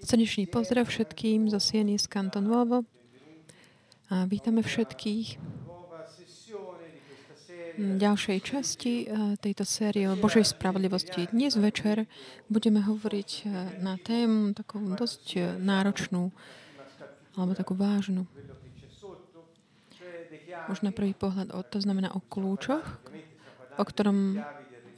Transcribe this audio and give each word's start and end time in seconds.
Srdečný 0.00 0.48
pozdrav 0.48 0.88
všetkým 0.88 1.52
zo 1.52 1.60
Sieny 1.60 2.00
z 2.00 2.08
Canton 2.08 2.48
Nuovo. 2.48 2.88
A 4.08 4.24
vítame 4.24 4.64
všetkých 4.64 5.36
ďalšej 7.76 8.38
časti 8.40 9.04
eh, 9.04 9.36
tejto 9.36 9.68
série 9.68 10.08
o 10.08 10.16
Božej 10.16 10.48
spravodlivosti. 10.56 11.28
Dnes 11.28 11.60
večer 11.60 12.08
budeme 12.48 12.80
hovoriť 12.80 13.30
eh, 13.44 13.48
na 13.84 14.00
tému 14.00 14.56
takú 14.56 14.80
dosť 14.96 15.24
eh, 15.36 15.44
náročnú 15.60 16.32
alebo 17.36 17.52
takú 17.52 17.76
vážnu. 17.76 18.24
Už 20.72 20.80
na 20.80 20.88
prvý 20.88 21.12
pohľad, 21.12 21.52
to 21.68 21.78
znamená 21.84 22.16
o 22.16 22.24
kľúčoch, 22.32 22.84
o 23.76 23.84
ktorom 23.84 24.40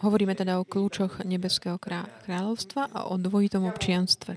Hovoríme 0.03 0.35
teda 0.35 0.59
o 0.59 0.67
kľúčoch 0.67 1.23
Nebeského 1.23 1.79
kráľovstva 2.27 2.91
a 2.91 3.07
o 3.07 3.15
dvojitom 3.15 3.71
občianstve. 3.71 4.35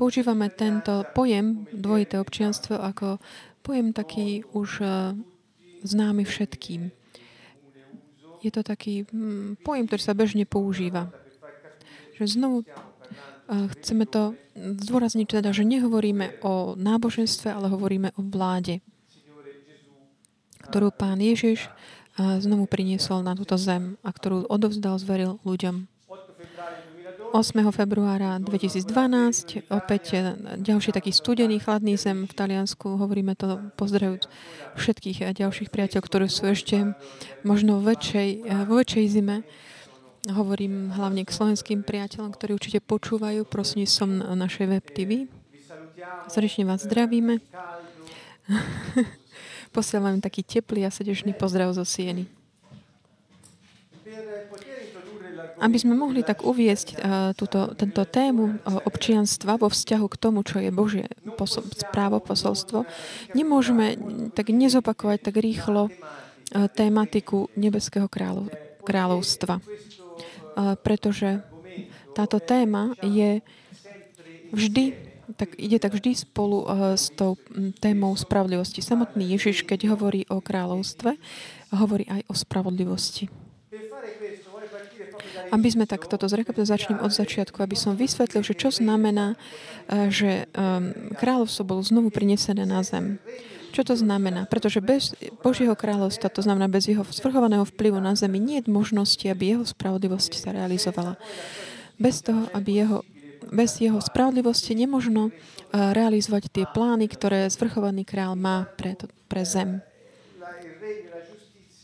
Používame 0.00 0.48
tento 0.48 1.04
pojem 1.12 1.68
dvojité 1.68 2.16
občianstvo 2.16 2.80
ako 2.80 3.20
pojem 3.60 3.92
taký 3.92 4.48
už 4.56 4.80
e, 4.80 4.86
známy 5.84 6.24
všetkým. 6.24 6.88
Je 8.40 8.50
to 8.50 8.64
taký 8.64 9.04
mm, 9.06 9.60
pojem, 9.60 9.84
ktorý 9.86 10.00
sa 10.02 10.16
bežne 10.16 10.48
používa. 10.48 11.12
Že 12.16 12.40
znovu 12.40 12.64
e, 12.64 12.66
chceme 13.76 14.08
to 14.08 14.32
zdôrazniť 14.56 15.38
teda, 15.38 15.52
že 15.52 15.68
nehovoríme 15.68 16.42
o 16.42 16.74
náboženstve, 16.80 17.52
ale 17.52 17.68
hovoríme 17.68 18.16
o 18.16 18.20
vláde, 18.24 18.80
ktorú 20.64 20.90
pán 20.96 21.20
Ježiš 21.20 21.68
znovu 22.16 22.68
priniesol 22.68 23.24
na 23.24 23.32
túto 23.32 23.56
zem 23.56 23.96
a 24.04 24.12
ktorú 24.12 24.44
odovzdal, 24.48 25.00
zveril 25.00 25.40
ľuďom. 25.48 25.88
8. 27.32 27.64
februára 27.72 28.36
2012, 28.44 29.72
opäť 29.72 30.20
ďalší 30.60 30.92
taký 30.92 31.16
studený, 31.16 31.64
chladný 31.64 31.96
zem 31.96 32.28
v 32.28 32.32
Taliansku. 32.36 33.00
Hovoríme 33.00 33.32
to 33.32 33.72
pozdravujúc 33.80 34.28
všetkých 34.76 35.32
ďalších 35.32 35.72
priateľov, 35.72 36.04
ktorí 36.04 36.28
sú 36.28 36.52
ešte 36.52 36.92
možno 37.40 37.80
vo 37.80 37.88
väčšej, 37.88 38.44
vo 38.68 38.76
väčšej 38.76 39.04
zime. 39.08 39.48
Hovorím 40.28 40.92
hlavne 40.92 41.24
k 41.24 41.32
slovenským 41.32 41.80
priateľom, 41.80 42.36
ktorí 42.36 42.52
určite 42.52 42.84
počúvajú 42.84 43.48
prosím 43.48 43.88
som 43.88 44.12
našej 44.20 44.66
web 44.68 44.84
TV. 44.92 45.24
Srdečne 46.28 46.68
vás 46.68 46.84
zdravíme. 46.84 47.40
Posielam 49.72 50.20
taký 50.20 50.44
teplý 50.44 50.84
a 50.84 50.92
srdečný 50.92 51.32
pozdrav 51.32 51.72
zo 51.72 51.80
Sieny. 51.88 52.28
Aby 55.62 55.78
sme 55.80 55.96
mohli 55.96 56.20
tak 56.20 56.44
uviesť 56.44 56.88
uh, 56.92 57.32
túto, 57.32 57.72
tento 57.72 58.04
tému 58.04 58.60
uh, 58.60 58.82
občianstva 58.84 59.56
vo 59.56 59.72
vzťahu 59.72 60.06
k 60.10 60.20
tomu, 60.20 60.44
čo 60.44 60.60
je 60.60 60.68
Božie 60.74 61.06
posol, 61.40 61.64
správo, 61.72 62.20
posolstvo, 62.20 62.84
nemôžeme 63.32 63.96
tak 64.36 64.52
nezopakovať 64.52 65.32
tak 65.32 65.40
rýchlo 65.40 65.88
uh, 65.88 65.92
tématiku 66.68 67.48
Nebeského 67.56 68.10
kráľov, 68.10 68.52
kráľovstva. 68.84 69.62
Uh, 69.62 70.76
pretože 70.82 71.40
táto 72.12 72.42
téma 72.42 72.92
je 73.00 73.40
vždy 74.52 75.11
tak 75.36 75.58
ide 75.58 75.78
tak 75.82 75.96
vždy 75.96 76.12
spolu 76.14 76.64
uh, 76.64 76.94
s 76.96 77.10
tou 77.12 77.36
témou 77.80 78.14
spravodlivosti. 78.14 78.84
Samotný 78.84 79.34
Ježiš, 79.36 79.66
keď 79.66 79.92
hovorí 79.92 80.28
o 80.28 80.40
kráľovstve, 80.40 81.16
hovorí 81.74 82.04
aj 82.08 82.22
o 82.28 82.34
spravodlivosti. 82.36 83.28
Aby 85.52 85.68
sme 85.68 85.84
tak 85.84 86.08
toto 86.08 86.28
zrekapitulovali, 86.28 86.74
začnem 86.76 86.98
od 87.00 87.12
začiatku, 87.12 87.60
aby 87.60 87.76
som 87.76 87.92
vysvetlil, 87.96 88.40
že 88.40 88.56
čo 88.56 88.72
znamená, 88.72 89.36
uh, 89.36 90.08
že 90.08 90.48
um, 90.52 90.92
kráľovstvo 91.16 91.62
bolo 91.68 91.80
znovu 91.84 92.08
prinesené 92.08 92.64
na 92.64 92.80
zem. 92.80 93.20
Čo 93.72 93.88
to 93.88 93.94
znamená? 93.96 94.44
Pretože 94.44 94.84
bez 94.84 95.16
Božieho 95.40 95.72
kráľovstva, 95.72 96.28
to 96.28 96.44
znamená 96.44 96.68
bez 96.68 96.92
jeho 96.92 97.08
svrchovaného 97.08 97.64
vplyvu 97.64 98.04
na 98.04 98.12
zemi, 98.12 98.36
nie 98.36 98.60
je 98.60 98.68
možnosti, 98.68 99.24
aby 99.24 99.56
jeho 99.56 99.64
spravodlivosť 99.64 100.32
sa 100.36 100.52
realizovala. 100.52 101.16
Bez 101.96 102.20
toho, 102.20 102.52
aby 102.52 102.84
jeho 102.84 103.00
bez 103.50 103.80
jeho 103.82 103.98
spravodlivosti 103.98 104.76
nemožno 104.76 105.28
eh, 105.28 105.34
realizovať 105.72 106.52
tie 106.52 106.64
plány, 106.68 107.08
ktoré 107.10 107.48
zvrchovaný 107.50 108.06
král 108.06 108.38
má 108.38 108.68
pre, 108.76 108.94
pre 109.26 109.42
zem. 109.42 109.82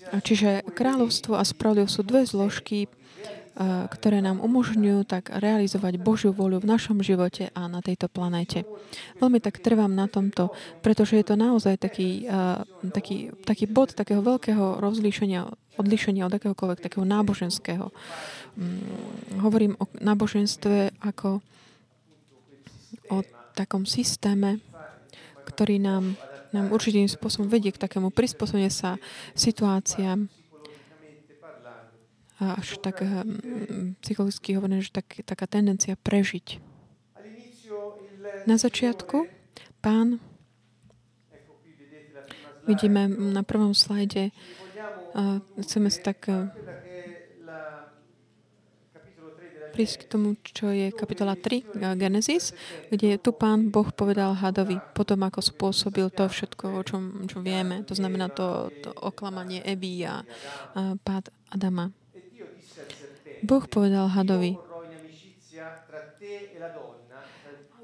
Čiže 0.08 0.64
kráľovstvo 0.72 1.36
a 1.36 1.44
spravodlivosť 1.44 1.92
sú 1.92 2.02
dve 2.04 2.22
zložky, 2.24 2.78
eh, 2.84 2.88
ktoré 3.88 4.24
nám 4.24 4.40
umožňujú 4.40 5.04
tak 5.04 5.28
realizovať 5.32 6.00
Božiu 6.00 6.32
voľu 6.32 6.64
v 6.64 6.70
našom 6.70 7.04
živote 7.04 7.52
a 7.52 7.68
na 7.68 7.84
tejto 7.84 8.08
planéte. 8.08 8.64
Veľmi 9.20 9.40
tak 9.42 9.60
trvám 9.60 9.92
na 9.92 10.08
tomto, 10.08 10.54
pretože 10.80 11.20
je 11.20 11.24
to 11.26 11.36
naozaj 11.36 11.76
taký, 11.76 12.24
eh, 12.24 12.62
taký, 12.88 13.36
taký 13.44 13.64
bod 13.68 13.92
takého 13.92 14.24
veľkého 14.24 14.80
rozlíšenia, 14.80 15.48
odlíšenia 15.78 16.26
od 16.26 16.34
akéhokoľvek 16.34 16.82
takého 16.82 17.06
náboženského. 17.06 17.94
Mm, 18.58 19.40
hovorím 19.40 19.78
o 19.78 19.86
náboženstve 20.02 20.98
ako 21.00 21.40
o 23.08 23.18
takom 23.54 23.86
systéme, 23.88 24.60
ktorý 25.48 25.80
nám, 25.80 26.18
nám 26.52 26.70
určitým 26.74 27.08
spôsobom 27.08 27.48
vedie 27.48 27.72
k 27.72 27.80
takému 27.80 28.12
prispôsobeniu 28.12 28.70
sa 28.70 29.00
situáciám. 29.32 30.28
A 32.38 32.54
až 32.54 32.78
tak 32.78 33.02
um, 33.02 33.98
psychologicky 33.98 34.54
hovorené, 34.54 34.78
že 34.78 34.94
tak, 34.94 35.26
taká 35.26 35.50
tendencia 35.50 35.98
prežiť. 35.98 36.62
Na 38.46 38.54
začiatku 38.54 39.26
pán, 39.82 40.22
vidíme 42.68 43.08
na 43.08 43.42
prvom 43.42 43.72
slajde, 43.72 44.30
uh, 45.14 45.38
chceme 45.60 45.88
sa 45.88 46.12
tak 46.12 46.28
uh, 46.28 46.48
prísť 49.78 50.02
k 50.02 50.10
tomu, 50.10 50.34
čo 50.42 50.74
je 50.74 50.90
kapitola 50.90 51.38
3 51.38 51.94
Genesis, 51.94 52.50
kde 52.90 53.14
tu 53.22 53.30
pán 53.30 53.70
Boh 53.70 53.86
povedal 53.94 54.34
hadovi, 54.34 54.82
potom 54.90 55.22
ako 55.22 55.38
spôsobil 55.38 56.10
to 56.10 56.26
všetko, 56.26 56.66
o 56.74 56.82
čom 56.82 57.30
čo 57.30 57.38
vieme, 57.38 57.86
to 57.86 57.94
znamená 57.94 58.26
to, 58.26 58.74
to 58.82 58.90
oklamanie 58.90 59.62
Ebi 59.62 60.02
a, 60.02 60.26
a 60.74 60.98
pád 60.98 61.30
Adama. 61.54 61.94
Boh 63.46 63.64
povedal 63.70 64.10
hadovi, 64.10 64.58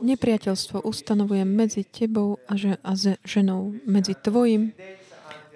nepriateľstvo 0.02 0.82
ustanovujem 0.82 1.46
medzi 1.46 1.86
tebou 1.86 2.42
a, 2.50 2.58
že, 2.58 2.74
a 2.82 2.92
ženou, 3.22 3.70
medzi 3.86 4.18
tvojim 4.18 4.74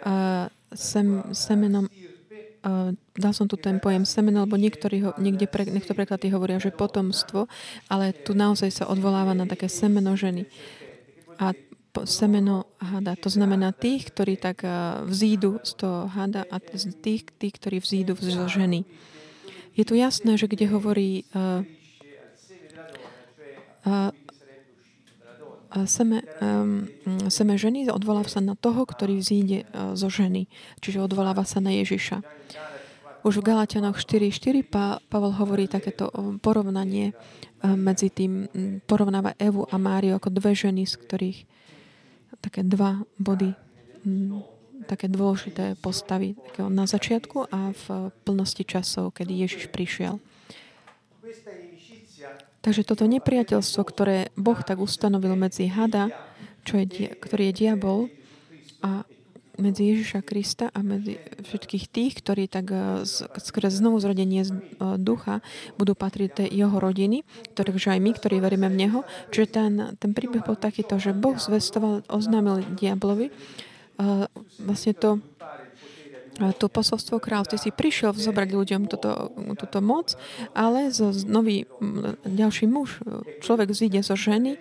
a 0.06 0.46
sem, 0.74 1.22
semenom 1.32 1.88
uh, 1.88 2.90
dal 3.14 3.32
som 3.34 3.46
tu 3.46 3.56
ten 3.58 3.78
pojem 3.78 4.02
semeno, 4.04 4.44
lebo 4.44 4.58
niektorí 4.58 5.02
ho, 5.04 5.10
niekde 5.18 5.46
pre, 5.46 5.66
niekto 5.66 5.94
preklady 5.94 6.30
hovoria, 6.30 6.62
že 6.62 6.74
potomstvo, 6.74 7.46
ale 7.90 8.12
tu 8.12 8.34
naozaj 8.34 8.70
sa 8.70 8.84
odvoláva 8.86 9.34
na 9.34 9.46
také 9.46 9.66
semeno 9.70 10.14
ženy. 10.14 10.46
A 11.38 11.54
semeno 12.06 12.70
hada, 12.78 13.18
to 13.18 13.26
znamená 13.26 13.74
tých, 13.74 14.14
ktorí 14.14 14.38
tak 14.38 14.62
vzídu 15.08 15.58
z 15.66 15.72
toho 15.82 16.06
hada 16.06 16.46
a 16.46 16.62
tých, 16.62 17.26
tých 17.26 17.54
ktorí 17.58 17.82
vzídu 17.82 18.14
zo 18.14 18.46
ženy. 18.46 18.86
Je 19.74 19.86
tu 19.86 19.94
jasné, 19.94 20.34
že 20.38 20.50
kde 20.50 20.66
hovorí 20.70 21.26
uh, 21.34 21.62
uh, 23.86 24.10
seme, 25.84 26.24
seme 27.28 27.54
ženy 27.60 27.92
odvoláva 27.92 28.28
sa 28.28 28.40
na 28.40 28.56
toho, 28.56 28.88
ktorý 28.88 29.20
vzíde 29.20 29.68
uh, 29.68 29.92
zo 29.92 30.08
ženy. 30.08 30.48
Čiže 30.80 31.04
odvoláva 31.04 31.44
sa 31.44 31.60
na 31.60 31.74
Ježiša. 31.76 32.24
Už 33.26 33.42
v 33.42 33.46
Galatianoch 33.50 33.98
4.4 34.00 34.64
pa, 34.64 35.02
Pavel 35.10 35.34
hovorí 35.36 35.68
takéto 35.68 36.08
porovnanie 36.40 37.12
uh, 37.12 37.74
medzi 37.76 38.08
tým, 38.08 38.48
porovnáva 38.88 39.36
Evu 39.36 39.68
a 39.68 39.76
Máriu 39.76 40.16
ako 40.16 40.32
dve 40.32 40.56
ženy, 40.56 40.88
z 40.88 40.94
ktorých 40.96 41.38
také 42.38 42.62
dva 42.62 43.02
body, 43.18 43.50
také 44.86 45.10
dôležité 45.10 45.74
postavy 45.82 46.38
na 46.56 46.86
začiatku 46.86 47.50
a 47.50 47.74
v 47.74 47.84
plnosti 48.22 48.62
časov, 48.62 49.10
kedy 49.16 49.42
Ježiš 49.44 49.68
prišiel. 49.74 50.22
Takže 52.68 52.84
toto 52.84 53.08
nepriateľstvo, 53.08 53.80
ktoré 53.80 54.28
Boh 54.36 54.60
tak 54.60 54.84
ustanovil 54.84 55.32
medzi 55.40 55.72
hada, 55.72 56.12
čo 56.68 56.76
je, 56.76 57.16
ktorý 57.16 57.48
je 57.48 57.64
diabol, 57.64 58.12
a 58.84 59.08
medzi 59.56 59.96
Ježiša 59.96 60.20
Krista 60.20 60.68
a 60.76 60.84
medzi 60.84 61.16
všetkých 61.48 61.88
tých, 61.88 62.20
ktorí 62.20 62.44
tak 62.44 62.68
e, 62.68 63.08
skrze 63.40 63.72
znovu 63.72 64.04
zrodenie 64.04 64.44
z 64.44 64.52
e, 64.52 64.60
ducha 65.00 65.40
budú 65.80 65.96
patriť 65.96 66.44
tej 66.44 66.48
jeho 66.60 66.76
rodiny, 66.76 67.24
takže 67.56 67.96
aj 67.96 68.04
my, 68.04 68.10
ktorí 68.12 68.36
veríme 68.36 68.68
v 68.68 68.84
Neho. 68.84 69.00
Čiže 69.32 69.46
ten, 69.48 69.72
ten 69.96 70.12
príbeh 70.12 70.44
bol 70.44 70.60
takýto, 70.60 71.00
že 71.00 71.16
Boh 71.16 71.40
zvestoval, 71.40 72.04
oznámil 72.12 72.68
diablovi 72.76 73.32
uh, 73.32 74.28
vlastne 74.60 74.92
to, 74.92 75.24
to 76.58 76.66
posolstvo 76.70 77.18
kráľ. 77.18 77.50
Si 77.58 77.74
prišiel 77.74 78.14
zobrať 78.14 78.48
ľuďom 78.54 78.82
toto, 78.86 79.34
túto 79.58 79.78
moc, 79.82 80.14
ale 80.54 80.94
zo 80.94 81.10
nový 81.26 81.66
ďalší 82.22 82.70
muž, 82.70 83.02
človek 83.42 83.74
zíde 83.74 84.00
zo 84.06 84.14
ženy, 84.14 84.58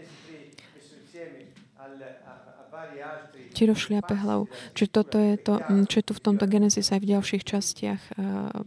ti 3.58 3.66
rozšliape 3.66 4.14
hlavu. 4.14 4.46
Čiže 4.78 4.90
toto 4.94 5.18
je 5.18 5.34
to, 5.42 5.58
čo 5.90 5.96
je 5.98 6.06
tu 6.06 6.14
v 6.14 6.22
tomto 6.22 6.46
Genesis 6.46 6.94
aj 6.94 7.02
v 7.02 7.18
ďalších 7.18 7.42
častiach 7.42 8.02
uh, 8.14 8.14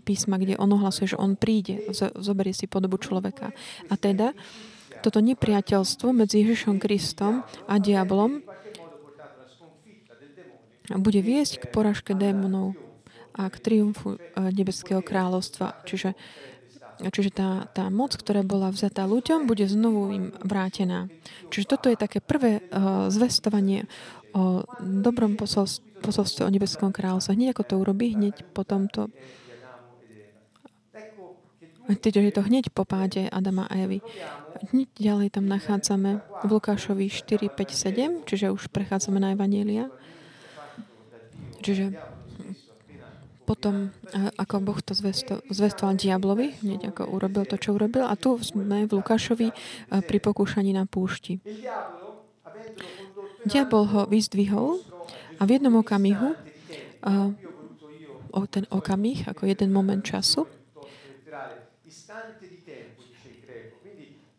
písma, 0.03 0.35
kde 0.35 0.59
on 0.59 0.75
ohlasuje, 0.75 1.15
že 1.15 1.21
on 1.21 1.39
príde, 1.39 1.87
zoberie 2.19 2.51
si 2.51 2.67
podobu 2.67 2.99
človeka. 2.99 3.55
A 3.87 3.95
teda 3.95 4.35
toto 5.07 5.23
nepriateľstvo 5.23 6.11
medzi 6.11 6.43
Ježišom 6.43 6.83
Kristom 6.83 7.47
a 7.71 7.79
diablom 7.79 8.43
bude 10.99 11.23
viesť 11.23 11.63
k 11.63 11.65
poražke 11.71 12.19
démonov 12.19 12.75
a 13.35 13.49
k 13.51 13.57
triumfu 13.59 14.17
uh, 14.17 14.51
nebeského 14.51 15.01
kráľovstva. 15.05 15.83
Čiže 15.87 16.15
Čiže 17.01 17.33
tá, 17.33 17.65
tá 17.73 17.89
moc, 17.89 18.13
ktorá 18.13 18.45
bola 18.45 18.69
vzatá 18.69 19.09
ľuďom, 19.09 19.49
bude 19.49 19.65
znovu 19.65 20.13
im 20.13 20.25
vrátená. 20.45 21.09
Čiže 21.49 21.65
toto 21.65 21.89
je 21.89 21.97
také 21.97 22.21
prvé 22.21 22.61
uh, 22.61 23.09
zvestovanie 23.09 23.89
o 24.37 24.69
dobrom 24.85 25.35
posolstve 25.35 26.45
o 26.45 26.53
nebeskom 26.53 26.93
kráľovstve. 26.93 27.35
Hneď 27.35 27.57
ako 27.57 27.63
to 27.65 27.75
urobí, 27.81 28.13
hneď 28.13 28.45
potom 28.53 28.85
to 28.87 29.09
Teda 31.99 32.23
je 32.23 32.31
to 32.31 32.47
hneď 32.47 32.71
po 32.71 32.87
páde 32.87 33.27
Adama 33.33 33.67
a 33.67 33.75
Evy. 33.75 33.99
Hneď 34.71 34.89
ďalej 34.95 35.29
tam 35.35 35.51
nachádzame 35.51 36.23
v 36.23 36.49
Lukášovi 36.53 37.11
4, 37.11 37.51
5, 37.51 38.23
7, 38.23 38.29
čiže 38.31 38.55
už 38.55 38.71
prechádzame 38.71 39.19
na 39.19 39.35
Evanielia. 39.35 39.91
Čiže 41.67 41.99
potom, 43.51 43.91
ako 44.15 44.63
Boh 44.63 44.79
to 44.79 44.95
zvesto, 44.95 45.43
zvestoval 45.51 45.99
diablovi, 45.99 46.55
hneď 46.63 46.95
ako 46.95 47.11
urobil 47.11 47.43
to, 47.51 47.59
čo 47.59 47.75
urobil. 47.75 48.07
A 48.07 48.15
tu 48.15 48.39
sme 48.39 48.87
v 48.87 48.95
Lukášovi 48.95 49.51
pri 49.91 50.19
pokúšaní 50.23 50.71
na 50.71 50.87
púšti. 50.87 51.43
Diabol 53.43 53.91
ho 53.91 54.07
vyzdvihol 54.07 54.79
a 55.43 55.43
v 55.43 55.51
jednom 55.59 55.83
okamihu, 55.83 56.39
uh, 56.39 57.35
o 58.31 58.41
ten 58.47 58.71
okamih, 58.71 59.27
ako 59.27 59.51
jeden 59.51 59.75
moment 59.75 60.07
času, 60.07 60.47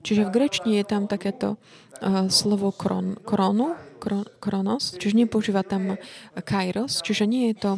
Čiže 0.02 0.28
v 0.28 0.34
grečni 0.34 0.82
je 0.82 0.86
tam 0.86 1.06
takéto 1.06 1.62
uh, 2.02 2.26
slovo 2.26 2.74
kron, 2.74 3.22
kronu, 3.22 3.78
kron, 4.02 4.26
kronos, 4.42 4.98
čiže 4.98 5.14
nepoužíva 5.14 5.62
tam 5.62 6.02
kairos, 6.42 7.06
čiže 7.06 7.30
nie 7.30 7.54
je 7.54 7.56
to 7.62 7.72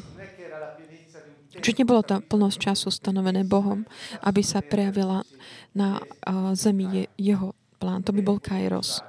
Čiže 1.54 1.86
nebolo 1.86 2.02
to 2.02 2.22
plnosť 2.24 2.58
času 2.58 2.90
stanovené 2.90 3.46
Bohom, 3.46 3.86
aby 4.26 4.42
sa 4.42 4.66
prejavila 4.66 5.22
na 5.78 6.02
uh, 6.02 6.54
zemi 6.58 6.90
je, 6.90 7.04
jeho 7.34 7.54
plán. 7.78 8.02
To 8.08 8.16
by 8.16 8.22
bol 8.26 8.42
kairos. 8.42 9.04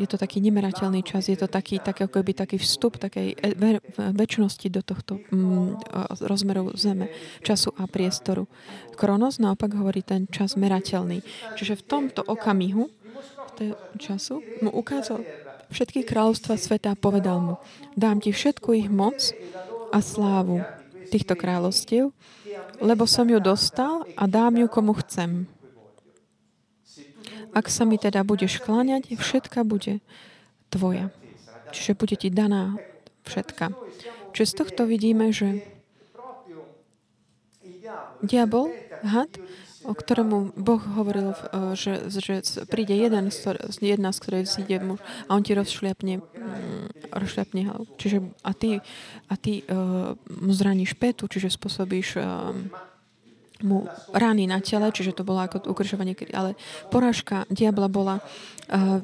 Je 0.00 0.08
to 0.08 0.16
taký 0.16 0.40
nemerateľný 0.40 1.04
čas, 1.04 1.28
je 1.28 1.36
to 1.36 1.44
taký, 1.44 1.76
taký, 1.76 2.08
ako 2.08 2.24
by 2.24 2.32
taký 2.32 2.56
vstup 2.56 2.96
takej 2.96 3.36
e, 3.36 3.52
väčšnosti 4.16 4.72
do 4.72 4.80
tohto 4.80 5.20
mm, 5.28 5.76
rozmerov 6.24 6.72
zeme, 6.72 7.12
času 7.44 7.76
a 7.76 7.84
priestoru. 7.84 8.48
Kronos 8.96 9.36
naopak 9.36 9.76
hovorí 9.76 10.00
ten 10.00 10.24
čas 10.32 10.56
merateľný. 10.56 11.20
Čiže 11.52 11.84
v 11.84 11.86
tomto 11.86 12.24
okamihu 12.24 12.88
času 14.00 14.40
mu 14.64 14.72
ukázal 14.72 15.20
všetky 15.68 16.08
kráľovstva 16.08 16.56
sveta 16.56 16.96
a 16.96 16.98
povedal 16.98 17.36
mu, 17.44 17.54
dám 17.92 18.24
ti 18.24 18.32
všetku 18.32 18.72
ich 18.72 18.88
moc 18.88 19.36
a 19.92 20.00
slávu 20.00 20.64
týchto 21.10 21.34
kráľovstiev, 21.34 22.14
lebo 22.78 23.04
som 23.04 23.26
ju 23.26 23.42
dostal 23.42 24.06
a 24.14 24.24
dám 24.30 24.56
ju 24.62 24.66
komu 24.70 24.94
chcem. 25.02 25.50
Ak 27.50 27.66
sa 27.66 27.82
mi 27.82 27.98
teda 27.98 28.22
budeš 28.22 28.62
kláňať, 28.62 29.10
všetka 29.18 29.66
bude 29.66 29.98
tvoja. 30.70 31.10
Čiže 31.74 31.98
bude 31.98 32.14
ti 32.14 32.30
daná 32.30 32.78
všetka. 33.26 33.74
Čiže 34.30 34.46
z 34.46 34.54
tohto 34.54 34.86
vidíme, 34.86 35.34
že 35.34 35.66
diabol, 38.22 38.70
had, 39.02 39.34
o 39.84 39.96
ktorému 39.96 40.52
Boh 40.60 40.82
hovoril, 40.92 41.32
že, 41.72 42.12
že 42.12 42.44
príde 42.68 42.92
jeden, 42.92 43.32
jedna, 43.80 44.10
z 44.12 44.18
ktorej 44.20 44.42
vzíde 44.44 44.76
muž 44.84 45.00
a 45.24 45.32
on 45.32 45.42
ti 45.42 45.56
rozšliapne, 45.56 46.20
mm, 46.20 47.12
rozšliapne 47.16 47.60
hlavu. 47.64 47.84
Čiže 47.96 48.18
a 48.44 48.52
ty, 48.52 48.84
a 49.28 49.34
ty 49.40 49.64
uh, 49.64 50.12
mu 50.28 50.52
zraníš 50.52 50.92
petu, 51.00 51.24
čiže 51.24 51.56
spôsobíš 51.56 52.20
uh, 52.20 52.52
mu 53.64 53.88
rány 54.12 54.44
na 54.44 54.60
tele, 54.60 54.92
čiže 54.92 55.16
to 55.16 55.24
bolo 55.24 55.44
ako 55.44 55.64
ukržovanie, 55.72 56.16
ale 56.36 56.56
porážka 56.92 57.48
diabla 57.48 57.88
bola, 57.88 58.20
uh, 58.68 59.00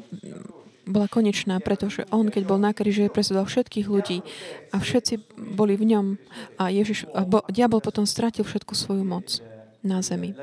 bola 0.85 1.09
konečná, 1.09 1.57
pretože 1.65 2.05
on, 2.13 2.29
keď 2.29 2.43
bol 2.45 2.61
na 2.61 2.77
kríži, 2.77 3.09
presedal 3.09 3.49
všetkých 3.49 3.89
ľudí 3.89 4.21
a 4.71 4.77
všetci 4.77 5.41
boli 5.57 5.73
v 5.81 5.97
ňom 5.97 6.07
a 6.61 6.69
Ježiš, 6.69 7.09
bo, 7.25 7.41
diabol 7.49 7.81
potom 7.81 8.05
stratil 8.05 8.45
všetku 8.45 8.77
svoju 8.77 9.03
moc 9.03 9.41
na 9.87 10.03
zemi. 10.03 10.35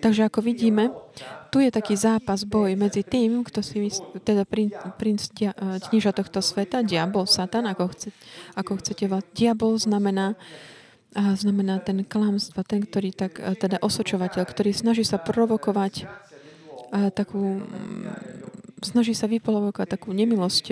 Takže 0.00 0.26
ako 0.26 0.40
vidíme, 0.40 0.90
tu 1.52 1.60
je 1.60 1.68
taký 1.68 1.98
zápas, 1.98 2.46
boj 2.46 2.72
medzi 2.78 3.04
tým, 3.04 3.42
kto 3.44 3.60
si 3.60 3.84
myslí, 3.84 4.22
teda 4.22 4.48
princ, 4.48 4.72
princ 4.96 5.28
dia, 5.34 5.52
kniža 5.56 6.16
tohto 6.16 6.40
sveta, 6.40 6.80
diabol, 6.80 7.28
satan, 7.28 7.68
ako, 7.68 7.90
chce, 7.92 8.08
ako 8.56 8.80
chcete. 8.80 9.04
Diabol 9.36 9.76
znamená 9.76 10.38
a 11.10 11.34
znamená 11.34 11.82
ten 11.82 12.06
klamstva, 12.06 12.62
ten, 12.62 12.86
ktorý 12.86 13.10
tak, 13.10 13.42
e, 13.42 13.58
teda 13.58 13.82
osočovateľ, 13.82 14.46
ktorý 14.46 14.70
snaží 14.70 15.02
sa 15.02 15.18
provokovať 15.18 16.06
a 16.94 17.10
takú, 17.10 17.66
mm, 17.66 18.86
snaží 18.86 19.14
sa 19.18 19.26
vyprovokovať 19.26 19.90
takú 19.90 20.14
nemilosť 20.14 20.64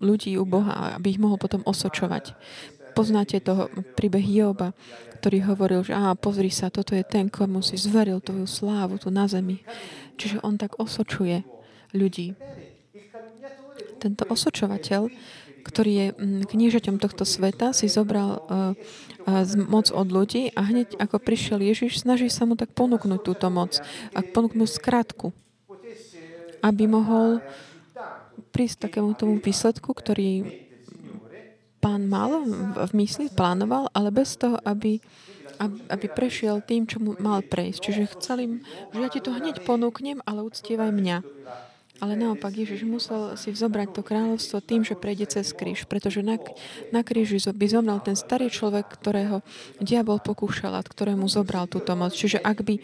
ľudí 0.00 0.36
u 0.36 0.44
Boha, 0.44 0.96
aby 0.96 1.16
ich 1.16 1.20
mohol 1.20 1.40
potom 1.40 1.64
osočovať. 1.64 2.36
Poznáte 3.00 3.40
toho 3.40 3.72
príbeh 3.96 4.20
Joba, 4.20 4.76
ktorý 5.24 5.48
hovoril, 5.48 5.80
že 5.88 5.96
á, 5.96 6.12
pozri 6.12 6.52
sa, 6.52 6.68
toto 6.68 6.92
je 6.92 7.00
ten, 7.00 7.32
komu 7.32 7.64
si 7.64 7.80
zveril 7.80 8.20
tvoju 8.20 8.44
slávu 8.44 9.00
tu 9.00 9.08
na 9.08 9.24
zemi. 9.24 9.64
Ziže 10.20 10.44
on 10.44 10.60
tak 10.60 10.76
osočuje 10.76 11.40
ľudí. 11.96 12.36
Tento 14.04 14.28
osočovateľ 14.28 15.08
ktorý 15.60 15.92
je 15.92 16.06
mm, 16.12 16.42
knížaťom 16.48 16.96
tohto 17.00 17.24
sveta, 17.28 17.76
si 17.76 17.88
zobral 17.88 18.40
uh, 18.48 18.72
uh, 19.28 19.44
moc 19.68 19.92
od 19.92 20.08
ľudí 20.08 20.52
a 20.56 20.64
hneď 20.64 20.96
ako 20.96 21.20
prišiel 21.20 21.60
Ježiš, 21.60 22.04
snaží 22.04 22.32
sa 22.32 22.48
mu 22.48 22.56
tak 22.56 22.72
ponúknuť 22.72 23.20
túto 23.20 23.48
moc 23.52 23.76
a 24.16 24.24
ponúknuť 24.24 24.68
skratku, 24.68 25.36
aby 26.64 26.84
mohol 26.88 27.44
prísť 28.56 28.88
takému 28.88 29.12
tomu 29.16 29.36
výsledku, 29.36 29.92
ktorý 29.92 30.68
pán 31.80 32.06
mal 32.06 32.44
v 32.76 32.92
mysli, 32.94 33.32
plánoval, 33.32 33.88
ale 33.96 34.12
bez 34.12 34.36
toho, 34.36 34.60
aby, 34.68 35.00
aby 35.88 36.06
prešiel 36.12 36.60
tým, 36.60 36.84
čo 36.84 37.00
mu 37.00 37.16
mal 37.18 37.40
prejsť. 37.40 37.80
Čiže 37.80 38.12
chcel 38.14 38.38
im, 38.44 38.52
že 38.92 38.98
ja 39.00 39.08
ti 39.08 39.20
to 39.24 39.32
hneď 39.32 39.64
ponúknem, 39.64 40.20
ale 40.28 40.44
uctievaj 40.44 40.92
mňa. 40.92 41.18
Ale 42.00 42.16
naopak 42.16 42.56
Ježiš 42.56 42.88
musel 42.88 43.36
si 43.36 43.52
vzobrať 43.52 43.92
to 43.92 44.00
kráľovstvo 44.00 44.64
tým, 44.64 44.88
že 44.88 44.96
prejde 44.96 45.28
cez 45.36 45.52
kríž, 45.52 45.84
pretože 45.84 46.24
na, 46.24 46.40
na 46.96 47.04
kríži 47.04 47.36
by 47.52 47.66
zomrel 47.68 48.00
ten 48.00 48.16
starý 48.16 48.48
človek, 48.48 48.88
ktorého 48.88 49.44
diabol 49.84 50.16
pokúšal 50.16 50.80
a 50.80 50.84
ktorému 50.84 51.28
zobral 51.28 51.68
túto 51.68 51.92
moc. 51.92 52.16
Čiže 52.16 52.40
ak 52.40 52.64
by, 52.64 52.74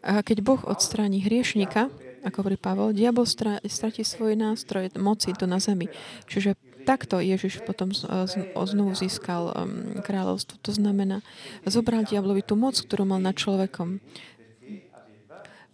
keď 0.00 0.38
Boh 0.40 0.64
odstráni 0.64 1.20
hriešnika, 1.20 1.92
ako 2.24 2.36
hovorí 2.40 2.56
Pavol, 2.56 2.96
diabol 2.96 3.28
stratí 3.28 4.00
svoj 4.00 4.32
nástroj 4.32 4.96
moci 4.96 5.36
tu 5.36 5.44
na 5.44 5.60
zemi. 5.60 5.92
Čiže 6.24 6.56
takto 6.88 7.20
Ježiš 7.20 7.60
potom 7.68 7.92
znovu 7.92 8.96
získal 8.96 9.52
um, 9.52 10.00
kráľovstvo. 10.00 10.56
To 10.64 10.72
znamená, 10.72 11.20
zobral 11.68 12.08
diablovi 12.08 12.40
tú 12.40 12.56
moc, 12.56 12.80
ktorú 12.80 13.04
mal 13.04 13.20
nad 13.20 13.36
človekom. 13.36 14.00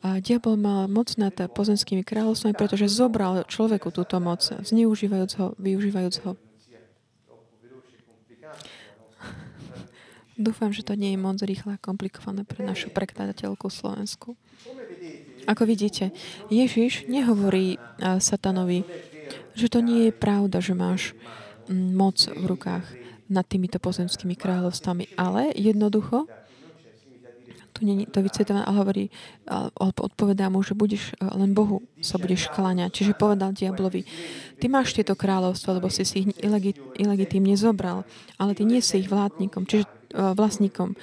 A 0.02 0.18
diabol 0.18 0.59
mal 0.59 0.90
moc 0.90 1.14
nad 1.14 1.33
pozemskými 1.33 2.02
kráľovstvami, 2.02 2.59
pretože 2.59 2.90
zobral 2.90 3.47
človeku 3.47 3.94
túto 3.94 4.18
moc, 4.18 4.42
zneužívajúc 4.42 5.33
ho, 5.38 5.47
využívajúc 5.56 6.16
ho. 6.26 6.35
Dúfam, 10.35 10.75
že 10.75 10.83
to 10.83 10.99
nie 10.99 11.14
je 11.14 11.23
moc 11.23 11.38
rýchle 11.38 11.78
a 11.78 11.80
komplikované 11.80 12.42
pre 12.42 12.66
našu 12.66 12.90
prekladateľku 12.90 13.71
Slovensku. 13.71 14.35
Ako 15.47 15.62
vidíte, 15.62 16.11
Ježiš 16.50 17.06
nehovorí 17.06 17.78
satanovi, 18.02 18.83
že 19.54 19.70
to 19.70 19.80
nie 19.80 20.11
je 20.11 20.12
pravda, 20.12 20.58
že 20.58 20.75
máš 20.75 21.14
mm, 21.70 21.94
moc 21.94 22.18
v 22.26 22.44
rukách 22.44 22.84
nad 23.30 23.46
týmito 23.49 23.80
pozemskými 23.80 24.37
kráľovstvami, 24.37 25.16
ale 25.16 25.54
jednoducho 25.56 26.28
tu 27.75 27.82
nie 27.82 28.06
to 28.06 28.23
vycitované, 28.23 28.62
ale 28.62 28.78
hovorí, 28.78 29.04
alebo 29.50 30.06
odpovedá 30.06 30.46
mu, 30.46 30.62
že 30.62 30.78
budeš, 30.78 31.11
len 31.18 31.50
Bohu 31.50 31.82
sa 31.99 32.23
budeš 32.23 32.46
kláňať. 32.54 33.02
Čiže 33.02 33.18
povedal 33.18 33.50
diablovi, 33.50 34.06
ty 34.62 34.70
máš 34.70 34.94
tieto 34.94 35.18
kráľovstvo, 35.18 35.82
lebo 35.82 35.90
si 35.90 36.06
si 36.06 36.23
ich 36.23 36.28
ilegitímne 36.94 37.58
zobral, 37.58 38.06
ale 38.38 38.54
ty 38.54 38.62
nie 38.62 38.78
si 38.78 39.02
ich 39.02 39.11
vládnikom, 39.11 39.66
čiže 39.66 39.90
vlastníkom. 40.14 40.94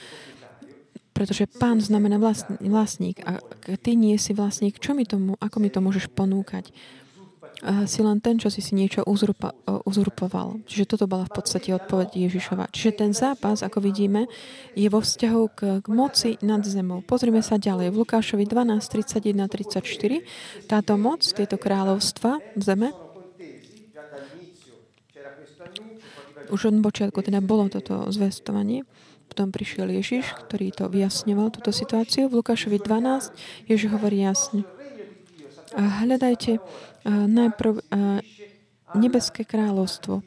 Pretože 1.11 1.43
pán 1.51 1.83
znamená 1.83 2.15
vlastník 2.63 3.19
a 3.27 3.43
ty 3.83 3.99
nie 3.99 4.15
si 4.15 4.31
vlastník, 4.31 4.79
čo 4.79 4.95
mi 4.95 5.03
tomu, 5.03 5.35
ako 5.43 5.59
mi 5.59 5.67
to 5.67 5.83
môžeš 5.83 6.07
ponúkať? 6.07 6.71
Si 7.61 7.99
len 8.01 8.17
ten, 8.17 8.41
čo 8.41 8.49
si 8.49 8.59
si 8.59 8.73
niečo 8.73 9.05
uzurpa, 9.05 9.53
uzurpoval. 9.85 10.65
Čiže 10.65 10.97
toto 10.97 11.05
bola 11.05 11.29
v 11.29 11.33
podstate 11.37 11.69
odpoveď 11.77 12.29
Ježišova. 12.29 12.73
Čiže 12.73 12.91
ten 12.97 13.11
zápas, 13.13 13.61
ako 13.61 13.85
vidíme, 13.85 14.25
je 14.73 14.89
vo 14.89 14.97
vzťahu 15.01 15.41
k, 15.53 15.59
k 15.85 15.87
moci 15.93 16.41
nad 16.41 16.65
zemou. 16.65 17.05
Pozrime 17.05 17.45
sa 17.45 17.61
ďalej. 17.61 17.93
V 17.93 18.01
Lukášovi 18.01 18.49
12, 18.49 18.81
31, 18.81 19.45
34. 19.45 20.65
Táto 20.65 20.93
moc, 20.97 21.21
tieto 21.21 21.57
kráľovstva 21.61 22.41
zeme, 22.57 22.97
už 26.51 26.67
od 26.67 26.75
počiatku 26.83 27.23
teda 27.23 27.39
bolo 27.39 27.71
toto 27.71 28.11
zvestovanie. 28.11 28.83
Potom 29.31 29.55
prišiel 29.55 29.87
Ježiš, 29.95 30.35
ktorý 30.35 30.75
to 30.75 30.91
vyjasňoval, 30.91 31.55
túto 31.55 31.71
situáciu. 31.71 32.27
V 32.27 32.43
Lukášovi 32.43 32.83
12 32.83 33.71
Ježiš 33.71 33.87
hovorí 33.87 34.27
jasne. 34.27 34.67
Hľadajte 35.77 36.59
najprv 37.07 37.73
nebeské 38.95 39.47
kráľovstvo. 39.47 40.23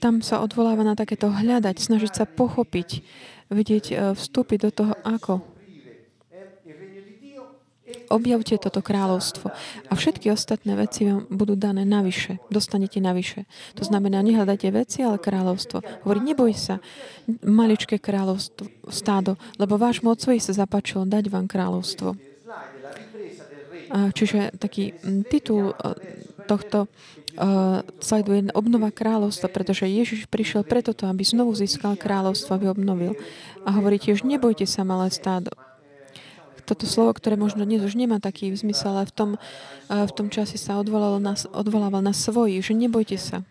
Tam 0.00 0.24
sa 0.24 0.40
odvoláva 0.40 0.80
na 0.80 0.96
takéto 0.96 1.28
hľadať, 1.28 1.76
snažiť 1.76 2.12
sa 2.12 2.24
pochopiť, 2.24 3.04
vidieť, 3.52 4.16
vstúpiť 4.16 4.58
do 4.64 4.70
toho, 4.72 4.92
ako. 5.04 5.44
Objavte 8.10 8.54
toto 8.58 8.82
kráľovstvo 8.82 9.50
a 9.86 9.92
všetky 9.94 10.30
ostatné 10.30 10.78
veci 10.78 11.10
vám 11.10 11.26
budú 11.30 11.58
dané 11.58 11.82
navyše. 11.82 12.38
Dostanete 12.50 13.02
navyše. 13.02 13.50
To 13.78 13.86
znamená, 13.86 14.22
nehľadajte 14.22 14.70
veci, 14.70 15.02
ale 15.02 15.18
kráľovstvo. 15.18 16.06
Hovorí, 16.06 16.22
neboj 16.22 16.54
sa, 16.54 16.78
maličké 17.42 17.98
kráľovstvo, 17.98 18.90
stádo, 18.90 19.34
lebo 19.58 19.78
váš 19.78 20.02
mocový 20.06 20.38
sa 20.38 20.54
zapáčilo 20.54 21.02
dať 21.06 21.30
vám 21.30 21.50
kráľovstvo. 21.50 22.29
Čiže 23.90 24.54
taký 24.54 24.94
titul 25.26 25.74
tohto 26.46 26.86
slajdu 27.98 28.30
je 28.30 28.42
obnova 28.54 28.90
kráľovstva, 28.94 29.50
pretože 29.50 29.90
Ježiš 29.90 30.30
prišiel 30.30 30.62
preto, 30.62 30.94
aby 31.06 31.22
znovu 31.26 31.54
získal 31.54 31.98
kráľovstvo, 31.98 32.54
aby 32.54 32.70
obnovil. 32.70 33.18
A 33.66 33.74
hovorí 33.74 33.98
tiež, 33.98 34.22
nebojte 34.22 34.66
sa, 34.66 34.86
malé 34.86 35.10
stádo. 35.10 35.50
Toto 36.70 36.86
slovo, 36.86 37.10
ktoré 37.18 37.34
možno 37.34 37.66
dnes 37.66 37.82
už 37.82 37.98
nemá 37.98 38.22
taký 38.22 38.54
zmysel, 38.54 38.94
ale 38.94 39.10
v 39.10 39.14
tom, 39.14 39.30
v 39.90 40.12
tom 40.14 40.30
čase 40.30 40.54
sa 40.54 40.78
na, 40.78 41.34
odvolával 41.50 41.98
na 41.98 42.14
svoji, 42.14 42.62
že 42.62 42.78
nebojte 42.78 43.18
sa. 43.18 43.42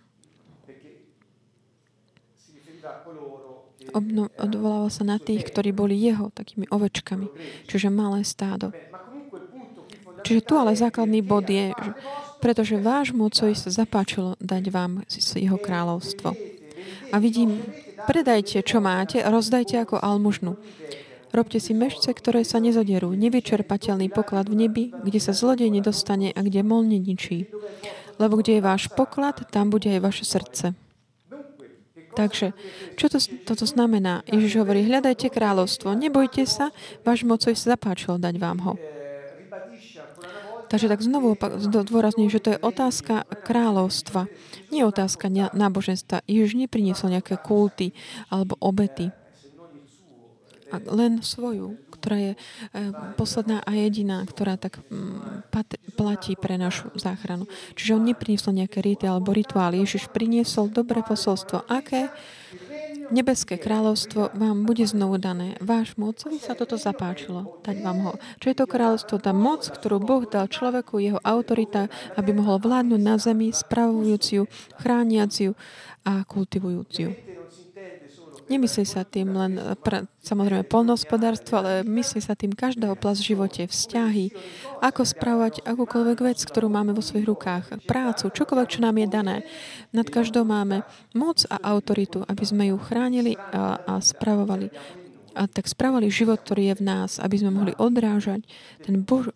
Obno, 3.92 4.32
odvolával 4.40 4.88
sa 4.94 5.04
na 5.04 5.20
tých, 5.20 5.44
ktorí 5.50 5.76
boli 5.76 6.00
jeho 6.00 6.32
takými 6.32 6.72
ovečkami, 6.72 7.28
čiže 7.68 7.92
malé 7.92 8.24
stádo. 8.24 8.72
Čiže 10.24 10.46
tu 10.46 10.54
ale 10.60 10.76
základný 10.78 11.24
bod 11.24 11.48
je, 11.48 11.72
že 11.72 11.92
pretože 12.40 12.80
váš 12.80 13.12
mocovi 13.12 13.54
sa 13.54 13.70
zapáčilo 13.70 14.40
dať 14.40 14.64
vám 14.72 15.04
jeho 15.12 15.60
kráľovstvo. 15.60 16.34
A 17.12 17.16
vidím, 17.20 17.60
predajte, 18.08 18.64
čo 18.64 18.80
máte, 18.80 19.20
rozdajte 19.20 19.76
ako 19.84 20.00
almužnu. 20.00 20.56
Robte 21.30 21.62
si 21.62 21.78
mešce, 21.78 22.10
ktoré 22.10 22.42
sa 22.42 22.58
nezodierú, 22.58 23.14
nevyčerpateľný 23.14 24.10
poklad 24.10 24.50
v 24.50 24.66
nebi, 24.66 24.84
kde 24.90 25.20
sa 25.22 25.36
zlodej 25.36 25.70
nedostane 25.70 26.34
a 26.34 26.40
kde 26.42 26.66
mol 26.66 26.82
neničí. 26.82 27.46
Lebo 28.18 28.42
kde 28.42 28.58
je 28.58 28.66
váš 28.66 28.90
poklad, 28.90 29.46
tam 29.54 29.70
bude 29.70 29.94
aj 29.94 30.02
vaše 30.02 30.26
srdce. 30.26 30.74
Takže, 32.18 32.58
čo 32.98 33.06
to, 33.08 33.22
toto 33.46 33.70
znamená? 33.70 34.26
Ježiš 34.26 34.66
hovorí, 34.66 34.82
hľadajte 34.82 35.30
kráľovstvo, 35.30 35.94
nebojte 35.94 36.50
sa, 36.50 36.74
váš 37.06 37.22
mocoj 37.22 37.54
sa 37.54 37.78
zapáčilo 37.78 38.18
dať 38.18 38.36
vám 38.42 38.60
ho. 38.66 38.74
Takže 40.70 40.86
tak 40.86 41.02
znovu 41.02 41.34
dôrazňujem, 41.66 42.30
že 42.30 42.44
to 42.46 42.50
je 42.54 42.62
otázka 42.62 43.26
kráľovstva. 43.42 44.30
Nie 44.70 44.86
otázka 44.86 45.26
náboženstva. 45.34 46.22
Ježiš 46.30 46.62
nepriniesol 46.62 47.18
nejaké 47.18 47.42
kulty 47.42 47.98
alebo 48.30 48.54
obety. 48.62 49.10
A 50.70 50.78
len 50.94 51.26
svoju, 51.26 51.82
ktorá 51.90 52.18
je 52.22 52.34
e, 52.34 52.40
posledná 53.18 53.66
a 53.66 53.74
jediná, 53.74 54.22
ktorá 54.22 54.54
tak 54.54 54.78
mm, 54.86 55.50
platí 55.98 56.38
pre 56.38 56.62
našu 56.62 56.94
záchranu. 56.94 57.50
Čiže 57.74 57.98
on 57.98 58.06
nepriniesol 58.06 58.54
nejaké 58.54 58.86
rity 58.86 59.10
alebo 59.10 59.34
rituály. 59.34 59.82
Ježiš 59.82 60.14
priniesol 60.14 60.70
dobré 60.70 61.02
posolstvo. 61.02 61.66
Aké? 61.66 62.14
Nebeské 63.12 63.62
kráľovstvo 63.62 64.34
vám 64.34 64.66
bude 64.66 64.86
znovu 64.90 65.22
dané. 65.22 65.58
Váš 65.62 65.94
mocovi 66.00 66.42
sa 66.42 66.58
toto 66.58 66.80
zapáčilo, 66.80 67.62
dať 67.62 67.78
vám 67.86 68.00
ho. 68.06 68.14
Čo 68.42 68.48
je 68.50 68.58
to 68.58 68.66
kráľovstvo? 68.66 69.16
Tá 69.22 69.36
moc, 69.36 69.68
ktorú 69.68 70.02
Boh 70.02 70.24
dal 70.26 70.50
človeku, 70.50 70.98
jeho 70.98 71.20
autorita, 71.22 71.92
aby 72.18 72.34
mohol 72.34 72.58
vládnuť 72.58 73.02
na 73.02 73.16
zemi, 73.22 73.54
spravujúciu, 73.54 74.50
chrániaciu 74.80 75.54
a 76.08 76.26
kultivujúciu. 76.26 77.29
Nemyslí 78.50 78.82
sa 78.82 79.06
tým 79.06 79.30
len 79.38 79.62
pre, 79.86 80.10
samozrejme 80.26 80.66
polnohospodárstvo, 80.66 81.62
ale 81.62 81.86
myslí 81.86 82.18
sa 82.18 82.34
tým 82.34 82.58
každá 82.58 82.90
oblasť 82.90 83.20
v 83.22 83.30
živote, 83.30 83.62
vzťahy, 83.70 84.26
ako 84.82 85.02
správať 85.06 85.62
akúkoľvek 85.70 86.18
vec, 86.26 86.42
ktorú 86.42 86.66
máme 86.66 86.98
vo 86.98 87.06
svojich 87.06 87.30
rukách, 87.30 87.86
prácu, 87.86 88.34
čokoľvek, 88.34 88.68
čo 88.74 88.82
nám 88.82 88.98
je 88.98 89.08
dané. 89.08 89.36
Nad 89.94 90.10
každou 90.10 90.50
máme 90.50 90.82
moc 91.14 91.46
a 91.46 91.62
autoritu, 91.62 92.26
aby 92.26 92.42
sme 92.42 92.74
ju 92.74 92.82
chránili 92.82 93.38
a, 93.38 93.78
a 93.86 93.94
spravovali 94.02 94.74
a 95.38 95.46
tak 95.48 95.70
spravovali 95.70 96.10
život, 96.10 96.42
ktorý 96.42 96.74
je 96.74 96.80
v 96.82 96.84
nás, 96.84 97.22
aby 97.22 97.40
sme 97.40 97.54
mohli 97.54 97.72
odrážať 97.78 98.44
ten 98.84 99.00
Bož, 99.06 99.32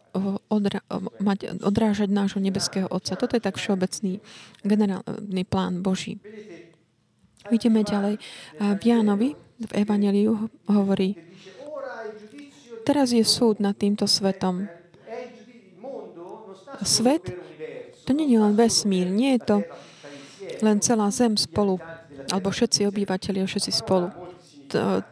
odra, 0.50 0.82
mať, 1.22 1.64
odrážať 1.64 2.10
nášho 2.12 2.42
nebeského 2.42 2.90
Otca. 2.90 3.16
Toto 3.16 3.38
je 3.38 3.44
tak 3.46 3.56
všeobecný 3.56 4.20
generálny 4.66 5.44
plán 5.48 5.80
Boží. 5.80 6.20
Vidíme 7.52 7.84
ďalej. 7.84 8.20
V 8.60 8.82
Jánovi 8.84 9.36
v 9.64 9.72
Evangeliu 9.76 10.52
hovorí, 10.68 11.16
teraz 12.84 13.12
je 13.16 13.24
súd 13.24 13.64
nad 13.64 13.76
týmto 13.76 14.08
svetom. 14.08 14.68
Svet, 16.84 17.32
to 18.04 18.12
nie 18.12 18.28
je 18.28 18.40
len 18.40 18.56
vesmír, 18.60 19.08
nie 19.08 19.40
je 19.40 19.42
to 19.44 19.58
len 20.64 20.80
celá 20.84 21.08
zem 21.12 21.36
spolu, 21.36 21.80
alebo 22.32 22.52
všetci 22.52 22.88
obyvateľia, 22.88 23.48
všetci 23.48 23.72
spolu. 23.72 24.12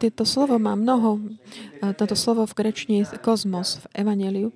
Tieto 0.00 0.26
slovo 0.26 0.58
má 0.58 0.74
mnoho, 0.74 1.22
toto 1.94 2.18
slovo 2.18 2.48
v 2.48 2.56
grečne 2.56 3.04
je 3.04 3.16
kozmos, 3.20 3.78
v 3.86 4.04
Evangeliu. 4.04 4.50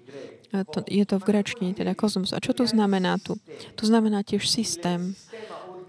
Je 0.89 1.05
to 1.05 1.21
v 1.21 1.25
grečne, 1.25 1.77
teda 1.77 1.93
kozmos. 1.93 2.33
A 2.33 2.41
čo 2.41 2.57
to 2.57 2.65
znamená 2.65 3.21
tu? 3.21 3.37
To 3.77 3.85
znamená 3.85 4.25
tiež 4.25 4.49
systém 4.49 5.15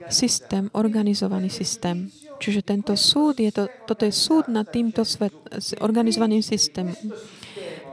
systém, 0.10 0.70
organizovaný 0.74 1.50
systém. 1.50 2.12
Čiže 2.38 2.62
tento 2.62 2.94
súd, 2.94 3.42
je 3.42 3.50
to, 3.50 3.66
toto 3.90 4.06
je 4.06 4.14
súd 4.14 4.46
nad 4.48 4.70
týmto 4.70 5.02
svet, 5.02 5.34
organizovaným 5.82 6.46
systémom. 6.46 6.94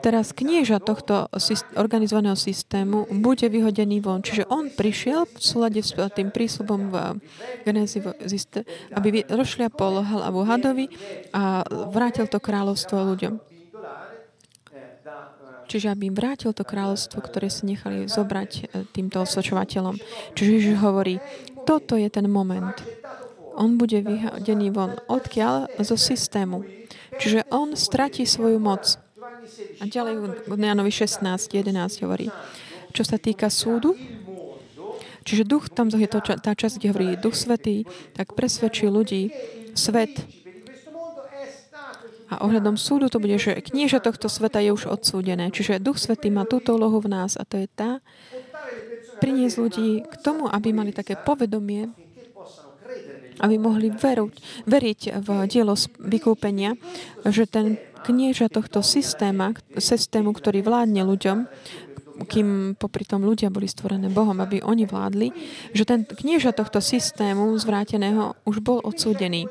Teraz 0.04 0.36
knieža 0.36 0.84
tohto 0.84 1.32
organizovaného 1.80 2.36
systému 2.36 3.08
bude 3.24 3.48
vyhodený 3.48 4.04
von. 4.04 4.20
Čiže 4.20 4.44
on 4.52 4.68
prišiel 4.68 5.24
v 5.24 5.40
súlade 5.40 5.80
s 5.80 5.96
tým 5.96 6.28
prísľubom 6.28 6.92
v 6.92 6.94
Genézi, 7.64 8.04
aby 8.92 9.24
rozšľapol 9.24 10.04
hlavu 10.04 10.40
hadovi 10.44 10.92
a 11.32 11.64
vrátil 11.88 12.28
to 12.28 12.36
kráľovstvo 12.36 13.00
ľuďom. 13.16 13.54
Čiže 15.64 15.96
aby 15.96 16.12
im 16.12 16.16
vrátil 16.16 16.52
to 16.52 16.60
kráľovstvo, 16.60 17.24
ktoré 17.24 17.48
si 17.48 17.64
nechali 17.64 18.04
zobrať 18.04 18.50
e, 18.52 18.62
týmto 18.92 19.24
osočovateľom. 19.24 19.96
Čiže 20.36 20.50
Ježiš 20.60 20.76
hovorí, 20.76 21.16
toto 21.64 21.96
je 21.96 22.08
ten 22.12 22.28
moment. 22.28 22.76
On 23.54 23.78
bude 23.78 24.02
vyhodený 24.02 24.70
von. 24.74 24.98
Odkiaľ? 25.06 25.78
Zo 25.80 25.94
systému. 25.94 26.66
Čiže 27.18 27.46
on 27.54 27.78
stratí 27.78 28.26
svoju 28.26 28.58
moc. 28.58 28.98
A 29.78 29.84
ďalej 29.86 30.14
v 30.48 30.52
Janovi 30.58 30.90
16, 30.90 31.22
11 31.22 32.04
hovorí. 32.04 32.28
Čo 32.94 33.02
sa 33.06 33.18
týka 33.18 33.50
súdu, 33.50 33.98
čiže 35.26 35.42
duch, 35.46 35.66
tam 35.70 35.90
je 35.90 36.06
to 36.06 36.22
tá 36.22 36.52
časť, 36.54 36.78
kde 36.78 36.88
hovorí 36.94 37.06
duch 37.18 37.34
svetý, 37.34 37.86
tak 38.14 38.38
presvedčí 38.38 38.86
ľudí, 38.86 39.34
svet. 39.74 40.14
A 42.30 42.42
ohľadom 42.42 42.74
súdu 42.74 43.06
to 43.12 43.22
bude, 43.22 43.36
že 43.38 43.54
knieža 43.62 44.02
tohto 44.02 44.26
sveta 44.26 44.58
je 44.58 44.74
už 44.74 44.90
odsúdené. 44.90 45.54
Čiže 45.54 45.82
duch 45.82 46.00
svetý 46.00 46.30
má 46.34 46.48
túto 46.48 46.74
úlohu 46.74 46.98
v 46.98 47.12
nás 47.12 47.38
a 47.38 47.46
to 47.46 47.60
je 47.62 47.68
tá, 47.70 48.02
priniesť 49.24 49.56
ľudí 49.56 49.88
k 50.04 50.14
tomu, 50.20 50.44
aby 50.52 50.76
mali 50.76 50.92
také 50.92 51.16
povedomie, 51.16 51.88
aby 53.40 53.56
mohli 53.56 53.88
veruť, 53.88 54.36
veriť 54.68 55.00
v 55.16 55.28
dielo 55.48 55.72
vykúpenia, 55.96 56.76
že 57.24 57.48
ten 57.48 57.80
knieža 58.04 58.52
tohto 58.52 58.84
systéma, 58.84 59.56
systému, 59.80 60.36
ktorý 60.36 60.60
vládne 60.60 61.08
ľuďom, 61.08 61.38
kým 62.14 62.78
popri 62.78 63.02
tom 63.02 63.26
ľudia 63.26 63.50
boli 63.50 63.66
stvorené 63.66 64.06
Bohom, 64.06 64.38
aby 64.38 64.62
oni 64.62 64.86
vládli, 64.86 65.34
že 65.74 65.82
ten 65.82 66.06
knieža 66.06 66.54
tohto 66.54 66.78
systému 66.78 67.50
zvráteného 67.58 68.38
už 68.46 68.62
bol 68.62 68.78
odsúdený. 68.84 69.50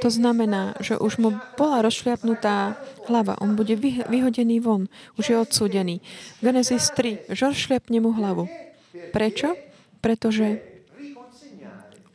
To 0.00 0.08
znamená, 0.08 0.78
že 0.80 0.96
už 0.96 1.20
mu 1.20 1.36
bola 1.58 1.84
rozšliapnutá 1.84 2.80
hlava. 3.10 3.36
On 3.42 3.58
bude 3.58 3.76
vyhodený 4.08 4.62
von. 4.62 4.88
Už 5.20 5.34
je 5.34 5.36
odsúdený. 5.36 6.00
Genesis 6.40 6.94
3. 6.94 7.28
Že 7.28 7.52
rozšliapne 7.52 7.98
mu 8.00 8.14
hlavu. 8.14 8.67
Prečo? 8.92 9.54
Pretože 9.98 10.62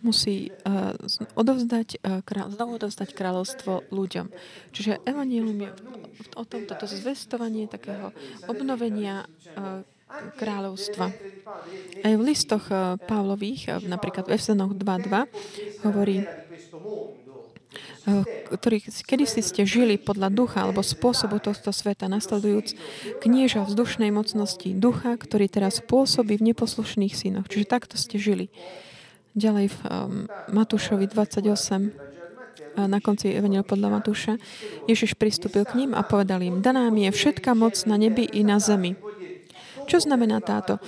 musí 0.03 0.51
uh, 0.51 0.91
odovzdať, 1.39 2.03
král, 2.27 2.51
znovu 2.51 2.75
odovzdať 2.75 3.15
kráľovstvo 3.15 3.87
ľuďom. 3.87 4.27
Čiže 4.75 4.99
evanílium 5.07 5.55
je 5.63 5.69
o 6.35 6.43
tomto 6.43 6.75
to 6.75 6.85
zvestovanie 6.91 7.71
takého 7.71 8.11
obnovenia 8.51 9.23
uh, 9.23 9.87
kráľovstva. 10.13 11.09
Aj 12.05 12.13
v 12.13 12.21
listoch 12.21 12.69
Pavlových, 13.09 13.81
napríklad 13.81 14.29
v 14.29 14.37
Efsenoch 14.37 14.77
2.2, 14.77 15.89
hovorí, 15.89 16.21
ktorých 18.51 18.91
kedy 19.03 19.25
si 19.25 19.41
ste 19.41 19.63
žili 19.63 19.95
podľa 19.95 20.29
ducha 20.29 20.63
alebo 20.63 20.83
spôsobu 20.83 21.39
tohto 21.39 21.71
sveta, 21.71 22.11
nasledujúc 22.11 22.75
knieža 23.23 23.65
vzdušnej 23.65 24.11
mocnosti 24.11 24.69
ducha, 24.75 25.15
ktorý 25.15 25.47
teraz 25.47 25.79
pôsobí 25.79 26.37
v 26.39 26.53
neposlušných 26.53 27.13
synoch. 27.13 27.47
Čiže 27.47 27.65
takto 27.69 27.95
ste 27.95 28.19
žili. 28.19 28.51
Ďalej 29.33 29.73
v 29.73 29.77
um, 29.89 29.89
Matúšovi 30.53 31.09
28 31.09 32.13
na 32.73 32.99
konci 33.01 33.29
Evangelia 33.29 33.61
podľa 33.61 34.01
Matúša, 34.01 34.33
Ježiš 34.89 35.13
pristúpil 35.13 35.61
k 35.65 35.77
ním 35.77 35.91
a 35.93 36.01
povedal 36.01 36.41
im, 36.41 36.61
daná 36.61 36.89
mi 36.89 37.05
je 37.05 37.13
všetka 37.13 37.53
moc 37.53 37.77
na 37.85 38.01
nebi 38.01 38.25
i 38.25 38.41
na 38.41 38.57
zemi. 38.57 38.97
Čo 39.85 39.97
znamená 40.03 40.39
táto 40.39 40.79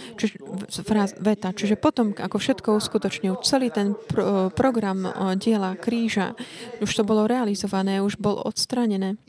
veta? 1.19 1.49
Čiže 1.51 1.75
potom, 1.79 2.11
ako 2.15 2.37
všetko 2.39 2.79
uskutočnil, 2.79 3.39
celý 3.43 3.69
ten 3.71 3.93
pro, 3.95 4.49
program 4.51 5.07
diela 5.39 5.75
kríža, 5.77 6.33
už 6.79 6.91
to 6.91 7.03
bolo 7.03 7.27
realizované, 7.29 7.99
už 8.01 8.17
bol 8.19 8.39
odstranené 8.41 9.19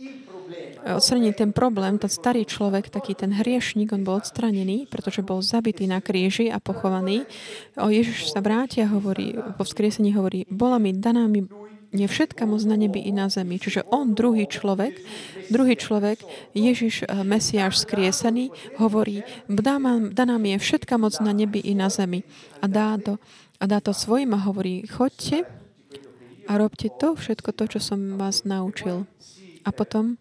odstranený 0.86 1.34
ten 1.34 1.50
problém, 1.50 1.98
ten 1.98 2.06
starý 2.06 2.46
človek, 2.46 2.94
taký 2.94 3.18
ten 3.18 3.34
hriešnik, 3.34 3.90
on 3.90 4.06
bol 4.06 4.22
odstranený, 4.22 4.86
pretože 4.86 5.26
bol 5.26 5.42
zabitý 5.42 5.90
na 5.90 5.98
kríži 5.98 6.46
a 6.46 6.62
pochovaný. 6.62 7.26
O 7.74 7.90
Ježiš 7.90 8.30
sa 8.30 8.38
vráti 8.38 8.86
a 8.86 8.90
hovorí, 8.90 9.34
po 9.58 9.66
vzkriesení 9.66 10.14
hovorí, 10.14 10.46
bola 10.46 10.78
mi 10.78 10.94
daná 10.94 11.26
mi 11.26 11.42
je 11.96 12.08
všetka 12.08 12.44
moc 12.44 12.60
na 12.68 12.76
nebi 12.76 13.00
i 13.00 13.12
na 13.12 13.32
zemi. 13.32 13.56
Čiže 13.56 13.88
on, 13.88 14.12
druhý 14.12 14.44
človek, 14.44 15.00
druhý 15.48 15.74
človek, 15.74 16.20
Ježiš, 16.52 17.08
eh, 17.08 17.24
Mesiáš 17.24 17.82
skriesený, 17.82 18.52
hovorí, 18.76 19.24
daná 20.12 20.36
mi 20.36 20.54
je 20.54 20.58
všetka 20.60 21.00
moc 21.00 21.16
na 21.24 21.32
nebi 21.32 21.64
i 21.64 21.72
na 21.72 21.88
zemi. 21.88 22.22
A 22.60 22.68
dá 22.68 23.00
to, 23.00 23.16
a 23.56 23.64
dá 23.64 23.80
to 23.80 23.96
svojim 23.96 24.36
a 24.36 24.44
hovorí, 24.44 24.84
chodte 24.84 25.48
a 26.46 26.52
robte 26.54 26.92
to, 26.92 27.16
všetko 27.16 27.50
to, 27.56 27.64
čo 27.76 27.80
som 27.80 28.20
vás 28.20 28.44
naučil. 28.44 29.08
A 29.66 29.74
potom 29.74 30.20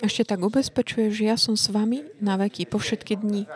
ešte 0.00 0.24
tak 0.24 0.40
ubezpečuje, 0.40 1.12
že 1.12 1.28
ja 1.28 1.36
som 1.36 1.56
s 1.56 1.68
vami 1.72 2.04
na 2.20 2.36
veky, 2.36 2.68
po 2.68 2.80
všetky 2.80 3.20
dni. 3.20 3.48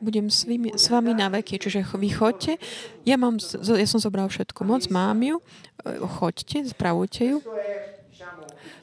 Budem 0.00 0.28
s, 0.28 0.44
vami, 0.44 0.76
s 0.76 0.86
vami 0.92 1.16
na 1.16 1.32
veky. 1.32 1.56
Čiže 1.56 1.88
vy 1.96 2.08
chodte, 2.12 2.60
ja, 3.08 3.16
mám, 3.16 3.40
ja 3.40 3.86
som 3.88 4.00
zobral 4.00 4.28
všetku 4.28 4.60
moc, 4.62 4.86
mám 4.92 5.18
ju, 5.24 5.40
e, 5.82 5.96
choďte, 6.20 6.68
spravujte 6.68 7.22
ju. 7.24 7.38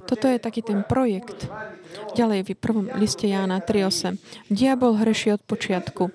Toto 0.04 0.28
je 0.28 0.38
taký 0.42 0.62
ten 0.62 0.84
projekt. 0.84 1.48
Ďalej 2.14 2.40
v 2.44 2.60
prvom 2.60 2.86
liste 3.00 3.24
Jána 3.26 3.64
3.8. 3.64 4.20
Diabol 4.52 5.00
hreší 5.00 5.40
od 5.40 5.42
počiatku. 5.48 6.12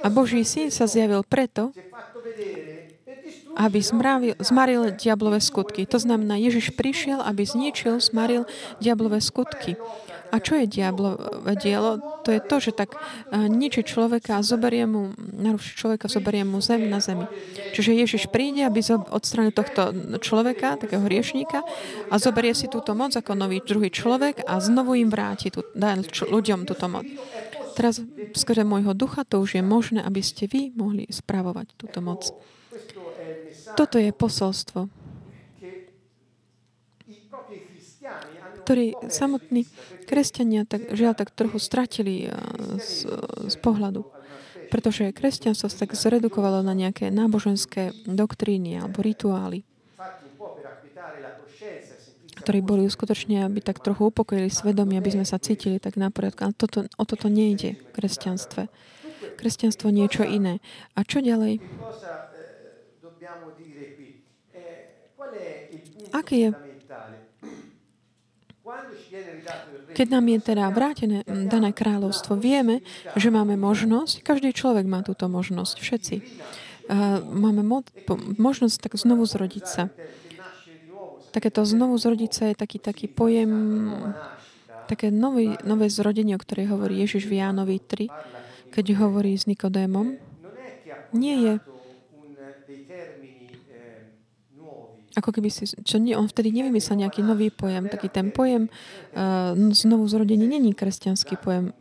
A 0.00 0.06
Boží 0.08 0.46
syn 0.46 0.70
sa 0.70 0.86
zjavil 0.86 1.26
preto, 1.26 1.74
aby 3.58 3.82
zmravil, 3.82 4.34
zmaril 4.38 4.94
diablové 4.94 5.42
skutky. 5.42 5.82
To 5.90 5.98
znamená, 5.98 6.38
Ježiš 6.38 6.78
prišiel, 6.78 7.18
aby 7.18 7.42
zničil, 7.42 7.98
zmaril 7.98 8.46
diablové 8.78 9.18
skutky. 9.18 9.74
A 10.28 10.36
čo 10.44 10.60
je 10.60 10.68
diablové 10.68 11.56
dielo? 11.56 12.20
To 12.24 12.30
je 12.30 12.40
to, 12.44 12.56
že 12.60 12.72
tak 12.76 12.94
eh, 12.94 13.48
ničí 13.48 13.84
človeka 13.84 14.38
a 14.38 14.46
zoberie 14.46 14.84
mu, 14.84 15.16
naruší 15.16 15.72
človeka, 15.76 16.12
zoberie 16.12 16.44
mu 16.44 16.60
zem 16.60 16.88
na 16.92 17.00
zemi. 17.00 17.24
Čiže 17.72 17.96
Ježiš 17.96 18.22
príde, 18.28 18.64
aby 18.68 18.84
odstranil 19.08 19.56
tohto 19.56 19.92
človeka, 20.20 20.76
takého 20.76 21.00
hriešníka 21.04 21.64
a 22.12 22.14
zoberie 22.20 22.52
si 22.52 22.68
túto 22.68 22.92
moc 22.92 23.16
ako 23.16 23.32
nový 23.32 23.64
druhý 23.64 23.88
človek 23.88 24.44
a 24.44 24.60
znovu 24.60 24.96
im 25.00 25.08
vráti, 25.08 25.48
tú, 25.48 25.64
dá 25.72 25.96
ľuďom 26.28 26.68
túto 26.68 26.86
moc. 26.88 27.08
Teraz 27.78 28.02
skrze 28.34 28.66
môjho 28.66 28.90
ducha 28.90 29.22
to 29.22 29.38
už 29.38 29.60
je 29.60 29.62
možné, 29.62 30.02
aby 30.02 30.18
ste 30.18 30.50
vy 30.50 30.74
mohli 30.74 31.06
spravovať 31.06 31.78
túto 31.78 32.02
moc. 32.02 32.26
Toto 33.78 34.02
je 34.02 34.10
posolstvo, 34.10 34.90
ktorý 38.68 39.00
samotní 39.08 39.64
kresťania 40.04 40.68
tak, 40.68 40.92
žiaľ 40.92 41.16
tak 41.16 41.32
trochu 41.32 41.56
stratili 41.56 42.28
eh, 42.28 42.36
z, 42.76 43.08
z 43.48 43.56
pohľadu. 43.64 44.04
Pretože 44.68 45.16
kresťanstvo 45.16 45.72
sa 45.72 45.88
tak 45.88 45.96
zredukovalo 45.96 46.60
na 46.60 46.76
nejaké 46.76 47.08
náboženské 47.08 47.96
doktríny 48.04 48.76
alebo 48.76 49.00
rituály, 49.00 49.64
ktorí 52.44 52.60
boli 52.60 52.84
uskutočne, 52.84 53.48
aby 53.48 53.64
tak 53.64 53.80
trochu 53.80 54.12
upokojili 54.12 54.52
svedomie, 54.52 55.00
aby 55.00 55.16
sme 55.16 55.24
sa 55.24 55.40
cítili 55.40 55.80
tak 55.80 55.96
na 55.96 56.12
poriadku. 56.12 56.44
Ale 56.44 56.52
toto, 56.52 56.84
o 56.84 57.04
toto 57.08 57.32
nejde 57.32 57.80
v 57.80 57.88
kresťanstve. 57.96 58.68
Kresťanstvo 59.40 59.88
niečo 59.88 60.28
iné. 60.28 60.60
A 60.92 61.08
čo 61.08 61.24
ďalej? 61.24 61.64
Aký 66.12 66.36
je 66.44 66.67
keď 69.94 70.06
nám 70.12 70.24
je 70.28 70.38
teda 70.44 70.64
vrátené 70.70 71.24
dané 71.26 71.72
kráľovstvo, 71.72 72.36
vieme, 72.36 72.84
že 73.16 73.32
máme 73.32 73.56
možnosť, 73.56 74.20
každý 74.20 74.52
človek 74.52 74.84
má 74.84 75.00
túto 75.00 75.26
možnosť, 75.26 75.76
všetci. 75.80 76.16
Máme 77.32 77.64
mo- 77.64 77.84
možnosť 78.36 78.88
tak 78.88 78.92
znovu 78.96 79.28
zrodiť 79.28 79.64
sa. 79.64 79.92
Takéto 81.28 81.60
znovu 81.68 82.00
zrodiť 82.00 82.30
sa 82.32 82.44
je 82.48 82.54
taký, 82.56 82.80
taký 82.80 83.06
pojem, 83.08 83.52
také 84.88 85.12
nové, 85.12 85.60
nové 85.64 85.92
zrodenie, 85.92 86.32
o 86.36 86.40
ktorej 86.40 86.72
hovorí 86.72 87.04
Ježiš 87.04 87.28
v 87.28 87.44
Jánovi 87.44 87.76
3, 87.84 88.72
keď 88.72 88.84
hovorí 89.04 89.36
s 89.36 89.44
Nikodémom. 89.44 90.16
Nie 91.12 91.36
je 91.36 91.52
ako 95.18 95.34
keby 95.34 95.50
si, 95.50 95.66
čo 95.66 95.98
nie, 95.98 96.14
on 96.14 96.30
vtedy 96.30 96.54
nevymyslel 96.54 97.02
nejaký 97.02 97.26
nový 97.26 97.50
pojem, 97.50 97.90
taký 97.90 98.06
ten 98.06 98.30
pojem 98.30 98.70
uh, 98.70 99.58
znovu 99.74 100.06
zrodenie 100.06 100.46
není 100.46 100.72
kresťanský 100.72 101.42
pojem. 101.42 101.74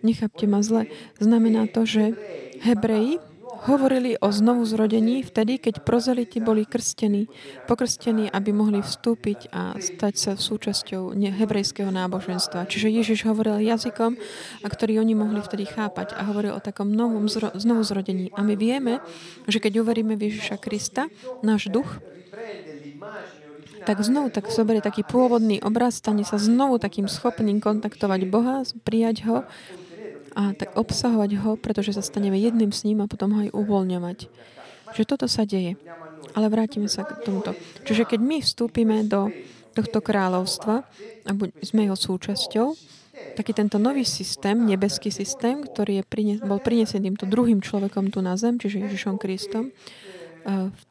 Nechápte 0.00 0.48
ma 0.48 0.64
zle. 0.64 0.88
Znamená 1.20 1.68
to, 1.68 1.84
že 1.84 2.16
Hebreji 2.64 3.20
hovorili 3.68 4.16
o 4.16 4.32
znovu 4.32 4.64
zrodení 4.64 5.20
vtedy, 5.20 5.60
keď 5.60 5.84
prozeliti 5.84 6.40
boli 6.40 6.64
krstení, 6.64 7.28
pokrstení, 7.68 8.32
aby 8.32 8.56
mohli 8.56 8.80
vstúpiť 8.80 9.52
a 9.52 9.76
stať 9.76 10.14
sa 10.16 10.32
súčasťou 10.36 11.12
hebrejského 11.12 11.92
náboženstva. 11.92 12.64
Čiže 12.64 12.88
Ježiš 12.88 13.28
hovoril 13.28 13.60
jazykom, 13.60 14.16
a 14.64 14.66
ktorý 14.66 15.04
oni 15.04 15.12
mohli 15.12 15.44
vtedy 15.44 15.68
chápať 15.68 16.16
a 16.16 16.24
hovoril 16.32 16.56
o 16.56 16.64
takom 16.64 16.88
novom 16.88 17.28
znovu 17.28 17.84
zrodení. 17.84 18.32
A 18.32 18.40
my 18.40 18.56
vieme, 18.56 19.04
že 19.44 19.60
keď 19.60 19.84
uveríme 19.84 20.16
v 20.16 20.32
Ježiša 20.32 20.56
Krista, 20.56 21.12
náš 21.44 21.68
duch 21.68 22.00
tak 23.84 24.04
znovu 24.04 24.28
tak 24.28 24.48
zoberie 24.52 24.84
taký 24.84 25.04
pôvodný 25.04 25.60
obraz, 25.64 26.00
stane 26.00 26.24
sa 26.24 26.36
znovu 26.36 26.76
takým 26.76 27.08
schopným 27.08 27.60
kontaktovať 27.60 28.20
Boha, 28.28 28.62
prijať 28.84 29.16
ho 29.28 29.36
a 30.36 30.54
tak 30.54 30.76
obsahovať 30.78 31.30
ho, 31.42 31.50
pretože 31.58 31.96
sa 31.96 32.02
staneme 32.04 32.38
jedným 32.38 32.70
s 32.70 32.86
ním 32.86 33.02
a 33.02 33.10
potom 33.10 33.34
ho 33.34 33.40
aj 33.48 33.50
uvoľňovať. 33.50 34.18
Že 34.94 35.02
toto 35.06 35.26
sa 35.26 35.42
deje. 35.46 35.74
Ale 36.34 36.46
vrátime 36.46 36.86
sa 36.86 37.02
k 37.02 37.18
tomuto. 37.22 37.58
Čiže 37.82 38.06
keď 38.06 38.20
my 38.22 38.38
vstúpime 38.42 38.96
do 39.06 39.30
tohto 39.74 40.02
kráľovstva 40.02 40.86
a 41.26 41.30
sme 41.62 41.86
jeho 41.86 41.98
súčasťou, 41.98 42.66
taký 43.34 43.52
tento 43.54 43.78
nový 43.78 44.06
systém, 44.06 44.54
nebeský 44.54 45.10
systém, 45.10 45.62
ktorý 45.62 46.02
je 46.02 46.04
prines, 46.06 46.38
bol 46.42 46.58
prinesený 46.62 47.12
týmto 47.12 47.26
druhým 47.26 47.62
človekom 47.62 48.10
tu 48.10 48.22
na 48.22 48.34
zem, 48.38 48.58
čiže 48.58 48.86
Ježišom 48.86 49.18
Kristom, 49.18 49.74
v 50.46 50.82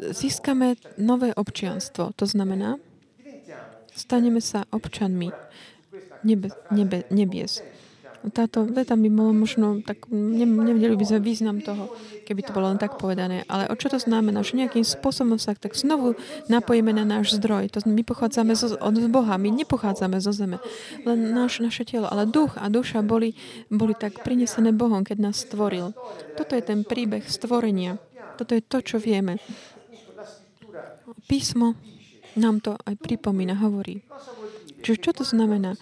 získame 0.00 0.78
nové 0.98 1.34
občianstvo. 1.34 2.14
To 2.16 2.24
znamená, 2.26 2.78
staneme 3.94 4.38
sa 4.38 4.64
občanmi 4.70 5.30
nebe, 6.22 6.48
nebe, 6.70 7.04
nebies. 7.10 7.62
Táto 8.18 8.66
veta 8.66 8.98
by 8.98 9.08
bola 9.14 9.30
možno, 9.30 9.78
tak 9.86 10.10
ne, 10.10 10.42
nevedeli 10.42 10.98
by 10.98 11.06
sme 11.06 11.20
význam 11.22 11.62
toho, 11.62 11.94
keby 12.26 12.42
to 12.42 12.50
bolo 12.50 12.66
len 12.66 12.76
tak 12.76 12.98
povedané. 12.98 13.46
Ale 13.46 13.70
o 13.70 13.78
čo 13.78 13.86
to 13.86 14.02
znamená? 14.02 14.42
Že 14.42 14.66
nejakým 14.66 14.82
spôsobom 14.82 15.38
sa 15.38 15.54
tak 15.54 15.78
znovu 15.78 16.18
napojíme 16.50 16.90
na 16.90 17.06
náš 17.06 17.38
zdroj. 17.38 17.70
To 17.78 17.86
my 17.86 18.02
pochádzame 18.02 18.58
zo, 18.58 18.74
od 18.74 18.94
Boha, 19.06 19.38
my 19.38 19.54
nepochádzame 19.62 20.18
zo 20.18 20.34
zeme. 20.34 20.58
Len 21.06 21.30
náš, 21.30 21.62
naše 21.62 21.86
telo. 21.86 22.10
Ale 22.10 22.26
duch 22.26 22.58
a 22.58 22.66
duša 22.66 23.06
boli, 23.06 23.38
boli 23.70 23.94
tak 23.94 24.26
prinesené 24.26 24.74
Bohom, 24.74 25.06
keď 25.06 25.30
nás 25.30 25.46
stvoril. 25.46 25.94
Toto 26.34 26.58
je 26.58 26.62
ten 26.66 26.82
príbeh 26.82 27.22
stvorenia. 27.22 28.02
Toto 28.34 28.58
je 28.58 28.62
to, 28.66 28.82
čo 28.82 28.98
vieme. 28.98 29.38
Písmo 31.26 31.74
nám 32.36 32.60
to 32.60 32.76
aj 32.86 32.94
pripomína, 33.00 33.58
hovorí. 33.58 34.04
Čiže 34.84 34.98
čo 35.00 35.10
to 35.12 35.24
znamená? 35.26 35.74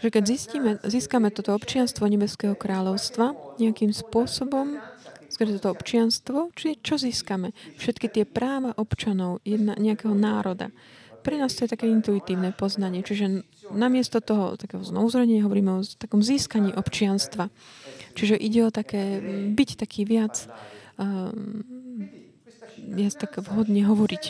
že 0.00 0.08
keď 0.08 0.24
zistíme, 0.24 0.70
získame 0.80 1.28
toto 1.28 1.52
občianstvo 1.52 2.08
Nebeského 2.08 2.56
kráľovstva 2.56 3.36
nejakým 3.60 3.92
spôsobom, 3.92 4.80
skrze 5.28 5.60
toto 5.60 5.76
občianstvo, 5.76 6.50
či 6.56 6.80
čo 6.80 6.96
získame? 6.96 7.52
Všetky 7.76 8.08
tie 8.08 8.24
práva 8.24 8.72
občanov 8.80 9.44
jedna, 9.44 9.76
nejakého 9.76 10.16
národa. 10.16 10.72
Pre 11.20 11.36
nás 11.36 11.52
to 11.52 11.68
je 11.68 11.76
také 11.76 11.84
intuitívne 11.84 12.56
poznanie. 12.56 13.04
Čiže 13.04 13.44
namiesto 13.76 14.24
toho 14.24 14.56
takého 14.56 14.80
znovuzrodenia 14.80 15.44
hovoríme 15.44 15.84
o 15.84 15.84
takom 15.84 16.24
získaní 16.24 16.72
občianstva. 16.72 17.52
Čiže 18.16 18.40
ide 18.40 18.64
o 18.64 18.72
také 18.72 19.20
byť 19.52 19.70
taký 19.84 20.08
viac, 20.08 20.48
um, 20.96 21.60
viac 22.88 23.14
tak 23.20 23.40
vhodne 23.44 23.84
hovoriť. 23.84 24.24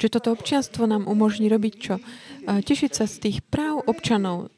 Čiže 0.00 0.14
toto 0.16 0.32
občianstvo 0.32 0.88
nám 0.88 1.04
umožní 1.04 1.52
robiť 1.52 1.74
čo? 1.76 2.00
Tešiť 2.48 2.90
sa 2.96 3.04
z 3.04 3.16
tých 3.20 3.38
práv 3.44 3.84
občanov. 3.84 4.48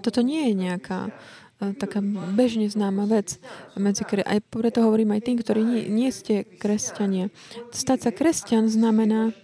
Toto 0.00 0.24
nie 0.24 0.48
je 0.48 0.54
nejaká 0.56 1.12
taká 1.78 2.02
bežne 2.32 2.66
známa 2.66 3.06
vec. 3.06 3.36
Medzi, 3.76 4.02
aj 4.02 4.40
preto 4.50 4.82
hovorím 4.82 5.14
aj 5.14 5.22
tým, 5.28 5.36
ktorí 5.38 5.60
nie, 5.62 5.82
nie 5.92 6.10
ste 6.10 6.42
kresťania. 6.42 7.30
Stať 7.70 8.08
sa 8.08 8.10
kresťan 8.10 8.66
znamená 8.72 9.36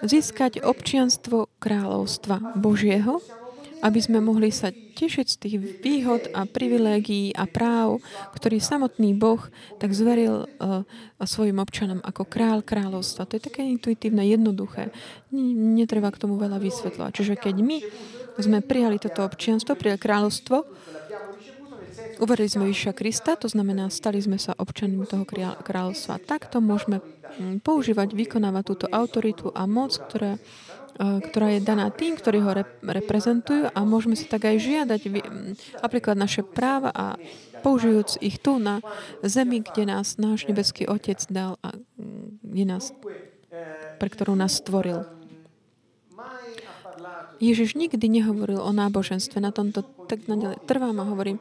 získať 0.00 0.62
občianstvo 0.62 1.50
kráľovstva 1.58 2.54
Božieho, 2.54 3.18
aby 3.78 4.00
sme 4.02 4.18
mohli 4.18 4.50
sa 4.50 4.74
tešiť 4.74 5.26
z 5.26 5.36
tých 5.38 5.56
výhod 5.82 6.30
a 6.34 6.44
privilégií 6.44 7.30
a 7.34 7.46
práv, 7.46 8.02
ktorý 8.34 8.58
samotný 8.58 9.14
Boh 9.14 9.38
tak 9.78 9.94
zveril 9.94 10.50
uh, 10.58 10.82
svojim 11.22 11.62
občanom 11.62 12.02
ako 12.02 12.26
král 12.26 12.60
kráľovstva. 12.66 13.26
To 13.30 13.36
je 13.38 13.46
také 13.46 13.62
intuitívne, 13.66 14.26
jednoduché. 14.26 14.90
Netreba 15.78 16.10
k 16.10 16.20
tomu 16.26 16.34
veľa 16.40 16.58
vysvetľovať. 16.58 17.12
Čiže 17.14 17.34
keď 17.38 17.56
my 17.62 17.78
sme 18.38 18.58
prijali 18.62 18.98
toto 18.98 19.22
občianstvo, 19.22 19.78
prijali 19.78 19.98
kráľovstvo, 19.98 20.56
uverili 22.22 22.50
sme 22.50 22.70
Ježiša 22.70 22.92
Krista, 22.94 23.38
to 23.38 23.46
znamená, 23.46 23.90
stali 23.90 24.18
sme 24.18 24.38
sa 24.38 24.54
občanmi 24.58 25.06
toho 25.06 25.26
kráľovstva. 25.62 26.22
Takto 26.22 26.58
môžeme 26.58 27.02
používať, 27.62 28.14
vykonávať 28.14 28.64
túto 28.66 28.86
autoritu 28.90 29.54
a 29.54 29.66
moc, 29.66 29.94
ktorá 29.94 30.38
ktorá 30.98 31.54
je 31.54 31.60
daná 31.62 31.94
tým, 31.94 32.18
ktorí 32.18 32.42
ho 32.42 32.50
reprezentujú 32.82 33.70
a 33.70 33.78
môžeme 33.86 34.18
si 34.18 34.26
tak 34.26 34.50
aj 34.50 34.58
žiadať, 34.58 35.00
aplikovať 35.78 36.18
naše 36.18 36.42
práva 36.42 36.90
a 36.90 37.14
použijúc 37.62 38.18
ich 38.18 38.42
tu 38.42 38.58
na 38.58 38.82
zemi, 39.22 39.62
kde 39.62 39.86
nás 39.86 40.18
náš 40.18 40.50
nebeský 40.50 40.90
Otec 40.90 41.22
dal 41.30 41.54
a 41.62 41.78
kde 42.42 42.64
nás, 42.66 42.90
pre 44.02 44.08
ktorú 44.10 44.34
nás 44.34 44.58
stvoril. 44.58 45.06
Ježiš 47.38 47.78
nikdy 47.78 48.02
nehovoril 48.10 48.58
o 48.58 48.74
náboženstve, 48.74 49.38
na 49.38 49.54
tomto 49.54 49.86
tak 50.10 50.26
naďalej 50.26 50.58
trvám 50.66 50.98
a 50.98 51.06
hovorím, 51.06 51.38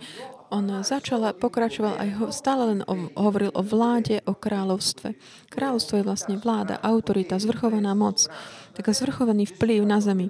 on 0.49 0.83
začal 0.83 1.21
a 1.27 1.35
pokračoval 1.35 1.99
aj 1.99 2.09
ho, 2.19 2.25
stále 2.31 2.63
len 2.75 2.81
o, 2.87 3.11
hovoril 3.15 3.51
o 3.51 3.63
vláde, 3.63 4.23
o 4.23 4.33
kráľovstve. 4.35 5.13
Kráľovstvo 5.51 5.99
je 5.99 6.07
vlastne 6.07 6.35
vláda, 6.39 6.79
autorita, 6.79 7.41
zvrchovaná 7.41 7.91
moc 7.93 8.29
taká 8.77 8.93
zvrchovaný 8.93 9.49
vplyv 9.57 9.81
na 9.89 9.97
zemi. 9.97 10.29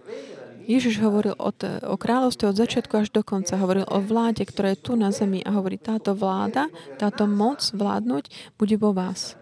Ježiš 0.68 1.04
hovoril 1.04 1.36
o, 1.36 1.52
t- 1.52 1.80
o 1.84 1.96
kráľovstve 2.00 2.48
od 2.48 2.60
začiatku 2.60 2.94
až 2.96 3.08
do 3.12 3.24
konca. 3.24 3.60
Hovoril 3.60 3.88
o 3.88 4.00
vláde, 4.00 4.44
ktorá 4.48 4.72
je 4.72 4.84
tu 4.84 4.96
na 4.96 5.12
zemi 5.12 5.44
a 5.44 5.52
hovorí, 5.56 5.76
táto 5.76 6.16
vláda, 6.16 6.72
táto 6.96 7.28
moc 7.28 7.60
vládnuť 7.76 8.56
bude 8.56 8.76
vo 8.80 8.96
vás. 8.96 9.36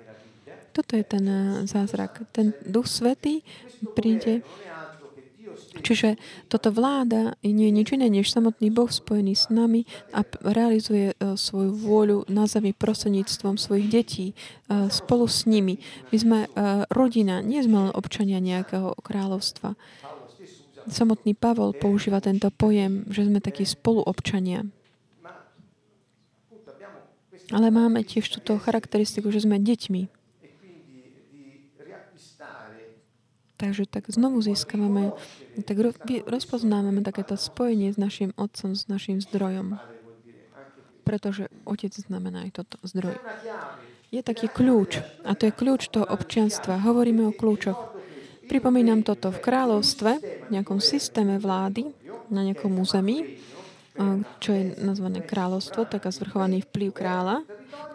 Toto 0.74 0.98
je 0.98 1.06
ten 1.06 1.26
eh, 1.26 1.42
zázrak. 1.66 2.30
Ten 2.34 2.54
Duch 2.66 2.90
Svetý 2.90 3.46
príde 3.94 4.42
Čiže 5.76 6.16
toto 6.48 6.72
vláda 6.72 7.36
nie 7.44 7.68
je 7.68 7.76
nič 7.76 7.88
iné 7.92 8.08
než 8.08 8.32
samotný 8.32 8.72
Boh 8.72 8.88
spojený 8.88 9.36
s 9.36 9.52
nami 9.52 9.84
a 10.16 10.24
realizuje 10.48 11.12
e, 11.12 11.36
svoju 11.36 11.76
vôľu 11.76 12.18
na 12.32 12.48
zemi 12.48 12.72
prostredníctvom 12.72 13.60
svojich 13.60 13.88
detí 13.92 14.26
e, 14.32 14.34
spolu 14.88 15.28
s 15.28 15.44
nimi. 15.44 15.82
My 16.12 16.18
sme 16.18 16.40
e, 16.46 16.50
rodina, 16.88 17.44
nie 17.44 17.60
sme 17.60 17.90
len 17.90 17.92
občania 17.92 18.40
nejakého 18.40 18.96
kráľovstva. 19.04 19.76
Samotný 20.86 21.34
Pavol 21.34 21.74
používa 21.74 22.22
tento 22.22 22.48
pojem, 22.54 23.04
že 23.10 23.26
sme 23.26 23.42
takí 23.42 23.66
spoluobčania. 23.66 24.64
Ale 27.54 27.70
máme 27.70 28.02
tiež 28.02 28.32
túto 28.32 28.58
charakteristiku, 28.58 29.30
že 29.30 29.46
sme 29.46 29.62
deťmi. 29.62 30.15
Takže 33.56 33.88
tak 33.88 34.12
znovu 34.12 34.44
získavame, 34.44 35.16
tak 35.64 35.80
rozpoznávame 36.28 37.00
takéto 37.08 37.40
spojenie 37.40 37.88
s 37.88 37.96
našim 37.96 38.36
Otcom, 38.36 38.76
s 38.76 38.92
našim 38.92 39.24
zdrojom. 39.24 39.80
Pretože 41.08 41.48
Otec 41.64 41.96
znamená 41.96 42.44
aj 42.44 42.52
toto 42.60 42.76
zdroj. 42.84 43.16
Je 44.12 44.20
taký 44.20 44.52
kľúč 44.52 45.00
a 45.24 45.40
to 45.40 45.48
je 45.48 45.54
kľúč 45.56 45.88
toho 45.88 46.04
občianstva. 46.04 46.84
Hovoríme 46.84 47.32
o 47.32 47.36
kľúčoch. 47.36 47.96
Pripomínam 48.46 49.08
toto 49.08 49.32
v 49.32 49.40
kráľovstve, 49.40 50.12
v 50.20 50.50
nejakom 50.52 50.84
systéme 50.84 51.40
vlády, 51.40 51.90
na 52.28 52.44
nejakom 52.44 52.76
území, 52.76 53.40
čo 54.44 54.50
je 54.52 54.76
nazvané 54.84 55.24
kráľovstvo, 55.24 55.88
taká 55.88 56.12
zvrchovaný 56.12 56.68
vplyv 56.68 56.90
kráľa, 56.92 57.48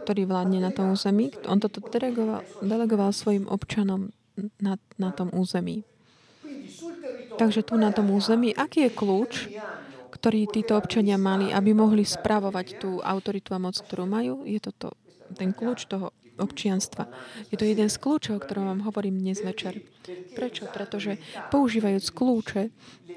ktorý 0.09 0.25
vládne 0.25 0.65
na 0.65 0.73
tom 0.73 0.97
území. 0.97 1.31
On 1.45 1.61
toto 1.61 1.85
delegoval, 1.85 2.43
delegoval 2.65 3.13
svojim 3.13 3.45
občanom 3.45 4.09
na, 4.61 4.79
na 4.99 5.11
tom 5.11 5.31
území. 5.33 5.83
Takže 7.39 7.65
tu 7.65 7.75
na 7.81 7.95
tom 7.95 8.11
území, 8.13 8.53
aký 8.53 8.89
je 8.89 8.91
kľúč, 8.93 9.33
ktorý 10.11 10.51
títo 10.51 10.77
občania 10.77 11.17
mali, 11.17 11.55
aby 11.55 11.73
mohli 11.73 12.05
spravovať 12.05 12.67
tú 12.83 13.01
autoritu 13.01 13.57
a 13.57 13.63
moc, 13.63 13.79
ktorú 13.79 14.05
majú? 14.05 14.45
Je 14.45 14.61
to, 14.61 14.75
to 14.77 14.89
ten 15.39 15.55
kľúč 15.55 15.87
toho 15.87 16.13
občianstva. 16.41 17.07
Je 17.53 17.57
to 17.61 17.69
jeden 17.69 17.87
z 17.87 17.97
kľúčov, 18.01 18.41
o 18.41 18.43
ktorom 18.43 18.65
vám 18.67 18.81
hovorím 18.89 19.21
dnes 19.21 19.45
večer. 19.45 19.85
Prečo? 20.33 20.67
Pretože 20.73 21.21
používajúc 21.53 22.07
kľúče, 22.11 22.63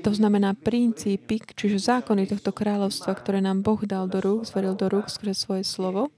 to 0.04 0.12
znamená 0.12 0.52
princípy, 0.52 1.40
čiže 1.40 1.80
zákony 1.80 2.28
tohto 2.28 2.52
kráľovstva, 2.52 3.16
ktoré 3.16 3.40
nám 3.40 3.64
Boh 3.64 3.80
dal 3.88 4.12
do 4.12 4.20
rúk, 4.20 4.44
zveril 4.44 4.76
do 4.76 4.92
rúk 4.92 5.08
skrze 5.08 5.34
svoje 5.34 5.64
slovo, 5.64 6.12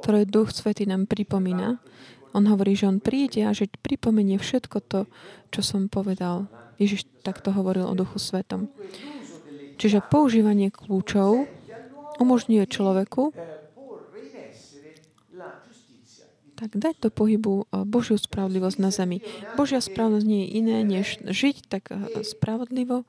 ktoré 0.00 0.24
Duch 0.24 0.56
Svety 0.56 0.88
nám 0.88 1.04
pripomína, 1.04 1.76
on 2.36 2.44
hovorí, 2.48 2.76
že 2.76 2.88
on 2.88 3.00
príde 3.00 3.44
a 3.44 3.56
že 3.56 3.70
pripomenie 3.80 4.36
všetko 4.36 4.76
to, 4.84 5.00
čo 5.52 5.60
som 5.64 5.88
povedal. 5.88 6.48
Ježiš 6.76 7.08
takto 7.24 7.50
hovoril 7.50 7.88
o 7.88 7.94
Duchu 7.96 8.20
Svetom. 8.20 8.70
Čiže 9.78 10.02
používanie 10.06 10.74
kľúčov 10.74 11.46
umožňuje 12.18 12.64
človeku 12.66 13.30
tak 16.58 16.74
dať 16.74 17.06
do 17.06 17.10
pohybu 17.14 17.70
eh, 17.70 17.86
Božiu 17.86 18.18
spravodlivosť 18.18 18.78
na 18.82 18.90
zemi. 18.90 19.22
Božia 19.54 19.78
spravodlivosť 19.78 20.26
nie 20.26 20.42
je 20.42 20.48
iné, 20.58 20.78
než 20.82 21.22
žiť 21.22 21.70
tak 21.70 21.94
eh, 21.94 22.02
spravodlivo, 22.26 23.06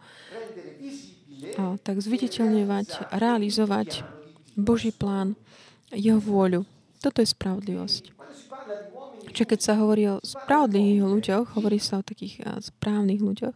a 1.55 1.79
tak 1.79 2.03
zviditeľňovať, 2.03 3.15
realizovať 3.15 4.03
Boží 4.59 4.91
plán, 4.91 5.39
jeho 5.95 6.19
vôľu. 6.19 6.67
Toto 6.99 7.23
je 7.23 7.31
spravodlivosť. 7.31 8.11
Čiže 9.29 9.45
keď 9.45 9.59
sa 9.61 9.73
hovorí 9.77 10.09
o 10.09 10.21
spravodlivých 10.23 11.03
ľuďoch, 11.05 11.45
hovorí 11.59 11.77
sa 11.77 12.01
o 12.01 12.07
takých 12.07 12.41
správnych 12.59 13.21
ľuďoch, 13.21 13.55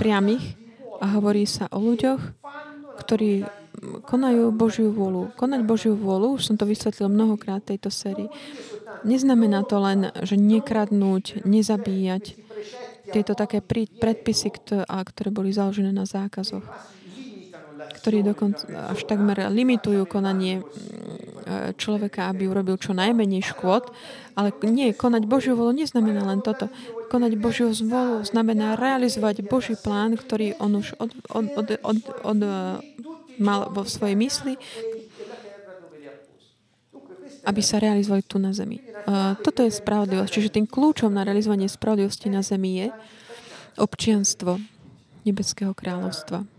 priamých, 0.00 0.56
a 0.98 1.06
hovorí 1.14 1.46
sa 1.46 1.70
o 1.70 1.78
ľuďoch, 1.78 2.20
ktorí 3.06 3.46
konajú 4.02 4.50
Božiu 4.50 4.90
vôľu. 4.90 5.30
Konať 5.38 5.60
Božiu 5.62 5.94
vôľu, 5.94 6.34
už 6.34 6.50
som 6.50 6.56
to 6.58 6.66
vysvetlil 6.66 7.06
mnohokrát 7.06 7.62
v 7.62 7.78
tejto 7.78 7.94
sérii, 7.94 8.26
neznamená 9.06 9.62
to 9.62 9.78
len, 9.78 10.10
že 10.26 10.34
nekradnúť, 10.34 11.46
nezabíjať, 11.46 12.34
tieto 13.08 13.32
také 13.38 13.62
predpisy, 13.62 14.52
ktoré 14.82 15.28
boli 15.30 15.54
založené 15.54 15.94
na 15.94 16.04
zákazoch, 16.04 16.66
ktorí 17.96 18.20
dokonca 18.26 18.92
až 18.92 19.04
takmer 19.08 19.48
limitujú 19.48 20.04
konanie 20.04 20.60
človeka, 21.76 22.28
aby 22.28 22.48
urobil 22.48 22.76
čo 22.76 22.92
najmenej 22.92 23.40
škôd, 23.40 23.88
ale 24.36 24.52
nie, 24.68 24.92
konať 24.92 25.24
Božiu 25.24 25.56
volu 25.56 25.72
neznamená 25.74 26.22
len 26.28 26.44
toto. 26.44 26.68
Konať 27.08 27.32
Božiu 27.40 27.72
volu 27.72 28.20
znamená 28.22 28.76
realizovať 28.76 29.42
Boží 29.48 29.74
plán, 29.74 30.14
ktorý 30.14 30.60
on 30.60 30.78
už 30.78 30.94
od, 31.00 31.10
od, 31.32 31.46
od, 31.56 31.68
od, 31.80 31.98
od, 32.22 32.38
mal 33.40 33.72
vo 33.72 33.82
svojej 33.88 34.18
mysli, 34.18 34.54
aby 37.48 37.60
sa 37.64 37.80
realizovali 37.80 38.22
tu 38.28 38.36
na 38.36 38.52
zemi. 38.52 38.84
Uh, 39.08 39.32
toto 39.40 39.64
je 39.64 39.72
spravodlivosť. 39.72 40.28
Čiže 40.28 40.54
tým 40.60 40.66
kľúčom 40.68 41.08
na 41.08 41.24
realizovanie 41.24 41.64
spravodlivosti 41.64 42.28
na 42.28 42.44
zemi 42.44 42.84
je 42.84 42.86
občianstvo 43.80 44.60
Nebeského 45.24 45.72
kráľovstva. 45.72 46.57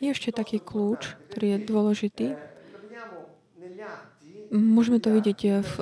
Je 0.00 0.08
ešte 0.12 0.30
taký 0.32 0.60
kľúč, 0.60 1.16
ktorý 1.32 1.46
je 1.56 1.58
dôležitý. 1.64 2.26
Môžeme 4.52 5.02
to 5.02 5.10
vidieť 5.10 5.40
v 5.64 5.74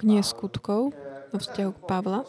knihe 0.00 0.22
skutkov 0.24 0.96
vo 1.30 1.38
vzťahu 1.38 1.70
k 1.74 1.80
Pavla. 1.84 2.24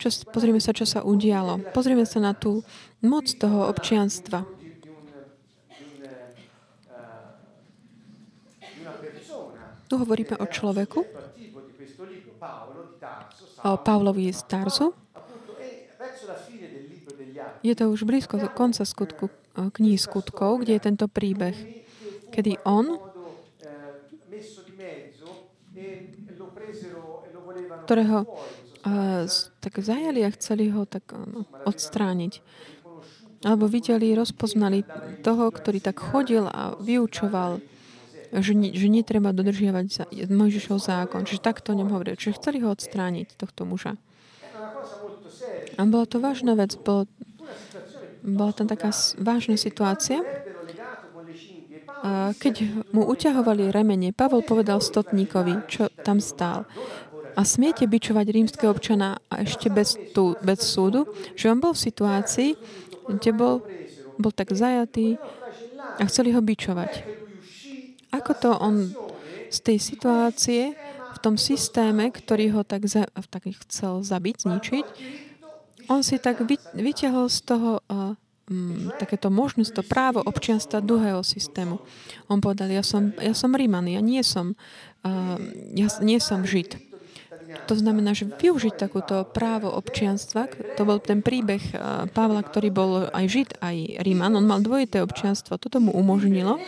Čo, 0.00 0.08
pozrieme 0.32 0.58
sa, 0.58 0.72
čo 0.72 0.88
sa 0.88 1.04
udialo. 1.04 1.60
Pozrieme 1.76 2.08
sa 2.08 2.24
na 2.24 2.32
tú 2.32 2.64
moc 3.04 3.28
toho 3.28 3.68
občianstva. 3.68 4.48
Tu 9.90 9.94
hovoríme 9.98 10.38
o 10.38 10.46
človeku, 10.46 11.02
o 13.60 13.72
Pavlovi 13.76 14.30
z 14.30 14.40
Tarzu. 14.46 14.94
Je 17.60 17.74
to 17.76 17.90
už 17.90 18.06
blízko 18.06 18.38
konca 18.54 18.86
skutku, 18.86 19.28
knihy 19.54 19.98
skutkov, 19.98 20.62
kde 20.62 20.78
je 20.78 20.82
tento 20.82 21.06
príbeh, 21.10 21.54
kedy 22.30 22.62
on, 22.62 22.98
ktorého 27.86 28.22
uh, 28.22 29.26
tak 29.58 29.82
zajali 29.82 30.22
a 30.22 30.30
chceli 30.30 30.70
ho 30.70 30.86
tak 30.86 31.10
uh, 31.10 31.42
odstrániť. 31.66 32.38
Alebo 33.40 33.66
videli, 33.66 34.14
rozpoznali 34.14 34.84
toho, 35.24 35.48
ktorý 35.50 35.80
tak 35.80 35.98
chodil 35.98 36.44
a 36.46 36.76
vyučoval 36.78 37.58
že, 38.30 38.54
ne, 38.54 38.70
že 38.70 38.86
netreba 38.86 39.34
dodržiavať 39.34 39.86
za, 39.90 40.04
Mojžišov 40.30 40.78
zákon. 40.78 41.26
Čiže 41.26 41.42
takto 41.42 41.74
o 41.74 41.78
ňom 41.82 41.90
hovorili. 41.90 42.14
Čiže 42.14 42.38
chceli 42.38 42.62
ho 42.62 42.70
odstrániť, 42.70 43.34
tohto 43.34 43.66
muža. 43.66 43.98
A 45.74 45.82
bola 45.82 46.06
to 46.06 46.22
vážna 46.22 46.54
vec. 46.54 46.78
Bolo, 46.78 47.10
bola 48.24 48.52
tam 48.52 48.66
taká 48.68 48.92
vážna 49.20 49.56
situácia. 49.56 50.20
Keď 52.40 52.54
mu 52.96 53.04
uťahovali 53.04 53.68
remene, 53.68 54.16
Pavol 54.16 54.40
povedal 54.40 54.80
stotníkovi, 54.80 55.68
čo 55.68 55.92
tam 56.00 56.16
stál. 56.16 56.64
A 57.36 57.44
smiete 57.44 57.84
bičovať 57.84 58.26
rímskeho 58.32 58.72
občana 58.72 59.20
a 59.28 59.44
ešte 59.44 59.68
bez, 59.68 59.94
tú, 60.16 60.34
bez 60.40 60.64
súdu, 60.64 61.06
že 61.36 61.52
on 61.52 61.60
bol 61.60 61.76
v 61.76 61.84
situácii, 61.84 62.50
kde 63.06 63.30
bol, 63.36 63.62
bol 64.16 64.32
tak 64.32 64.50
zajatý 64.50 65.20
a 66.00 66.02
chceli 66.08 66.32
ho 66.32 66.40
bičovať. 66.40 67.04
Ako 68.10 68.32
to 68.34 68.50
on 68.58 68.90
z 69.50 69.58
tej 69.62 69.78
situácie, 69.78 70.74
v 71.10 71.18
tom 71.20 71.36
systéme, 71.36 72.08
ktorý 72.10 72.58
ho 72.58 72.62
tak, 72.64 72.88
za, 72.88 73.06
tak 73.28 73.44
chcel 73.68 74.00
zabiť, 74.00 74.36
zničiť, 74.46 74.86
on 75.90 76.06
si 76.06 76.22
tak 76.22 76.46
vy, 76.46 76.54
vyťahol 76.78 77.26
z 77.26 77.38
toho 77.42 77.82
uh, 77.82 78.14
um, 78.46 78.94
takéto 78.96 79.26
možnosť, 79.28 79.70
to 79.74 79.82
právo 79.82 80.22
občianstva 80.22 80.78
druhého 80.78 81.26
systému. 81.26 81.82
On 82.30 82.38
povedal, 82.38 82.70
ja 82.70 82.86
som, 82.86 83.10
ja 83.18 83.34
som 83.34 83.50
Ríman, 83.50 83.90
ja 83.90 83.98
nie 83.98 84.22
som, 84.22 84.54
uh, 85.02 85.36
ja 85.74 85.90
nie 86.00 86.22
som 86.22 86.46
Žid. 86.46 86.78
To 87.66 87.74
znamená, 87.74 88.14
že 88.14 88.30
využiť 88.30 88.78
takúto 88.78 89.26
právo 89.26 89.74
občianstva, 89.74 90.46
to 90.78 90.86
bol 90.86 91.02
ten 91.02 91.18
príbeh 91.18 91.58
Pavla, 92.14 92.46
ktorý 92.46 92.70
bol 92.70 93.10
aj 93.10 93.26
Žid, 93.26 93.50
aj 93.58 93.76
Ríman, 94.06 94.38
on 94.38 94.46
mal 94.46 94.62
dvojité 94.62 95.02
občianstvo, 95.02 95.58
toto 95.58 95.82
mu 95.82 95.90
umožnilo, 95.90 96.62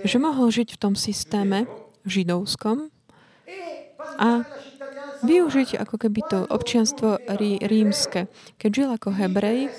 že 0.00 0.16
mohol 0.16 0.48
žiť 0.48 0.72
v 0.72 0.80
tom 0.80 0.96
systéme 0.96 1.68
židovskom 2.08 2.88
a 4.16 4.48
využiť 5.22 5.78
ako 5.78 5.96
keby 5.98 6.20
to 6.26 6.38
občianstvo 6.50 7.18
rí, 7.38 7.62
rímske. 7.62 8.26
Keď 8.58 8.70
žil 8.70 8.88
ako 8.92 9.08
hebrej, 9.14 9.70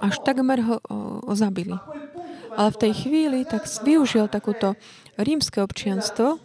až 0.00 0.14
takmer 0.24 0.62
ho 0.64 0.76
o, 0.88 0.96
o 1.26 1.32
zabili. 1.36 1.76
Ale 2.52 2.68
v 2.72 2.80
tej 2.80 2.92
chvíli 2.92 3.38
tak 3.48 3.64
využil 3.64 4.28
takúto 4.28 4.76
rímske 5.16 5.60
občianstvo, 5.60 6.36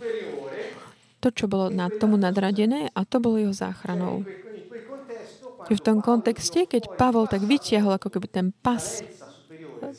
to, 1.18 1.28
čo 1.34 1.50
bolo 1.50 1.74
nad 1.74 1.92
tomu 1.98 2.16
nadradené, 2.16 2.94
a 2.94 3.02
to 3.04 3.18
bolo 3.18 3.42
jeho 3.42 3.56
záchranou. 3.56 4.24
V 5.68 5.84
tom 5.84 6.00
kontexte, 6.00 6.64
keď 6.64 6.96
Pavol 6.96 7.28
tak 7.28 7.44
vytiahol 7.44 8.00
ako 8.00 8.08
keby 8.08 8.28
ten 8.32 8.48
pas 8.64 9.04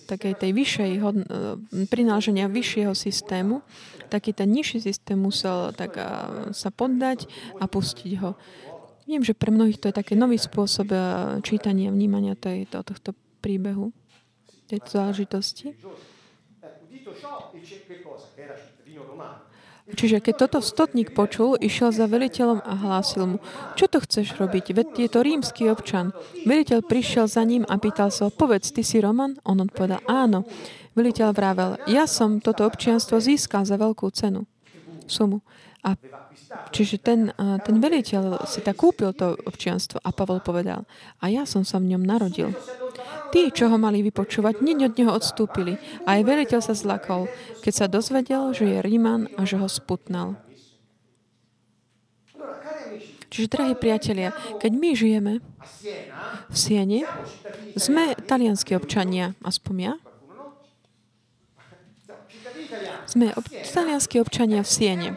takej 0.07 0.35
tej 0.39 0.51
vyššej 0.53 0.93
hodn- 1.01 1.29
e, 1.29 1.87
prináleženia 1.87 2.51
vyššieho 2.51 2.93
systému, 2.93 3.63
taký 4.09 4.33
ten 4.33 4.49
nižší 4.49 4.81
systém 4.81 5.21
musel 5.21 5.73
tak 5.77 6.01
sa 6.57 6.71
poddať 6.73 7.29
a 7.61 7.69
pustiť 7.69 8.13
ho. 8.25 8.37
Viem, 9.09 9.25
že 9.25 9.33
pre 9.33 9.49
mnohých 9.49 9.81
to 9.81 9.89
je 9.89 9.97
taký 9.97 10.13
nový 10.21 10.37
spôsob 10.37 10.93
e, 10.93 10.99
čítania, 11.41 11.89
vnímania 11.89 12.37
tejto, 12.37 12.85
tohto 12.85 13.17
príbehu, 13.41 13.89
tejto 14.69 14.89
záležitosti. 14.93 15.73
Čiže 19.89 20.21
keď 20.21 20.35
toto 20.37 20.59
stotník 20.61 21.17
počul, 21.17 21.57
išiel 21.57 21.97
za 21.97 22.05
veliteľom 22.05 22.61
a 22.61 22.73
hlásil 22.77 23.25
mu, 23.25 23.39
čo 23.73 23.89
to 23.89 24.05
chceš 24.05 24.37
robiť, 24.37 24.77
veď 24.77 24.89
je 25.01 25.09
to 25.09 25.21
rímsky 25.25 25.63
občan. 25.73 26.13
Veliteľ 26.45 26.85
prišiel 26.85 27.25
za 27.25 27.41
ním 27.41 27.65
a 27.65 27.81
pýtal 27.81 28.13
sa, 28.13 28.29
povedz, 28.29 28.69
ty 28.69 28.85
si 28.85 29.01
Roman? 29.01 29.41
On 29.49 29.57
odpovedal, 29.57 30.05
áno. 30.05 30.45
Veliteľ 30.93 31.33
vravel, 31.33 31.71
ja 31.89 32.05
som 32.05 32.43
toto 32.43 32.67
občianstvo 32.69 33.17
získal 33.23 33.65
za 33.65 33.79
veľkú 33.81 34.11
cenu, 34.13 34.45
sumu. 35.09 35.41
A 35.87 35.95
čiže 36.75 36.99
ten, 36.99 37.31
ten 37.39 37.77
veliteľ 37.79 38.45
si 38.51 38.61
tak 38.61 38.77
kúpil 38.83 39.15
to 39.15 39.39
občianstvo 39.47 40.03
a 40.03 40.11
Pavol 40.11 40.43
povedal, 40.43 40.85
a 41.23 41.31
ja 41.31 41.47
som 41.47 41.63
sa 41.63 41.79
v 41.79 41.95
ňom 41.95 42.03
narodil. 42.03 42.51
Tí, 43.29 43.53
čo 43.53 43.69
ho 43.69 43.77
mali 43.77 44.01
vypočúvať, 44.05 44.65
hneď 44.65 44.79
od 44.89 44.95
neho 44.97 45.13
odstúpili. 45.13 45.77
A 46.09 46.19
aj 46.19 46.23
veliteľ 46.25 46.61
sa 46.65 46.75
zlakol, 46.75 47.29
keď 47.61 47.73
sa 47.73 47.87
dozvedel, 47.87 48.53
že 48.57 48.65
je 48.65 48.79
Ríman 48.81 49.29
a 49.37 49.45
že 49.45 49.61
ho 49.61 49.69
sputnal. 49.69 50.41
Čiže, 53.29 53.53
drahí 53.53 53.75
priatelia, 53.77 54.33
keď 54.57 54.73
my 54.73 54.91
žijeme 54.97 55.33
v 56.49 56.57
Siene, 56.57 57.05
sme 57.77 58.17
talianskí 58.17 58.73
občania, 58.73 59.37
aspoň 59.45 59.77
ja. 59.77 59.95
Sme 63.05 63.33
ob- 63.37 63.53
talianskí 63.53 64.17
občania 64.21 64.65
v 64.65 64.69
Siene. 64.69 65.11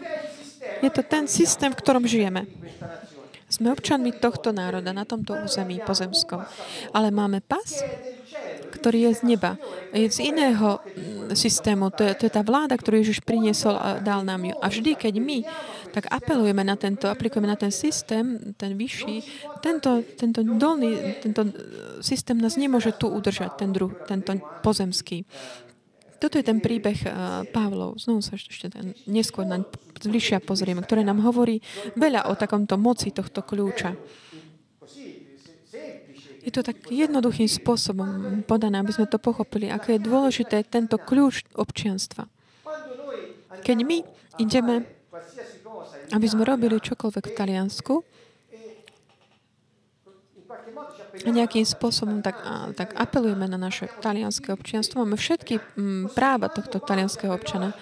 Je 0.83 0.89
to 0.91 1.03
ten 1.07 1.27
systém, 1.31 1.71
v 1.71 1.79
ktorom 1.79 2.03
žijeme. 2.03 2.47
Sme 3.51 3.75
občanmi 3.75 4.15
tohto 4.15 4.55
národa 4.55 4.95
na 4.95 5.03
tomto 5.03 5.35
území 5.35 5.83
pozemskom. 5.83 6.39
Ale 6.95 7.11
máme 7.11 7.43
pas, 7.43 7.83
ktorý 8.71 9.11
je 9.11 9.19
z 9.19 9.21
neba. 9.35 9.59
Je 9.91 10.07
z 10.07 10.31
iného 10.31 10.79
mm, 10.79 11.35
systému. 11.35 11.91
To 11.93 12.07
je, 12.07 12.15
to 12.15 12.23
je 12.25 12.33
tá 12.33 12.41
vláda, 12.41 12.79
ktorú 12.79 13.03
Ježiš 13.03 13.19
priniesol 13.21 13.75
a 13.75 13.99
dal 13.99 14.23
nám 14.23 14.47
ju. 14.47 14.55
A 14.57 14.65
vždy, 14.71 14.95
keď 14.95 15.13
my 15.19 15.37
tak 15.91 16.07
apelujeme 16.07 16.63
na 16.63 16.79
tento, 16.79 17.11
aplikujeme 17.11 17.51
na 17.51 17.59
ten 17.59 17.69
systém, 17.69 18.55
ten 18.55 18.79
vyšší, 18.79 19.15
tento, 19.59 19.99
tento 20.15 20.39
dolný, 20.41 21.19
tento 21.19 21.51
systém 21.99 22.39
nás 22.39 22.55
nemôže 22.55 22.95
tu 22.95 23.11
udržať, 23.11 23.59
ten 23.59 23.75
druh, 23.75 23.91
tento 24.07 24.39
pozemský. 24.63 25.27
Toto 26.21 26.37
je 26.37 26.45
ten 26.45 26.61
príbeh 26.61 27.01
uh, 27.09 27.41
Pavlov. 27.49 27.97
Znovu 27.97 28.21
sa 28.21 28.37
ešte 28.37 28.69
ten, 28.69 28.93
neskôr 29.09 29.41
naň 29.41 29.65
zbližšia 29.97 30.37
pozrieme, 30.45 30.85
ktoré 30.85 31.01
nám 31.01 31.25
hovorí 31.25 31.65
veľa 31.97 32.29
o 32.29 32.37
takomto 32.37 32.77
moci 32.77 33.09
tohto 33.09 33.41
kľúča. 33.41 33.97
Je 36.41 36.49
to 36.49 36.65
tak 36.65 36.89
jednoduchým 36.89 37.45
spôsobom 37.45 38.41
podané, 38.45 38.81
aby 38.81 38.93
sme 38.93 39.05
to 39.05 39.21
pochopili, 39.21 39.69
aké 39.69 39.97
je 39.97 40.05
dôležité 40.05 40.65
tento 40.65 40.97
kľúč 40.97 41.45
občianstva. 41.53 42.25
Keď 43.61 43.77
my 43.85 43.97
ideme, 44.41 44.85
aby 46.13 46.27
sme 46.29 46.45
robili 46.45 46.81
čokoľvek 46.81 47.25
v 47.29 47.37
Taliansku, 47.37 47.93
nejakým 51.27 51.67
spôsobom 51.67 52.23
tak, 52.23 52.39
tak 52.75 52.95
apelujeme 52.95 53.45
na 53.45 53.59
naše 53.59 53.91
talianské 53.99 54.55
občianstvo. 54.55 55.03
Máme 55.03 55.19
všetky 55.19 55.59
mm, 55.59 56.15
práva 56.15 56.47
tohto 56.47 56.79
talianského 56.79 57.31
občana. 57.35 57.75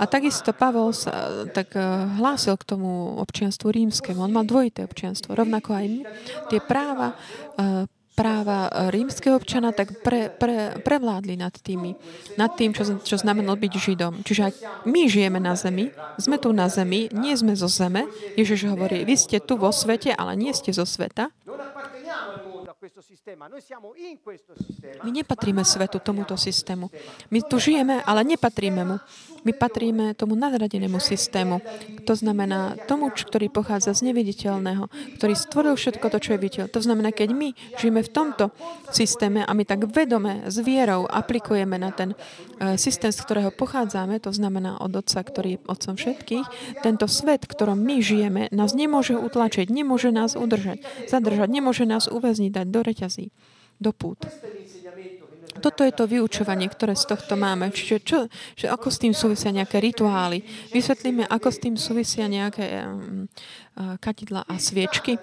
A 0.00 0.04
takisto 0.08 0.56
Pavol 0.56 0.96
sa 0.96 1.44
tak 1.52 1.76
e, 1.76 1.82
hlásil 2.16 2.56
k 2.56 2.64
tomu 2.64 3.20
občianstvu 3.20 3.68
rímskému. 3.68 4.24
On 4.24 4.32
mal 4.32 4.48
dvojité 4.48 4.88
občianstvo. 4.88 5.36
Rovnako 5.36 5.76
aj 5.76 5.86
my. 5.86 6.00
Tie 6.48 6.60
práva 6.64 7.14
uh, 7.60 7.84
práva 8.20 8.68
rímskeho 8.92 9.40
občana, 9.40 9.72
tak 9.72 10.04
pre, 10.04 10.28
pre, 10.28 10.76
prevládli 10.84 11.40
nad 11.40 11.56
tými, 11.56 11.96
nad 12.36 12.52
tým, 12.52 12.76
čo, 12.76 13.00
čo 13.00 13.16
znamenalo 13.16 13.56
byť 13.56 13.72
Židom. 13.72 14.14
Čiže 14.20 14.42
ak 14.44 14.54
my 14.84 15.08
žijeme 15.08 15.40
na 15.40 15.56
zemi, 15.56 15.88
sme 16.20 16.36
tu 16.36 16.52
na 16.52 16.68
zemi, 16.68 17.08
nie 17.16 17.32
sme 17.32 17.56
zo 17.56 17.72
zeme. 17.72 18.04
Ježiš 18.36 18.68
hovorí, 18.68 19.08
vy 19.08 19.16
ste 19.16 19.40
tu 19.40 19.56
vo 19.56 19.72
svete, 19.72 20.12
ale 20.12 20.36
nie 20.36 20.52
ste 20.52 20.68
zo 20.68 20.84
sveta. 20.84 21.32
My 25.04 25.10
nepatríme 25.10 25.64
svetu, 25.64 25.98
tomuto 25.98 26.36
systému. 26.36 26.90
My 27.30 27.42
tu 27.42 27.58
žijeme, 27.58 28.02
ale 28.02 28.24
nepatríme 28.24 28.84
mu. 28.84 29.00
My 29.44 29.52
patríme 29.56 30.12
tomu 30.12 30.36
nadradenému 30.36 31.00
systému. 31.00 31.64
To 32.04 32.14
znamená 32.16 32.76
tomu, 32.84 33.08
ktorý 33.08 33.48
pochádza 33.48 33.96
z 33.96 34.12
neviditeľného, 34.12 34.88
ktorý 35.16 35.34
stvoril 35.36 35.74
všetko 35.76 36.06
to, 36.12 36.18
čo 36.20 36.30
je 36.36 36.42
viditeľ. 36.42 36.64
To 36.72 36.80
znamená, 36.80 37.10
keď 37.14 37.32
my 37.32 37.48
žijeme 37.80 38.04
v 38.04 38.10
tomto 38.10 38.52
systéme 38.92 39.44
a 39.44 39.52
my 39.56 39.64
tak 39.64 39.88
vedome, 39.88 40.44
s 40.48 40.60
vierou 40.60 41.08
aplikujeme 41.08 41.80
na 41.80 41.90
ten 41.94 42.12
e, 42.12 42.76
systém, 42.76 43.12
z 43.12 43.20
ktorého 43.24 43.50
pochádzame, 43.54 44.20
to 44.20 44.32
znamená 44.34 44.76
od 44.80 44.92
Otca, 44.92 45.24
ktorý 45.24 45.56
je 45.56 45.62
Otcom 45.66 45.94
všetkých, 45.96 46.46
tento 46.84 47.06
svet, 47.08 47.46
v 47.46 47.52
ktorom 47.52 47.78
my 47.80 48.02
žijeme, 48.04 48.42
nás 48.52 48.76
nemôže 48.76 49.16
utlačiť, 49.16 49.70
nemôže 49.72 50.12
nás 50.12 50.36
udržať, 50.36 50.84
zadržať, 51.08 51.48
nemôže 51.48 51.84
nás 51.88 52.10
uväzniť, 52.10 52.50
dať 52.52 52.66
do 52.68 52.80
reťazí, 52.84 53.26
do 53.80 53.90
pút. 53.96 54.28
Toto 55.58 55.82
je 55.82 55.90
to 55.90 56.06
vyučovanie, 56.06 56.70
ktoré 56.70 56.94
z 56.94 57.10
tohto 57.10 57.34
máme. 57.34 57.74
Čiže 57.74 57.96
čo, 58.06 58.18
že 58.54 58.70
ako 58.70 58.86
s 58.86 59.00
tým 59.02 59.14
súvisia 59.16 59.50
nejaké 59.50 59.82
rituály. 59.82 60.46
Vysvetlíme, 60.70 61.26
ako 61.26 61.48
s 61.50 61.58
tým 61.58 61.74
súvisia 61.74 62.30
nejaké 62.30 62.86
um, 62.86 63.26
katidla 63.98 64.46
a 64.46 64.54
sviečky. 64.60 65.18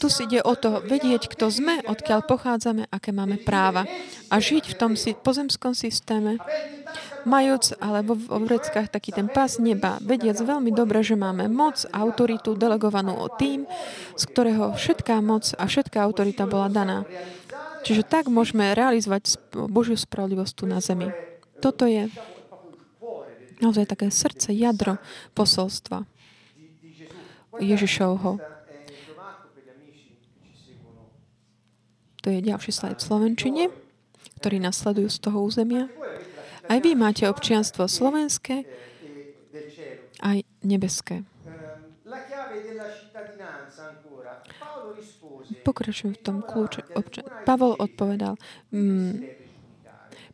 Tu 0.00 0.06
si 0.08 0.24
ide 0.26 0.40
o 0.42 0.54
to 0.56 0.82
vedieť, 0.82 1.28
kto 1.30 1.52
sme, 1.52 1.82
odkiaľ 1.84 2.26
pochádzame, 2.26 2.88
aké 2.90 3.10
máme 3.12 3.38
práva. 3.42 3.84
A 4.32 4.40
žiť 4.40 4.72
v 4.72 4.78
tom 4.78 4.92
si, 4.96 5.14
pozemskom 5.14 5.76
systéme, 5.76 6.40
majúc 7.24 7.78
alebo 7.78 8.18
v 8.18 8.26
obreckách 8.34 8.90
taký 8.90 9.14
ten 9.14 9.30
pás 9.30 9.62
neba, 9.62 10.02
vediac 10.02 10.38
veľmi 10.42 10.74
dobre, 10.74 11.06
že 11.06 11.14
máme 11.14 11.46
moc, 11.46 11.86
autoritu 11.94 12.58
delegovanú 12.58 13.14
o 13.14 13.30
tým, 13.30 13.66
z 14.18 14.24
ktorého 14.26 14.74
všetká 14.74 15.22
moc 15.22 15.54
a 15.54 15.64
všetká 15.66 16.02
autorita 16.02 16.50
bola 16.50 16.66
daná. 16.66 16.98
Čiže 17.82 18.06
tak 18.06 18.30
môžeme 18.30 18.74
realizovať 18.78 19.38
Božiu 19.70 19.98
spravodlivosť 19.98 20.52
tu 20.54 20.64
na 20.70 20.78
zemi. 20.78 21.10
Toto 21.58 21.86
je 21.86 22.06
naozaj 23.62 23.90
také 23.90 24.10
srdce, 24.10 24.50
jadro 24.54 24.98
posolstva 25.34 26.06
Ježišovho. 27.62 28.42
To 32.22 32.30
je 32.30 32.38
ďalší 32.38 32.70
slajd 32.70 33.02
v 33.02 33.06
Slovenčine, 33.06 33.64
ktorý 34.38 34.62
nasledujú 34.62 35.10
z 35.10 35.18
toho 35.18 35.42
územia. 35.42 35.90
Aj 36.70 36.78
vy 36.78 36.94
máte 36.94 37.26
občianstvo 37.26 37.90
slovenské, 37.90 38.62
aj 40.22 40.46
nebeské. 40.62 41.26
Pokračujem 45.62 46.18
v 46.18 46.22
tom 46.22 46.36
kľúče. 46.42 46.94
Občan. 46.98 47.26
Pavol 47.46 47.78
odpovedal, 47.78 48.34
mm, 48.74 49.42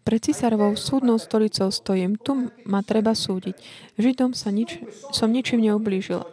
pred 0.09 0.25
cisárovou 0.25 0.73
súdnou 0.73 1.21
stolicou 1.21 1.69
stojím, 1.69 2.17
tu 2.17 2.49
ma 2.65 2.81
treba 2.81 3.13
súdiť. 3.13 3.57
Židom 4.01 4.33
sa 4.33 4.49
nič, 4.49 4.81
som 5.13 5.29
ničím 5.29 5.61
neublížil. 5.61 6.25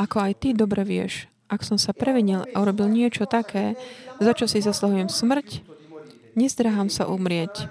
Ako 0.00 0.16
aj 0.16 0.32
ty 0.40 0.56
dobre 0.56 0.80
vieš, 0.88 1.28
ak 1.52 1.60
som 1.60 1.76
sa 1.76 1.92
previnil 1.92 2.48
a 2.56 2.64
urobil 2.64 2.88
niečo 2.88 3.28
také, 3.28 3.76
za 4.16 4.32
čo 4.32 4.48
si 4.48 4.64
zaslahujem 4.64 5.12
smrť, 5.12 5.60
nezdrahám 6.38 6.88
sa 6.88 7.04
umrieť. 7.04 7.68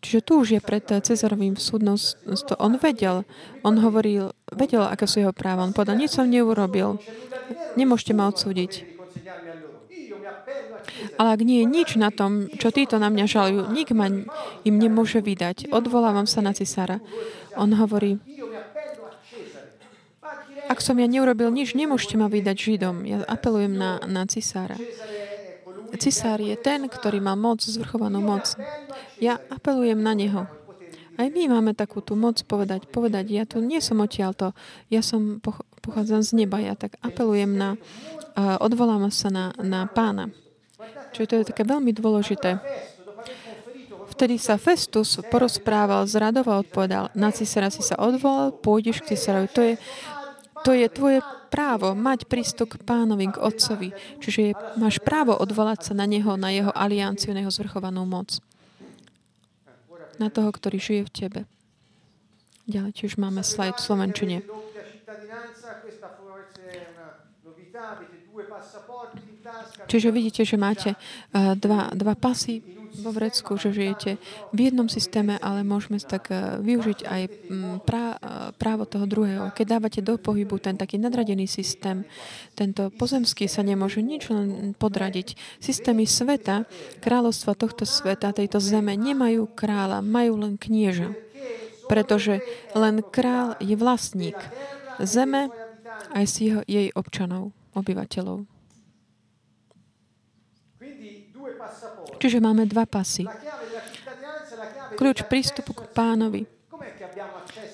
Čiže 0.00 0.20
tu 0.24 0.40
už 0.40 0.56
je 0.56 0.60
pred 0.64 0.80
Cezarovým 0.80 1.60
súdnom 1.60 2.00
On 2.56 2.72
vedel, 2.80 3.28
on 3.60 3.76
hovoril, 3.76 4.32
vedel, 4.48 4.80
aké 4.88 5.04
sú 5.04 5.20
jeho 5.20 5.36
práva. 5.36 5.68
On 5.68 5.76
povedal, 5.76 6.00
nič 6.00 6.16
som 6.16 6.24
neurobil. 6.24 6.96
Nemôžete 7.76 8.16
ma 8.16 8.32
odsúdiť. 8.32 9.00
Ale 11.20 11.28
ak 11.36 11.40
nie 11.44 11.60
je 11.62 11.66
nič 11.68 11.88
na 12.00 12.08
tom, 12.08 12.48
čo 12.56 12.72
títo 12.72 12.96
na 12.96 13.12
mňa 13.12 13.24
žalujú, 13.28 13.62
nik 13.72 13.92
ma 13.92 14.08
im 14.64 14.74
nemôže 14.80 15.20
vydať. 15.20 15.68
Odvolávam 15.68 16.24
sa 16.24 16.40
na 16.40 16.56
cisára. 16.56 17.00
On 17.60 17.68
hovorí, 17.68 18.16
ak 20.70 20.78
som 20.78 20.96
ja 20.96 21.10
neurobil 21.10 21.50
nič, 21.50 21.74
nemôžete 21.74 22.14
ma 22.14 22.30
vydať 22.30 22.56
Židom. 22.56 22.96
Ja 23.02 23.26
apelujem 23.26 23.74
na, 23.74 23.98
na 24.06 24.22
cisára. 24.30 24.78
Cisár 25.98 26.38
je 26.38 26.54
ten, 26.54 26.86
ktorý 26.86 27.18
má 27.18 27.34
moc, 27.34 27.64
zvrchovanú 27.64 28.22
moc. 28.22 28.54
Ja 29.18 29.40
apelujem 29.50 29.98
na 29.98 30.14
neho. 30.14 30.46
Aj 31.20 31.28
my 31.28 31.52
máme 31.52 31.76
takú 31.76 32.00
tú 32.00 32.16
moc 32.16 32.40
povedať, 32.48 32.88
povedať, 32.88 33.28
ja 33.28 33.44
tu 33.44 33.60
nie 33.60 33.82
som 33.84 34.00
odtiaľto, 34.00 34.56
ja 34.88 35.04
som, 35.04 35.42
pochádzam 35.84 36.24
z 36.24 36.32
neba, 36.32 36.62
ja 36.64 36.72
tak 36.72 36.96
apelujem 37.04 37.52
na, 37.52 37.76
odvolám 38.62 39.12
sa 39.12 39.28
na, 39.28 39.52
na 39.60 39.84
pána. 39.84 40.32
Čiže 41.12 41.28
to 41.28 41.34
je 41.36 41.48
také 41.52 41.68
veľmi 41.68 41.92
dôležité. 41.92 42.56
Vtedy 44.16 44.40
sa 44.40 44.56
Festus 44.56 45.20
porozprával 45.28 46.08
z 46.08 46.20
radova 46.20 46.56
a 46.56 46.62
odpovedal, 46.64 47.12
na 47.12 47.28
cisára 47.32 47.68
si 47.68 47.84
sa 47.84 48.00
odvolal, 48.00 48.56
pôjdeš 48.56 49.04
k 49.04 49.12
cisárovi. 49.16 49.48
To 49.52 49.60
je, 49.60 49.74
to 50.64 50.72
je 50.76 50.86
tvoje 50.88 51.18
právo 51.50 51.92
mať 51.98 52.30
prístup 52.30 52.78
k 52.78 52.82
pánovi, 52.86 53.32
k 53.32 53.42
otcovi. 53.42 53.90
Čiže 54.22 54.54
máš 54.78 55.02
právo 55.02 55.34
odvolať 55.34 55.90
sa 55.90 55.92
na 55.98 56.06
neho, 56.06 56.38
na 56.38 56.54
jeho 56.54 56.70
alianciu, 56.70 57.34
na 57.34 57.42
jeho 57.42 57.52
zvrchovanú 57.52 58.06
moc. 58.06 58.38
Na 60.20 60.28
toho, 60.28 60.52
ktorý 60.52 60.78
žije 60.78 61.02
v 61.08 61.12
tebe. 61.12 61.40
Ďalej 62.70 62.92
tiež 63.02 63.18
máme 63.18 63.42
slajd 63.42 63.80
v 63.80 63.82
Slovenčine. 63.82 64.36
Čiže 69.90 70.08
vidíte, 70.14 70.46
že 70.46 70.54
máte 70.54 70.94
uh, 70.94 71.58
dva, 71.58 71.90
dva 71.90 72.14
pasy 72.14 72.62
vo 72.98 73.10
vrecku, 73.14 73.54
že 73.54 73.70
žijete 73.70 74.18
v 74.50 74.58
jednom 74.58 74.90
systéme, 74.90 75.38
ale 75.38 75.62
môžeme 75.62 76.02
tak 76.02 76.32
uh, 76.34 76.58
využiť 76.58 76.98
aj 77.06 77.22
prá, 77.86 78.18
uh, 78.18 78.50
právo 78.56 78.88
toho 78.88 79.06
druhého. 79.06 79.54
Keď 79.54 79.66
dávate 79.66 80.00
do 80.02 80.18
pohybu 80.18 80.58
ten 80.58 80.74
taký 80.74 80.98
nadradený 80.98 81.46
systém, 81.46 82.02
tento 82.58 82.90
pozemský 82.90 83.46
sa 83.46 83.62
nemôže 83.62 84.02
nič 84.02 84.26
len 84.32 84.74
podradiť. 84.74 85.38
Systémy 85.62 86.08
sveta, 86.08 86.66
kráľovstva 86.98 87.54
tohto 87.54 87.86
sveta, 87.86 88.34
tejto 88.34 88.58
zeme 88.58 88.98
nemajú 88.98 89.46
kráľa, 89.54 90.02
majú 90.02 90.42
len 90.42 90.58
knieža. 90.58 91.14
Pretože 91.90 92.38
len 92.74 93.02
král 93.02 93.58
je 93.58 93.74
vlastník 93.74 94.38
zeme 95.04 95.48
aj 96.12 96.24
jeho, 96.40 96.60
jej 96.68 96.92
občanov, 96.92 97.52
obyvateľov. 97.72 98.44
Čiže 102.20 102.38
máme 102.38 102.68
dva 102.68 102.84
pasy. 102.84 103.24
Kľúč 105.00 105.24
prístupu 105.24 105.72
k 105.72 105.88
pánovi. 105.90 106.44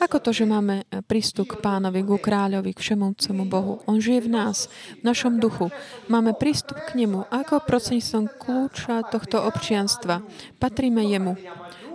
Ako 0.02 0.18
to, 0.22 0.30
že 0.34 0.46
máme 0.46 0.86
eh, 0.86 1.02
prístup 1.02 1.56
k 1.56 1.60
pánovi, 1.62 2.02
ku 2.02 2.18
kráľovi, 2.18 2.74
k 2.74 2.82
všemúcemu 2.82 3.42
Bohu? 3.46 3.82
On 3.90 3.98
žije 3.98 4.26
v 4.26 4.30
nás, 4.32 4.70
v 5.00 5.02
našom 5.06 5.38
duchu. 5.42 5.70
Máme 6.06 6.34
prístup 6.34 6.78
k 6.78 6.98
nemu. 6.98 7.26
Ako 7.30 7.62
prostredníctvom 7.64 8.24
kľúča 8.38 9.06
tohto 9.10 9.42
občianstva? 9.46 10.22
Patríme 10.62 11.02
jemu. 11.06 11.38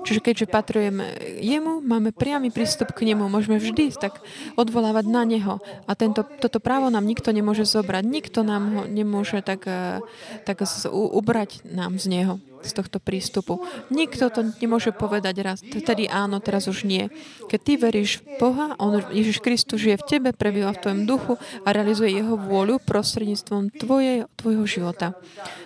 Čiže 0.02 0.20
keďže 0.22 0.48
patrujeme 0.50 1.06
jemu, 1.42 1.82
máme 1.82 2.10
priamy 2.14 2.50
prístup 2.50 2.94
k 2.94 3.06
nemu. 3.14 3.30
Môžeme 3.30 3.62
vždy 3.62 3.94
tak 3.96 4.22
odvolávať 4.58 5.06
na 5.06 5.24
neho. 5.26 5.62
A 5.86 5.94
tento, 5.94 6.26
toto 6.26 6.58
právo 6.58 6.90
nám 6.90 7.06
nikto 7.06 7.30
nemôže 7.30 7.66
zobrať. 7.70 8.04
Nikto 8.06 8.40
nám 8.42 8.64
ho 8.74 8.82
nemôže 8.90 9.42
tak, 9.46 9.66
eh, 9.70 10.02
tak 10.46 10.66
z, 10.66 10.90
ubrať 10.90 11.66
nám 11.68 12.02
z 12.02 12.06
neho 12.10 12.36
z 12.62 12.72
tohto 12.78 13.02
prístupu. 13.02 13.62
Nikto 13.90 14.30
to 14.30 14.54
nemôže 14.62 14.94
povedať 14.94 15.36
raz, 15.42 15.60
tedy 15.66 16.06
áno, 16.06 16.38
teraz 16.40 16.70
už 16.70 16.86
nie. 16.86 17.10
Keď 17.50 17.60
ty 17.60 17.74
veríš 17.78 18.22
v 18.22 18.38
Boha, 18.38 18.78
on, 18.78 19.02
Ježiš 19.10 19.42
Kristus 19.42 19.82
žije 19.82 19.98
v 19.98 20.08
tebe, 20.08 20.30
prebýva 20.32 20.78
v 20.78 20.82
tvojom 20.86 21.02
duchu 21.10 21.34
a 21.66 21.74
realizuje 21.74 22.14
jeho 22.14 22.38
vôľu 22.38 22.78
prostredníctvom 22.86 23.74
tvoje, 23.74 24.30
tvojho 24.38 24.66
života. 24.70 25.18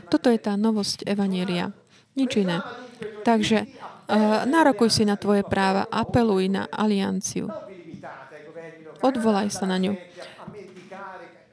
Toto 0.07 0.31
je 0.31 0.39
tá 0.39 0.55
novosť 0.55 1.03
Evanielia. 1.03 1.75
Nič 2.15 2.39
iné. 2.39 2.63
Takže 3.27 3.67
nárokuj 4.45 4.89
si 4.89 5.03
na 5.05 5.17
tvoje 5.17 5.41
práva, 5.41 5.89
apeluj 5.89 6.49
na 6.49 6.69
alianciu. 6.69 7.49
Odvolaj 9.01 9.53
sa 9.53 9.65
na 9.65 9.77
ňu. 9.77 9.93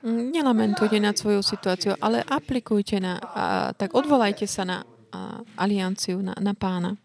Mm, 0.02 0.34
nelamentujte 0.34 0.98
nad 0.98 1.14
svojou 1.14 1.46
situáciu, 1.46 1.94
ale 2.02 2.26
aplikujte 2.26 2.98
na, 2.98 3.22
uh, 3.22 3.70
tak 3.70 3.94
odvolajte 3.94 4.50
sa 4.50 4.66
na 4.66 4.82
uh, 4.82 5.46
alianciu, 5.54 6.18
na, 6.18 6.34
na 6.42 6.58
pána. 6.58 6.98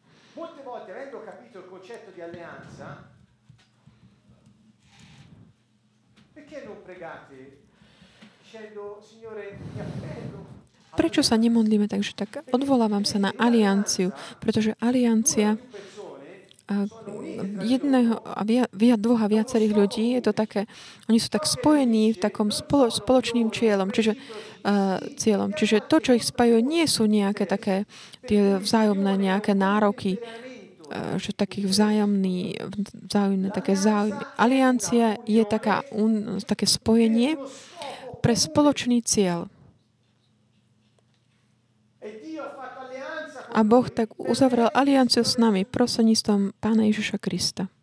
Prečo 10.97 11.21
sa 11.21 11.37
nemodlíme? 11.37 11.85
Takže 11.85 12.17
tak 12.17 12.41
odvolávam 12.49 13.05
sa 13.05 13.21
na 13.21 13.31
alianciu, 13.37 14.09
pretože 14.41 14.73
aliancia 14.81 15.61
jedného 17.63 18.19
a 18.27 18.43
via, 18.43 18.67
via, 18.75 18.99
dvoch 18.99 19.23
a 19.23 19.31
viacerých 19.31 19.71
ľudí, 19.71 20.05
je 20.19 20.21
to 20.27 20.33
také, 20.35 20.67
oni 21.07 21.15
sú 21.15 21.31
tak 21.31 21.47
spojení 21.47 22.11
v 22.11 22.19
takom 22.19 22.51
spolo, 22.51 22.91
spoločným 22.91 23.47
cieľom, 23.55 23.87
čiže, 23.87 24.19
uh, 24.67 24.99
cieľom. 25.15 25.55
Čiže 25.55 25.87
to, 25.87 26.03
čo 26.03 26.11
ich 26.19 26.27
spájajú, 26.27 26.59
nie 26.59 26.83
sú 26.83 27.07
nejaké 27.07 27.47
také 27.47 27.87
tie 28.27 28.59
vzájomné 28.59 29.15
nejaké 29.15 29.55
nároky, 29.55 30.19
uh, 30.19 31.15
že 31.15 31.31
takých 31.31 31.71
vzájomný, 31.71 32.59
vzájomné 33.07 33.49
také 33.55 33.79
záujmy. 33.79 34.19
Aliancia 34.35 35.15
je 35.23 35.43
taká, 35.47 35.87
un, 35.95 36.43
také 36.43 36.67
spojenie 36.67 37.39
pre 38.19 38.35
spoločný 38.35 38.99
cieľ. 39.07 39.47
A 43.57 43.65
Boh 43.65 43.89
tak 43.89 44.13
uzavrel 44.21 44.69
alianciu 44.69 45.25
s 45.25 45.41
nami 45.41 45.65
prostredníctvom 45.65 46.61
Pána 46.61 46.85
Ježiša 46.85 47.17
Krista. 47.17 47.73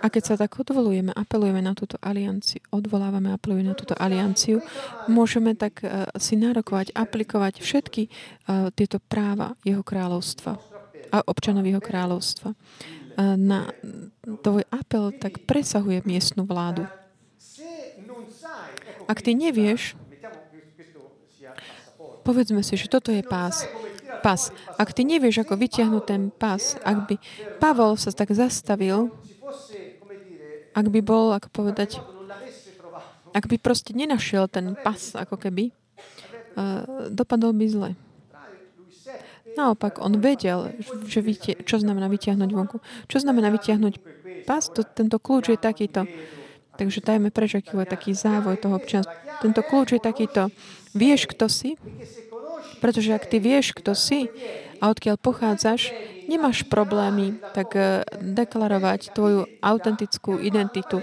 A 0.00 0.06
keď 0.08 0.22
sa 0.24 0.34
tak 0.40 0.56
odvolujeme, 0.56 1.12
apelujeme 1.12 1.60
na 1.60 1.76
túto 1.76 2.00
alianciu, 2.00 2.64
odvolávame, 2.72 3.32
apelujeme 3.32 3.72
na 3.72 3.76
túto 3.76 3.92
alianciu, 3.96 4.64
môžeme 5.08 5.52
tak 5.52 5.84
uh, 5.84 6.08
si 6.16 6.36
nárokovať, 6.40 6.96
aplikovať 6.96 7.60
všetky 7.60 8.08
uh, 8.08 8.72
tieto 8.72 9.00
práva 9.04 9.56
Jeho 9.64 9.84
kráľovstva 9.84 10.56
a 11.12 11.18
občanov 11.28 11.68
Jeho 11.68 11.80
kráľovstva. 11.80 12.52
Uh, 12.52 13.36
na 13.36 13.68
tvoj 14.44 14.64
apel 14.72 15.12
tak 15.16 15.44
presahuje 15.44 16.04
miestnu 16.08 16.48
vládu. 16.48 16.88
Ak 19.04 19.20
ty 19.20 19.36
nevieš, 19.36 19.96
Povedzme 22.24 22.64
si, 22.64 22.80
že 22.80 22.88
toto 22.88 23.12
je 23.12 23.20
pás. 23.20 23.68
Pas. 24.24 24.48
Ak 24.80 24.96
ty 24.96 25.04
nevieš, 25.04 25.44
ako 25.44 25.60
vytiahnuť 25.60 26.04
ten 26.08 26.22
pás, 26.32 26.80
ak 26.80 27.04
by 27.04 27.14
Pavol 27.60 28.00
sa 28.00 28.08
tak 28.08 28.32
zastavil, 28.32 29.12
ak 30.74 30.86
by 30.88 31.00
bol, 31.04 31.36
ako 31.36 31.48
povedať, 31.52 32.00
ak 33.36 33.44
by 33.46 33.56
proste 33.60 33.92
nenašiel 33.92 34.48
ten 34.48 34.72
pas, 34.72 35.12
ako 35.12 35.36
keby, 35.36 35.70
uh, 36.56 37.12
dopadol 37.12 37.52
by 37.52 37.66
zle. 37.68 37.90
Naopak, 39.54 40.02
on 40.02 40.18
vedel, 40.18 40.74
že 41.06 41.22
vytie, 41.22 41.54
čo 41.62 41.78
znamená 41.78 42.10
vytiahnuť 42.10 42.50
vonku. 42.50 42.82
Čo 43.06 43.22
znamená 43.22 43.54
vytiahnuť 43.54 43.94
pas? 44.50 44.66
To, 44.66 44.82
tento 44.82 45.22
kľúč 45.22 45.54
je 45.54 45.58
takýto. 45.58 46.10
Takže 46.74 47.06
dajme 47.06 47.30
je 47.30 47.86
taký 47.86 48.10
závoj 48.18 48.58
toho 48.58 48.74
občianstva. 48.74 49.14
Tento 49.38 49.62
kľúč 49.62 49.94
je 49.94 50.02
takýto. 50.02 50.50
Vieš, 50.94 51.26
kto 51.26 51.50
si? 51.50 51.74
Pretože 52.78 53.10
ak 53.10 53.26
ty 53.26 53.42
vieš, 53.42 53.74
kto 53.74 53.98
si 53.98 54.30
a 54.78 54.94
odkiaľ 54.94 55.18
pochádzaš, 55.18 55.90
nemáš 56.30 56.62
problémy 56.70 57.36
tak 57.52 57.74
eh, 57.74 58.06
deklarovať 58.22 59.10
tvoju 59.10 59.50
autentickú 59.58 60.38
identitu, 60.38 61.02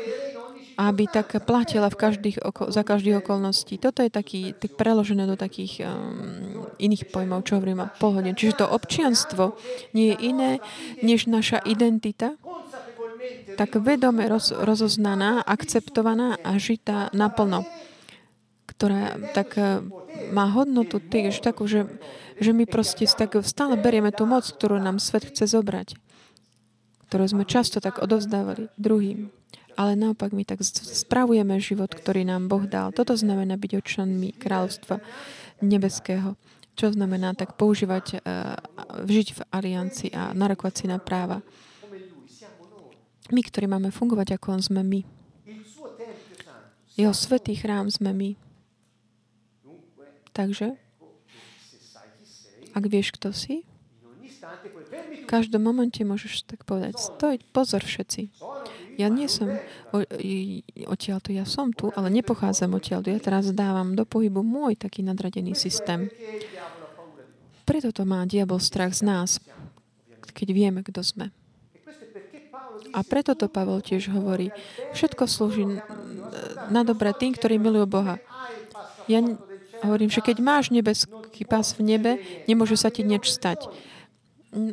aby 0.79 1.05
tak 1.05 1.43
platila 1.43 1.91
v 1.91 1.99
každých, 1.99 2.37
za 2.71 2.81
každých 2.81 3.21
okolností. 3.21 3.77
Toto 3.77 4.01
je 4.01 4.09
taký, 4.09 4.55
tak 4.57 4.79
preložené 4.79 5.29
do 5.29 5.37
takých 5.37 5.85
um, 5.85 6.65
iných 6.81 7.11
pojmov, 7.11 7.45
čo 7.45 7.59
hovorím 7.61 7.85
o 7.85 7.91
pohode. 8.01 8.33
Čiže 8.33 8.65
to 8.65 8.71
občianstvo 8.71 9.59
nie 9.93 10.15
je 10.15 10.17
iné, 10.25 10.51
než 11.05 11.29
naša 11.29 11.61
identita, 11.67 12.33
tak 13.59 13.77
vedome 13.77 14.25
roz, 14.25 14.49
rozoznaná, 14.49 15.45
akceptovaná 15.45 16.39
a 16.41 16.57
žitá 16.57 17.13
naplno 17.13 17.67
ktorá 18.82 19.13
tak 19.38 19.61
e, 19.61 19.86
má 20.34 20.49
hodnotu 20.49 20.97
že 20.97 21.38
takú, 21.38 21.69
že, 21.69 21.86
že 22.41 22.49
my 22.49 22.65
proste 22.65 23.05
tak 23.05 23.38
stále 23.45 23.77
berieme 23.77 24.09
tú 24.09 24.25
moc, 24.25 24.41
ktorú 24.41 24.82
nám 24.82 24.97
svet 24.97 25.29
chce 25.29 25.53
zobrať, 25.53 26.01
ktorú 27.05 27.23
sme 27.29 27.43
často 27.45 27.77
tak 27.77 28.01
odovzdávali 28.01 28.73
druhým. 28.82 29.29
Ale 29.77 29.93
naopak 29.93 30.34
my 30.34 30.41
tak 30.49 30.65
spravujeme 30.65 31.61
život, 31.61 31.93
ktorý 31.93 32.25
nám 32.25 32.49
Boh 32.49 32.65
dal. 32.65 32.89
Toto 32.89 33.13
znamená 33.13 33.53
byť 33.53 33.71
občanmi 33.77 34.34
kráľovstva 34.34 34.97
nebeského. 35.61 36.34
Čo 36.73 36.89
znamená 36.97 37.38
tak 37.38 37.55
používať, 37.55 38.19
uh, 38.19 38.57
žiť 39.05 39.27
v 39.38 39.41
aliancii 39.53 40.09
a 40.11 40.34
narokovať 40.34 40.73
si 40.75 40.86
na 40.89 40.97
práva. 40.97 41.39
My, 43.32 43.41
ktorí 43.45 43.69
máme 43.69 43.93
fungovať, 43.93 44.36
ako 44.36 44.59
on 44.59 44.61
sme 44.65 44.82
my. 44.84 45.01
Jeho 46.99 47.13
svetý 47.15 47.55
chrám 47.55 47.88
sme 47.88 48.11
my. 48.11 48.51
Takže, 50.41 50.73
ak 52.73 52.83
vieš, 52.89 53.13
kto 53.13 53.29
si, 53.29 53.61
v 55.21 55.25
každom 55.29 55.61
momente 55.61 56.01
môžeš 56.01 56.49
tak 56.49 56.65
povedať, 56.65 56.97
stoj, 56.97 57.37
pozor 57.53 57.85
všetci. 57.85 58.33
Ja 58.97 59.13
nie 59.13 59.29
som 59.29 59.53
odtiaľto, 60.89 61.29
ja 61.29 61.45
som 61.45 61.69
tu, 61.77 61.93
ale 61.93 62.09
nepochádzam 62.09 62.73
odtiaľto. 62.73 63.13
Ja 63.13 63.21
teraz 63.21 63.53
dávam 63.53 63.93
do 63.93 64.01
pohybu 64.01 64.41
môj 64.41 64.81
taký 64.81 65.05
nadradený 65.05 65.53
systém. 65.53 66.09
Preto 67.61 67.93
to 67.93 68.01
má 68.01 68.25
diabol 68.25 68.57
strach 68.57 68.97
z 68.97 69.05
nás, 69.05 69.37
keď 70.33 70.57
vieme, 70.57 70.81
kto 70.81 71.05
sme. 71.05 71.29
A 72.97 73.05
preto 73.05 73.37
to 73.37 73.45
Pavel 73.45 73.77
tiež 73.85 74.09
hovorí, 74.09 74.49
všetko 74.97 75.23
slúži 75.29 75.69
na 76.73 76.81
dobré 76.81 77.13
tým, 77.13 77.37
ktorí 77.37 77.61
milujú 77.61 77.85
Boha. 77.85 78.17
Ja 79.05 79.21
a 79.82 79.89
hovorím, 79.89 80.13
že 80.13 80.21
keď 80.21 80.38
máš 80.39 80.69
nebeský 80.69 81.43
pás 81.43 81.73
v 81.73 81.97
nebe, 81.97 82.11
nemôže 82.45 82.77
sa 82.77 82.93
ti 82.93 83.01
niečo 83.01 83.34
stať. 83.34 83.65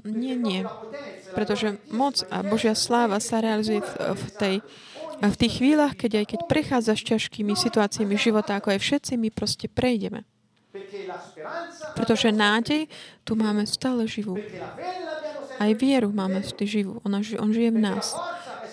Nie, 0.04 0.34
nie. 0.36 0.66
Pretože 1.32 1.78
moc 1.88 2.20
a 2.28 2.42
Božia 2.42 2.74
sláva 2.74 3.22
sa 3.22 3.38
realizuje 3.38 3.80
v, 3.96 4.24
tej, 4.36 4.54
v 5.22 5.36
tých 5.38 5.54
chvíľach, 5.62 5.94
keď 5.94 6.24
aj 6.24 6.26
keď 6.34 6.40
prechádzaš 6.50 7.00
ťažkými 7.06 7.54
situáciami 7.54 8.14
života, 8.18 8.58
ako 8.58 8.74
aj 8.74 8.80
všetci, 8.82 9.12
my 9.16 9.30
proste 9.30 9.70
prejdeme. 9.70 10.26
Pretože 11.94 12.34
nádej 12.34 12.90
tu 13.24 13.38
máme 13.38 13.64
stále 13.64 14.04
živú. 14.04 14.36
Aj 15.58 15.70
vieru 15.74 16.14
máme 16.14 16.42
vždy 16.42 16.64
živú. 16.66 16.94
On 17.06 17.50
žije 17.50 17.70
v 17.74 17.80
nás. 17.82 18.14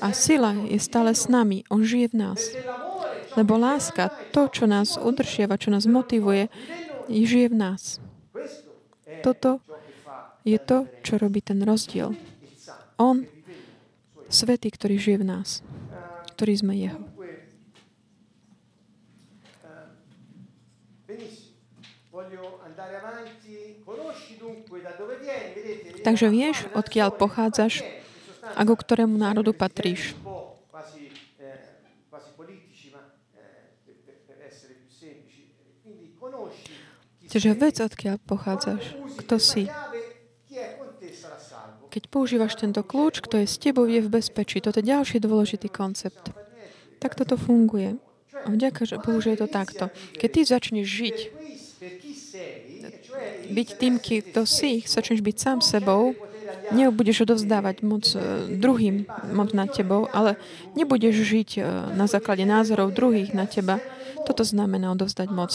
A 0.04 0.12
sila 0.12 0.54
je 0.68 0.78
stále 0.78 1.16
s 1.16 1.32
nami. 1.32 1.64
On 1.72 1.82
žije 1.82 2.14
v 2.14 2.16
nás. 2.30 2.40
Lebo 3.36 3.60
láska, 3.60 4.12
to, 4.32 4.48
čo 4.48 4.64
nás 4.68 4.96
udržiava, 4.96 5.60
čo 5.60 5.72
nás 5.72 5.84
motivuje, 5.88 6.48
žije 7.12 7.52
v 7.52 7.56
nás. 7.56 8.00
Toto 9.22 9.60
je 10.46 10.58
to, 10.62 10.88
čo 11.04 11.20
robí 11.20 11.44
ten 11.44 11.60
rozdiel. 11.62 12.16
On, 12.96 13.28
svetý, 14.32 14.72
ktorý 14.72 14.96
žije 14.96 15.18
v 15.22 15.28
nás, 15.28 15.50
ktorý 16.38 16.54
sme 16.56 16.74
jeho. 16.80 17.02
Takže 26.06 26.30
vieš, 26.30 26.70
odkiaľ 26.78 27.10
pochádzaš 27.18 27.82
a 28.54 28.62
ku 28.62 28.78
ktorému 28.78 29.18
národu 29.18 29.58
patríš. 29.58 30.14
Čiže 37.36 37.52
vec, 37.60 37.84
odkiaľ 37.84 38.16
pochádzaš, 38.24 38.96
kto 39.20 39.36
si. 39.44 39.68
Keď 41.92 42.04
používaš 42.08 42.56
tento 42.56 42.80
kľúč, 42.80 43.20
kto 43.20 43.44
je 43.44 43.48
s 43.52 43.60
tebou, 43.60 43.84
je 43.92 44.00
v 44.00 44.08
bezpečí. 44.08 44.64
Toto 44.64 44.80
je 44.80 44.88
ďalší 44.88 45.20
dôležitý 45.20 45.68
koncept. 45.68 46.32
Tak 47.04 47.20
toto 47.20 47.36
funguje. 47.36 48.00
A 48.32 48.48
vďaka 48.48 48.88
Bohu, 49.04 49.20
že 49.20 49.36
je 49.36 49.40
to 49.44 49.52
takto. 49.52 49.92
Keď 50.16 50.30
ty 50.32 50.42
začneš 50.48 50.88
žiť, 50.88 51.18
byť 53.52 53.68
tým, 53.84 54.00
kto 54.00 54.48
si, 54.48 54.80
začneš 54.88 55.20
byť 55.20 55.36
sám 55.36 55.60
sebou, 55.60 56.16
nebudeš 56.72 57.28
odovzdávať 57.28 57.84
moc 57.84 58.08
e, 58.16 58.48
druhým 58.64 59.12
moc 59.36 59.52
nad 59.52 59.68
tebou, 59.76 60.08
ale 60.16 60.40
nebudeš 60.72 61.20
žiť 61.20 61.50
e, 61.60 61.62
na 62.00 62.08
základe 62.08 62.48
názorov 62.48 62.96
druhých 62.96 63.36
na 63.36 63.44
teba. 63.44 63.84
Toto 64.24 64.48
znamená 64.48 64.96
odovzdať 64.96 65.28
moc 65.36 65.52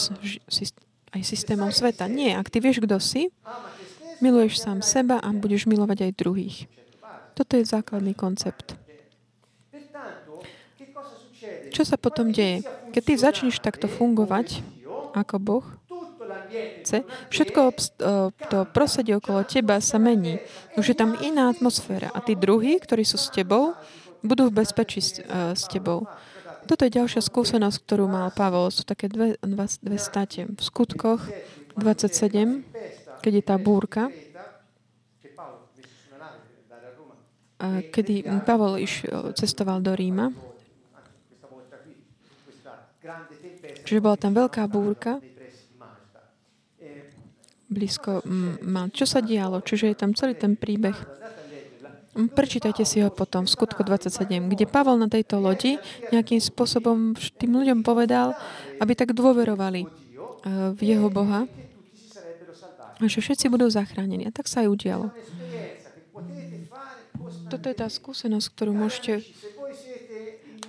aj 1.11 1.21
systémom 1.23 1.71
sveta. 1.71 2.07
Nie, 2.07 2.39
ak 2.39 2.47
ty 2.47 2.63
vieš, 2.63 2.83
kto 2.83 2.97
si, 2.99 3.31
miluješ 4.23 4.61
sám 4.63 4.79
seba 4.79 5.19
a 5.19 5.29
budeš 5.35 5.67
milovať 5.67 6.09
aj 6.09 6.17
druhých. 6.17 6.57
Toto 7.35 7.55
je 7.55 7.63
základný 7.67 8.15
koncept. 8.15 8.75
Čo 11.71 11.87
sa 11.87 11.95
potom 11.95 12.35
deje? 12.35 12.67
Keď 12.91 13.01
ty 13.01 13.13
začneš 13.15 13.63
takto 13.63 13.87
fungovať 13.87 14.61
ako 15.15 15.35
Boh, 15.39 15.65
chce, 16.83 17.07
všetko 17.31 17.59
to 18.51 18.57
prostredie 18.75 19.15
okolo 19.15 19.47
teba 19.47 19.79
sa 19.79 19.95
mení. 19.95 20.39
Už 20.75 20.91
je 20.91 20.95
tam 20.95 21.15
iná 21.23 21.47
atmosféra. 21.47 22.11
A 22.11 22.19
tí 22.19 22.35
druhí, 22.35 22.79
ktorí 22.79 23.07
sú 23.07 23.15
s 23.15 23.31
tebou, 23.31 23.75
budú 24.21 24.51
v 24.51 24.61
bezpečí 24.63 25.01
s, 25.01 25.17
uh, 25.23 25.57
s 25.57 25.65
tebou. 25.65 26.05
Toto 26.69 26.81
je 26.85 26.91
ďalšia 26.93 27.21
skúsenosť, 27.25 27.77
ktorú 27.83 28.05
mal 28.07 28.29
Pavol. 28.31 28.69
Sú 28.69 28.85
také 28.85 29.09
dve, 29.11 29.35
dva, 29.41 29.65
dve 29.67 29.97
state. 29.97 30.45
V 30.47 30.61
skutkoch 30.61 31.25
27, 31.75 32.63
keď 33.21 33.31
je 33.37 33.43
tá 33.43 33.55
búrka, 33.61 34.09
kedy 37.61 38.25
Pavol 38.41 38.81
iš, 38.81 39.05
cestoval 39.37 39.85
do 39.85 39.93
Ríma, 39.93 40.33
čiže 43.85 44.01
bola 44.01 44.17
tam 44.17 44.33
veľká 44.33 44.65
búrka, 44.65 45.21
blízko 47.71 48.25
mal. 48.65 48.91
Čo 48.91 49.05
sa 49.07 49.23
dialo? 49.23 49.63
Čiže 49.63 49.93
je 49.93 49.97
tam 49.97 50.11
celý 50.11 50.35
ten 50.35 50.59
príbeh. 50.59 50.97
Prečítajte 52.11 52.83
si 52.83 52.99
ho 52.99 53.07
potom 53.07 53.47
v 53.47 53.53
skutku 53.55 53.87
27, 53.87 54.27
kde 54.51 54.65
Pavel 54.67 54.99
na 54.99 55.07
tejto 55.07 55.39
lodi 55.39 55.79
nejakým 56.11 56.43
spôsobom 56.43 57.15
tým 57.39 57.51
ľuďom 57.55 57.87
povedal, 57.87 58.35
aby 58.83 58.91
tak 58.99 59.15
dôverovali 59.15 59.87
v 60.75 60.81
jeho 60.81 61.07
Boha 61.07 61.47
a 63.01 63.09
že 63.09 63.23
všetci 63.23 63.49
budú 63.49 63.65
zachránení. 63.71 64.29
A 64.29 64.35
tak 64.35 64.45
sa 64.45 64.61
aj 64.61 64.67
udialo. 64.69 65.09
Toto 67.49 67.65
je 67.67 67.75
tá 67.75 67.87
skúsenosť, 67.89 68.47
ktorú 68.53 68.71
môžete 68.75 69.25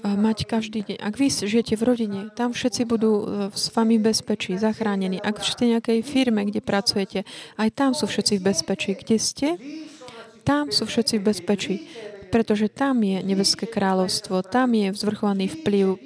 mať 0.03 0.51
každý 0.51 0.83
deň. 0.83 0.99
Ak 0.99 1.15
vy 1.15 1.31
žijete 1.31 1.79
v 1.79 1.83
rodine, 1.87 2.21
tam 2.35 2.51
všetci 2.51 2.83
budú 2.91 3.23
e, 3.23 3.25
s 3.55 3.71
vami 3.71 4.03
v 4.03 4.11
bezpečí, 4.11 4.59
zachránení. 4.59 5.23
Ak 5.23 5.39
ste 5.39 5.71
v 5.71 5.79
nejakej 5.79 5.99
firme, 6.03 6.43
kde 6.43 6.59
pracujete, 6.59 7.23
aj 7.55 7.69
tam 7.71 7.95
sú 7.95 8.11
všetci 8.11 8.43
v 8.43 8.47
bezpečí. 8.51 8.99
Kde 8.99 9.17
ste? 9.23 9.49
Tam 10.43 10.75
sú 10.75 10.87
všetci 10.87 11.19
v 11.19 11.27
bezpečí. 11.27 11.77
Pretože 12.33 12.73
tam 12.73 13.05
je 13.05 13.21
nebeské 13.21 13.69
kráľovstvo, 13.69 14.41
tam 14.41 14.73
je 14.73 14.89
vzvrchovaný 14.89 15.53
vplyv 15.53 16.01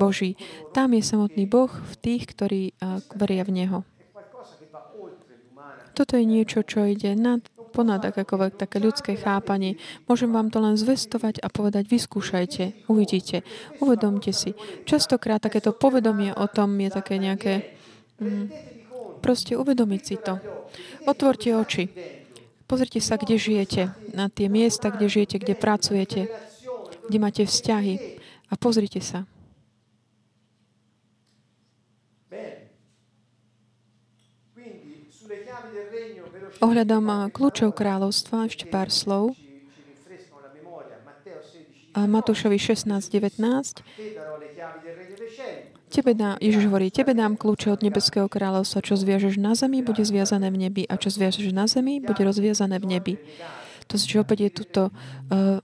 Boží. 0.00 0.40
Tam 0.72 0.96
je 0.96 1.04
samotný 1.04 1.44
Boh 1.44 1.68
v 1.68 1.94
tých, 2.00 2.24
ktorí 2.32 2.72
veria 3.12 3.44
v 3.44 3.52
Neho. 3.60 3.78
Toto 5.92 6.16
je 6.16 6.24
niečo, 6.24 6.64
čo 6.64 6.88
ide 6.88 7.12
nad 7.12 7.44
ponad 7.72 8.04
akékoľvek 8.04 8.60
také 8.60 8.80
ľudské 8.80 9.12
chápanie. 9.16 9.80
Môžem 10.04 10.28
vám 10.32 10.52
to 10.52 10.60
len 10.60 10.76
zvestovať 10.76 11.40
a 11.40 11.48
povedať, 11.48 11.88
vyskúšajte, 11.88 12.88
uvidíte, 12.88 13.44
uvedomte 13.80 14.32
si. 14.32 14.52
Častokrát 14.84 15.40
takéto 15.40 15.72
povedomie 15.72 16.36
o 16.36 16.48
tom 16.48 16.76
je 16.76 16.90
také 16.92 17.16
nejaké... 17.16 17.76
Mm, 18.20 18.52
proste 19.24 19.56
uvedomiť 19.56 20.02
si 20.04 20.16
to. 20.20 20.36
Otvorte 21.08 21.52
oči. 21.56 21.88
Pozrite 22.72 23.04
sa, 23.04 23.20
kde 23.20 23.36
žijete. 23.36 23.92
Na 24.16 24.32
tie 24.32 24.48
miesta, 24.48 24.88
kde 24.88 25.04
žijete, 25.04 25.36
kde 25.44 25.52
pracujete, 25.52 26.32
kde 27.04 27.18
máte 27.20 27.44
vzťahy. 27.44 28.16
A 28.48 28.56
pozrite 28.56 28.96
sa. 29.04 29.28
Ohľadom 36.64 37.28
kľúčov 37.28 37.76
kráľovstva 37.76 38.48
ešte 38.48 38.64
pár 38.64 38.88
slov. 38.88 39.36
Matúšovi 41.92 42.56
16, 42.56 42.88
19. 42.88 43.84
Tebe 45.92 46.16
dá, 46.16 46.40
Ježiš 46.40 46.72
hovorí, 46.72 46.88
tebe 46.88 47.12
dám 47.12 47.36
kľúče 47.36 47.68
od 47.68 47.84
nebeského 47.84 48.24
kráľovstva, 48.24 48.80
čo 48.80 48.96
zviažeš 48.96 49.36
na 49.36 49.52
zemi, 49.52 49.84
bude 49.84 50.00
zviazané 50.00 50.48
v 50.48 50.56
nebi 50.64 50.82
a 50.88 50.96
čo 50.96 51.12
zviažeš 51.12 51.52
na 51.52 51.68
zemi, 51.68 52.00
bude 52.00 52.24
rozviazané 52.24 52.80
v 52.80 52.96
nebi. 52.96 53.14
To 53.92 54.00
že 54.00 54.24
opäť 54.24 54.48
je 54.48 54.50
tuto 54.64 54.82
uh, 54.88 55.60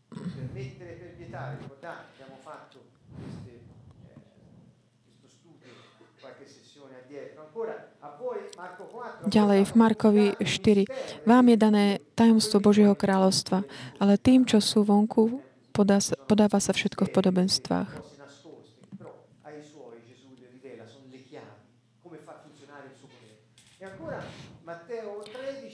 Ďalej 9.28 9.60
v 9.68 9.72
Markovi 9.76 10.26
4. 10.40 11.24
Vám 11.24 11.44
je 11.52 11.56
dané 11.56 11.84
tajomstvo 12.16 12.60
Božieho 12.60 12.92
kráľovstva, 12.92 13.64
ale 13.96 14.20
tým, 14.20 14.44
čo 14.44 14.60
sú 14.60 14.84
vonku, 14.84 15.40
podá 15.72 16.00
podáva 16.28 16.60
sa 16.60 16.72
všetko 16.76 17.08
v 17.08 17.12
podobenstvách. 17.12 18.17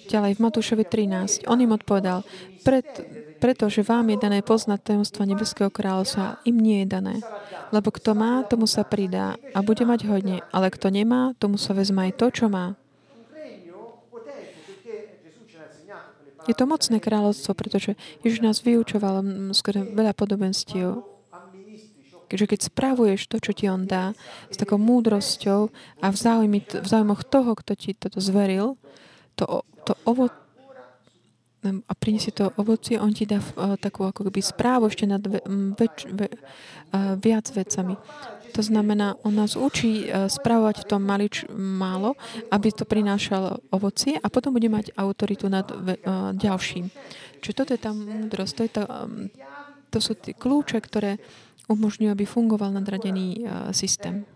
Ďalej 0.04 0.36
v 0.36 0.42
Matúšovi 0.44 0.84
13. 0.84 1.48
On 1.48 1.56
im 1.56 1.72
odpovedal, 1.72 2.24
Pret, 2.64 2.88
pretože 3.40 3.84
vám 3.84 4.08
je 4.12 4.20
dané 4.20 4.40
poznať 4.40 4.92
tajomstva 4.92 5.28
Nebeského 5.28 5.68
kráľovstva, 5.68 6.44
im 6.48 6.56
nie 6.56 6.84
je 6.84 6.88
dané. 6.88 7.14
Lebo 7.72 7.92
kto 7.92 8.16
má, 8.16 8.44
tomu 8.44 8.64
sa 8.64 8.84
pridá 8.84 9.36
a 9.52 9.60
bude 9.60 9.84
mať 9.84 10.08
hodne, 10.08 10.40
ale 10.48 10.72
kto 10.72 10.88
nemá, 10.88 11.36
tomu 11.36 11.60
sa 11.60 11.76
vezme 11.76 12.08
aj 12.08 12.12
to, 12.20 12.26
čo 12.32 12.46
má. 12.48 12.76
Je 16.44 16.52
to 16.52 16.68
mocné 16.68 17.00
kráľovstvo, 17.00 17.56
pretože 17.56 17.96
Ježiš 18.20 18.44
nás 18.44 18.60
vyučoval 18.60 19.24
skôr 19.56 19.80
veľa 19.80 20.12
podobenstiev. 20.12 21.00
Keďže 22.28 22.46
keď 22.48 22.60
správuješ 22.68 23.20
to, 23.28 23.36
čo 23.40 23.52
ti 23.56 23.68
on 23.68 23.88
dá, 23.88 24.12
s 24.48 24.56
takou 24.56 24.76
múdrosťou 24.80 25.72
a 26.00 26.06
v, 26.08 26.16
záujmi, 26.16 26.60
v 26.80 26.86
záujmoch 26.88 27.24
toho, 27.28 27.56
kto 27.56 27.72
ti 27.76 27.96
toto 27.96 28.20
zveril, 28.20 28.76
to, 29.36 29.64
to 29.84 29.92
ovo, 30.08 30.32
a 31.64 31.92
priniesie 31.96 32.32
to 32.32 32.52
ovocie, 32.60 33.00
on 33.00 33.16
ti 33.16 33.24
dá 33.24 33.40
uh, 33.40 33.80
takú 33.80 34.04
ako 34.04 34.28
keby 34.28 34.40
správu 34.44 34.92
ešte 34.92 35.08
nad 35.08 35.24
ve, 35.24 35.40
več, 35.80 36.04
ve, 36.12 36.28
viac 37.20 37.48
vecami. 37.56 37.96
To 38.52 38.60
znamená, 38.60 39.16
on 39.24 39.34
nás 39.40 39.56
učí 39.56 40.06
uh, 40.06 40.28
správovať 40.28 40.84
v 40.84 40.88
tom 40.92 41.02
malič, 41.02 41.48
málo, 41.56 42.20
aby 42.52 42.68
to 42.68 42.84
prinášalo 42.84 43.64
ovocie 43.72 44.20
a 44.20 44.28
potom 44.28 44.52
bude 44.52 44.68
mať 44.68 44.92
autoritu 44.96 45.48
nad 45.48 45.64
uh, 45.72 46.36
ďalším. 46.36 46.92
Čiže 47.40 47.56
toto 47.56 47.72
je 47.72 47.80
tá 47.80 47.90
múdrosť, 47.96 48.52
to, 48.52 48.62
je 48.64 48.70
um, 48.84 49.32
to 49.88 49.98
sú 50.04 50.12
tie 50.20 50.36
kľúče, 50.36 50.80
ktoré 50.84 51.16
umožňujú, 51.64 52.12
aby 52.12 52.28
fungoval 52.28 52.76
nadradený 52.76 53.48
systém. 53.72 54.28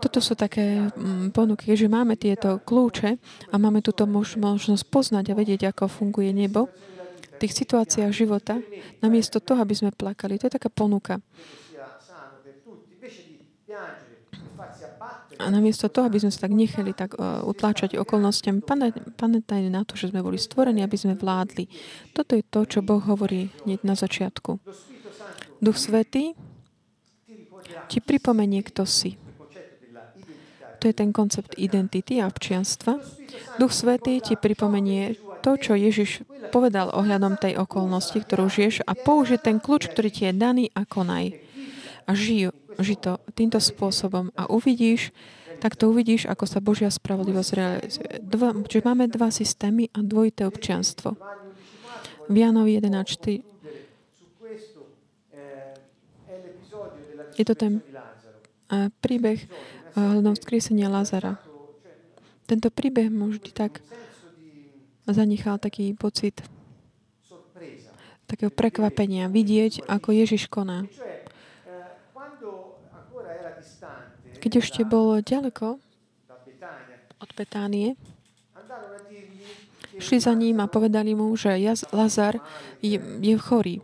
Toto 0.00 0.18
sú 0.18 0.34
také 0.34 0.90
mm, 0.94 1.34
ponuky, 1.34 1.74
že 1.74 1.90
máme 1.90 2.14
tieto 2.14 2.60
kľúče 2.62 3.16
a 3.50 3.54
máme 3.56 3.80
túto 3.80 4.06
možnosť 4.06 4.84
poznať 4.88 5.32
a 5.32 5.38
vedieť, 5.38 5.74
ako 5.74 5.90
funguje 5.90 6.30
nebo 6.34 6.70
v 7.34 7.36
tých 7.42 7.66
situáciách 7.66 8.12
života, 8.14 8.62
namiesto 9.02 9.42
toho, 9.42 9.58
aby 9.62 9.74
sme 9.74 9.90
plakali. 9.90 10.38
To 10.38 10.46
je 10.46 10.54
taká 10.54 10.70
ponuka. 10.70 11.18
A 15.34 15.50
namiesto 15.50 15.90
toho, 15.90 16.06
aby 16.06 16.22
sme 16.22 16.30
sa 16.30 16.46
tak 16.46 16.54
nechali 16.54 16.94
tak 16.94 17.18
uh, 17.18 17.42
utláčať 17.42 17.98
okolnostiam, 17.98 18.62
pamätajme 19.18 19.66
na 19.66 19.82
to, 19.82 19.98
že 19.98 20.14
sme 20.14 20.22
boli 20.22 20.38
stvorení, 20.38 20.86
aby 20.86 20.94
sme 20.94 21.18
vládli. 21.18 21.66
Toto 22.14 22.38
je 22.38 22.44
to, 22.46 22.62
čo 22.62 22.86
Boh 22.86 23.02
hovorí 23.02 23.50
hneď 23.66 23.82
na 23.82 23.98
začiatku. 23.98 24.62
Duch 25.58 25.78
Svetý 25.78 26.38
ti 27.90 27.98
pripomenie, 27.98 28.62
kto 28.62 28.86
si. 28.86 29.23
To 30.84 30.92
je 30.92 31.00
ten 31.00 31.16
koncept 31.16 31.56
identity 31.56 32.20
a 32.20 32.28
občianstva. 32.28 33.00
Duch 33.56 33.72
Svetý 33.72 34.20
ti 34.20 34.36
pripomenie 34.36 35.16
to, 35.40 35.56
čo 35.56 35.72
Ježiš 35.72 36.28
povedal 36.52 36.92
ohľadom 36.92 37.40
tej 37.40 37.56
okolnosti, 37.56 38.20
ktorú 38.20 38.52
žiješ 38.52 38.84
a 38.84 38.92
použij 38.92 39.40
ten 39.40 39.64
kľúč, 39.64 39.88
ktorý 39.88 40.12
ti 40.12 40.28
je 40.28 40.36
daný 40.36 40.68
a 40.76 40.84
konaj. 40.84 41.40
A 42.04 42.12
žij, 42.12 42.52
žij 42.76 43.00
to 43.00 43.16
týmto 43.32 43.64
spôsobom 43.64 44.28
a 44.36 44.44
uvidíš, 44.52 45.16
tak 45.64 45.72
to 45.80 45.88
uvidíš, 45.88 46.28
ako 46.28 46.44
sa 46.44 46.60
Božia 46.60 46.92
spravodlivosť 46.92 47.50
realizuje. 47.56 48.20
Dva, 48.20 48.52
čiže 48.52 48.84
máme 48.84 49.08
dva 49.08 49.32
systémy 49.32 49.88
a 49.96 50.04
dvojité 50.04 50.44
občianstvo. 50.44 51.16
V 52.28 52.34
Jánovi 52.36 52.76
11.4 52.76 53.40
je 57.40 57.44
to 57.48 57.56
ten 57.56 57.80
príbeh 59.00 59.40
hľadom 59.94 60.34
vzkriesenia 60.34 60.90
Lazara. 60.90 61.38
Tento 62.44 62.68
príbeh 62.68 63.08
mu 63.08 63.30
vždy 63.30 63.50
tak 63.54 63.80
zanechal 65.06 65.56
taký 65.62 65.94
pocit 65.94 66.44
takého 68.24 68.48
prekvapenia, 68.48 69.28
vidieť, 69.28 69.84
ako 69.84 70.10
Ježiš 70.10 70.48
koná. 70.48 70.88
Keď 74.40 74.52
ešte 74.60 74.80
bol 74.84 75.20
ďaleko 75.20 75.80
od 77.20 77.30
Betánie, 77.36 77.96
šli 79.96 80.18
za 80.20 80.34
ním 80.34 80.60
a 80.60 80.66
povedali 80.66 81.14
mu, 81.14 81.32
že 81.38 81.54
Lazar 81.94 82.42
je, 82.82 82.98
je 82.98 83.34
chorý. 83.38 83.80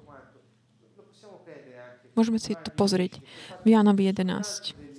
Môžeme 2.19 2.43
si 2.43 2.59
to 2.59 2.75
pozrieť 2.75 3.23
v 3.63 3.73
Jánovi 3.73 4.11
11. 4.11 4.90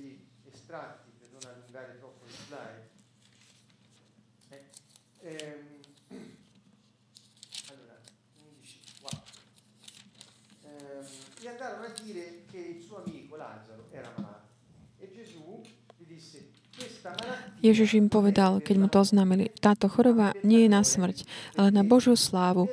Ježiš 17.62 17.94
im 17.94 18.10
povedal, 18.10 18.58
keď 18.58 18.76
mu 18.76 18.86
to 18.90 18.98
oznámili, 19.00 19.54
táto 19.62 19.86
choroba 19.86 20.34
nie 20.42 20.66
je 20.66 20.70
na 20.70 20.82
smrť, 20.82 21.22
ale 21.54 21.70
na 21.70 21.86
Božiu 21.86 22.18
slávu, 22.18 22.66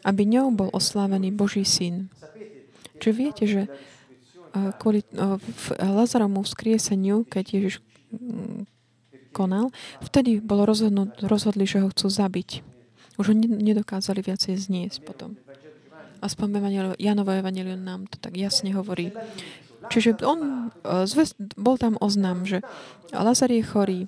aby 0.00 0.24
ňou 0.24 0.48
bol 0.56 0.72
oslávený 0.72 1.28
Boží 1.28 1.62
syn. 1.68 2.08
Čiže 2.96 3.12
viete, 3.12 3.44
že 3.44 3.62
kvôli 4.80 5.04
Lazaromu 5.78 6.42
vzkrieseniu, 6.42 7.28
keď 7.28 7.44
Ježiš 7.54 7.74
mm, 8.10 8.66
konal, 9.30 9.70
vtedy 10.02 10.42
bolo 10.42 10.66
rozhodnut, 10.66 11.14
rozhodli, 11.22 11.68
že 11.68 11.84
ho 11.84 11.92
chcú 11.92 12.10
zabiť. 12.10 12.66
Už 13.20 13.30
ho 13.30 13.34
nedokázali 13.36 14.24
viacej 14.24 14.56
zniesť 14.56 15.04
potom. 15.06 15.36
Aspoň 16.20 16.96
Janovo 17.00 17.32
Evangelium 17.32 17.80
nám 17.80 18.08
to 18.08 18.16
tak 18.20 18.36
jasne 18.36 18.72
hovorí. 18.76 19.12
Čiže 19.88 20.20
on, 20.20 20.68
zvest, 21.08 21.40
bol 21.56 21.80
tam 21.80 21.96
oznam, 22.00 22.44
že 22.44 22.60
Lazar 23.16 23.48
je 23.48 23.64
chorý, 23.64 24.00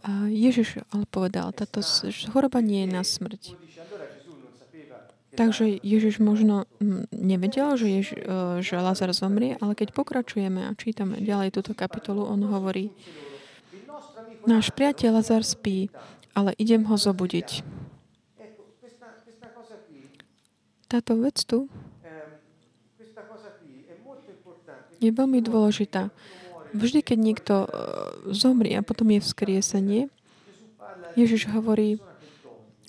a 0.00 0.26
Ježiš 0.28 0.80
ale 0.92 1.04
povedal, 1.08 1.52
táto 1.52 1.84
choroba 2.32 2.64
nie 2.64 2.86
je 2.86 2.88
na 2.90 3.02
smrť. 3.04 3.42
Takže 5.30 5.78
Ježiš 5.80 6.18
možno 6.18 6.66
nevedel, 7.14 7.78
že, 7.78 7.86
Jež, 7.86 8.08
že 8.60 8.74
Lazar 8.76 9.14
zomrie, 9.14 9.54
ale 9.62 9.78
keď 9.78 9.94
pokračujeme 9.94 10.66
a 10.66 10.74
čítame 10.74 11.22
ďalej 11.22 11.54
túto 11.54 11.72
kapitolu, 11.72 12.26
on 12.26 12.42
hovorí, 12.50 12.90
náš 14.44 14.74
priateľ 14.74 15.22
Lazar 15.22 15.46
spí, 15.46 15.86
ale 16.34 16.52
idem 16.58 16.82
ho 16.82 16.96
zobudiť. 16.98 17.62
Táto 20.90 21.14
vec 21.22 21.38
tu 21.46 21.70
je 25.00 25.10
veľmi 25.14 25.40
dôležitá. 25.40 26.12
Vždy, 26.70 27.00
keď 27.02 27.18
niekto 27.18 27.54
e, 27.64 27.68
zomrie 28.30 28.78
a 28.78 28.86
potom 28.86 29.10
je 29.10 29.20
vzkriesenie, 29.22 30.02
Ježiš 31.18 31.50
hovorí 31.50 31.98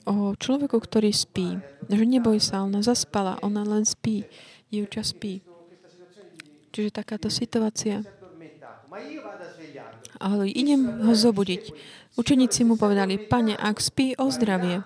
o 0.05 0.33
človeku, 0.37 0.77
ktorý 0.77 1.09
spí. 1.13 1.57
Že 1.89 2.05
neboj 2.05 2.37
sa, 2.41 2.65
ona 2.65 2.85
zaspala, 2.85 3.41
ona 3.41 3.65
len 3.65 3.85
spí. 3.85 4.25
Dievča 4.69 5.05
spí. 5.05 5.41
Čiže 6.71 6.95
takáto 6.95 7.27
situácia. 7.27 8.05
Ale 10.21 10.47
idem 10.47 11.01
ho 11.03 11.13
zobudiť. 11.17 11.73
Učeníci 12.15 12.63
mu 12.63 12.77
povedali, 12.77 13.17
pane, 13.17 13.57
ak 13.57 13.81
spí, 13.81 14.13
o 14.15 14.29
zdravie. 14.29 14.85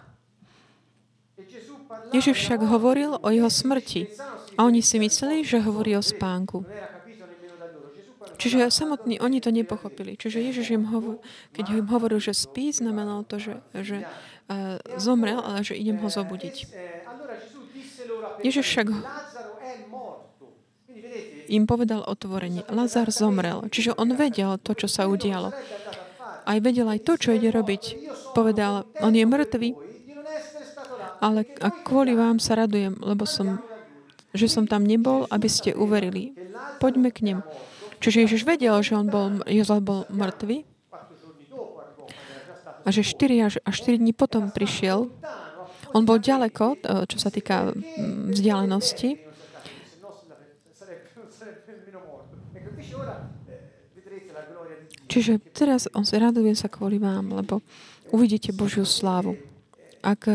Ježiš 2.15 2.37
však 2.37 2.61
hovoril 2.63 3.19
o 3.19 3.27
jeho 3.29 3.51
smrti. 3.51 4.07
A 4.55 4.63
oni 4.63 4.79
si 4.79 5.01
mysleli, 5.03 5.43
že 5.43 5.59
hovorí 5.59 5.99
o 5.99 6.03
spánku. 6.03 6.63
Čiže 8.35 8.69
samotní 8.71 9.19
oni 9.19 9.39
to 9.39 9.49
nepochopili. 9.51 10.19
Čiže 10.19 10.39
Ježiš 10.43 10.67
im 10.75 10.85
hovor, 10.91 11.23
keď 11.55 11.79
im 11.79 11.87
hovoril, 11.87 12.19
že 12.19 12.35
spí, 12.35 12.71
znamenalo 12.71 13.23
to, 13.23 13.39
že, 13.39 13.53
že 13.73 13.97
uh, 14.03 14.77
zomrel, 14.99 15.39
ale 15.39 15.63
že 15.63 15.75
idem 15.75 15.99
ho 15.99 16.09
zobudiť. 16.11 16.55
Ježiš 18.43 18.65
však 18.67 18.87
im 21.47 21.63
povedal 21.69 22.01
otvorenie. 22.03 22.65
Lazar 22.69 23.09
zomrel. 23.13 23.65
Čiže 23.69 23.95
on 23.95 24.17
vedel 24.17 24.57
to, 24.61 24.73
čo 24.73 24.87
sa 24.89 25.05
udialo. 25.05 25.53
Aj 26.45 26.57
vedel 26.61 26.85
aj 26.85 27.01
to, 27.05 27.17
čo 27.17 27.33
ide 27.33 27.49
robiť. 27.49 28.13
Povedal, 28.37 28.85
on 29.01 29.13
je 29.17 29.25
mŕtvý, 29.25 29.69
ale 31.23 31.47
a 31.63 31.69
kvôli 31.71 32.13
vám 32.13 32.37
sa 32.43 32.59
radujem, 32.59 32.99
lebo 32.99 33.23
som, 33.23 33.63
že 34.35 34.51
som 34.51 34.67
tam 34.67 34.83
nebol, 34.83 35.25
aby 35.31 35.47
ste 35.47 35.71
uverili. 35.71 36.35
Poďme 36.77 37.09
k 37.09 37.33
nemu. 37.33 37.43
Čiže 38.05 38.21
Ježiš 38.29 38.45
vedel, 38.45 38.77
že 38.85 38.93
on 38.93 39.09
bol, 39.09 39.41
Jozef 39.49 39.81
bol 39.81 40.05
mŕtvý 40.13 40.61
a 42.85 42.87
že 42.93 43.01
4 43.01 43.49
až, 43.49 43.53
až 43.65 43.75
4 43.81 43.97
dní 43.97 44.13
potom 44.13 44.53
prišiel. 44.53 45.09
On 45.89 46.05
bol 46.05 46.21
ďaleko, 46.21 46.77
e, 46.85 47.09
čo 47.09 47.17
sa 47.17 47.33
týka 47.33 47.73
vzdialenosti. 48.29 49.17
Čiže 55.09 55.33
teraz 55.49 55.89
on 55.97 56.05
sa 56.05 56.21
raduje 56.21 56.53
sa 56.53 56.69
kvôli 56.69 57.01
vám, 57.01 57.33
lebo 57.33 57.65
uvidíte 58.13 58.53
Božiu 58.53 58.85
slávu. 58.85 59.33
Ak 60.05 60.29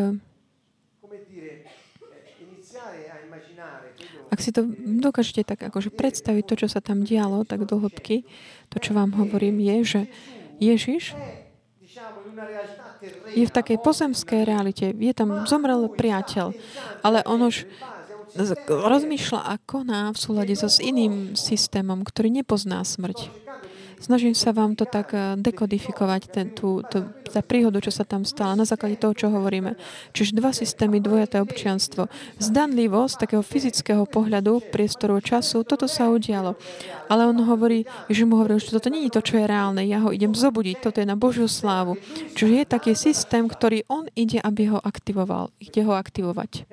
Ak 4.31 4.39
si 4.39 4.55
to 4.55 4.63
dokážete 5.03 5.43
tak 5.43 5.59
akože 5.59 5.91
predstaviť 5.91 6.45
to, 6.47 6.55
čo 6.67 6.69
sa 6.71 6.79
tam 6.79 7.03
dialo, 7.03 7.43
tak 7.43 7.67
do 7.67 7.83
hĺbky, 7.83 8.23
to, 8.71 8.79
čo 8.79 8.95
vám 8.95 9.13
hovorím, 9.19 9.59
je, 9.59 9.77
že 9.83 10.01
Ježiš 10.63 11.19
je 13.35 13.45
v 13.45 13.53
takej 13.53 13.83
pozemskej 13.83 14.47
realite. 14.47 14.95
Je 14.95 15.13
tam 15.13 15.45
zomrel 15.51 15.91
priateľ, 15.91 16.55
ale 17.03 17.27
on 17.27 17.51
už 17.51 17.67
rozmýšľa 18.69 19.41
a 19.43 19.55
koná 19.59 20.15
v 20.15 20.19
súlade 20.19 20.55
so 20.55 20.71
s 20.71 20.79
iným 20.79 21.35
systémom, 21.35 22.07
ktorý 22.07 22.31
nepozná 22.31 22.87
smrť. 22.87 23.50
Snažím 24.01 24.33
sa 24.33 24.57
vám 24.57 24.73
to 24.81 24.89
tak 24.89 25.13
eh, 25.13 25.37
dekodifikovať, 25.37 26.23
ten, 26.33 26.47
tú, 26.57 26.81
tú, 26.89 27.05
tá 27.29 27.45
príhodu, 27.45 27.85
čo 27.85 27.93
sa 27.93 28.09
tam 28.09 28.25
stala, 28.25 28.57
na 28.57 28.65
základe 28.65 28.97
toho, 28.97 29.13
čo 29.13 29.29
hovoríme. 29.29 29.77
Čiže 30.17 30.41
dva 30.41 30.57
systémy, 30.57 31.05
dvojaté 31.05 31.37
občianstvo. 31.45 32.09
Zdanlivosť 32.41 33.29
takého 33.29 33.45
fyzického 33.45 34.09
pohľadu, 34.09 34.73
priestoru 34.73 35.21
času, 35.21 35.63
toto 35.69 35.85
sa 35.85 36.09
udialo. 36.09 36.57
Ale 37.13 37.29
on 37.29 37.37
hovorí, 37.45 37.85
že 38.09 38.25
mu 38.25 38.41
hovoril, 38.41 38.57
že 38.57 38.73
toto 38.73 38.89
je 38.89 39.13
to, 39.13 39.21
čo 39.21 39.37
je 39.37 39.45
reálne, 39.45 39.85
ja 39.85 40.01
ho 40.01 40.11
idem 40.11 40.33
zobudiť, 40.33 40.81
toto 40.81 41.05
je 41.05 41.07
na 41.07 41.21
Božiu 41.21 41.45
slávu. 41.45 42.01
Čiže 42.35 42.65
je 42.65 42.67
taký 42.67 42.93
systém, 42.97 43.45
ktorý 43.45 43.85
on 43.93 44.09
ide, 44.17 44.41
aby 44.41 44.73
ho 44.73 44.81
aktivoval. 44.81 45.53
Ide 45.61 45.85
ho 45.85 45.93
aktivovať. 45.93 46.65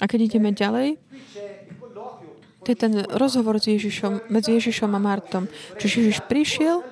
A 0.00 0.08
keď 0.08 0.32
ideme 0.32 0.56
ďalej, 0.56 0.96
to 2.64 2.72
je 2.72 2.78
ten 2.78 2.92
rozhovor 3.08 3.56
s 3.56 3.72
Ježišom, 3.72 4.32
medzi 4.32 4.56
Ježišom 4.60 4.92
a 4.92 5.00
Martom. 5.00 5.48
Čiže 5.80 5.94
Ježiš 6.04 6.18
prišiel, 6.28 6.84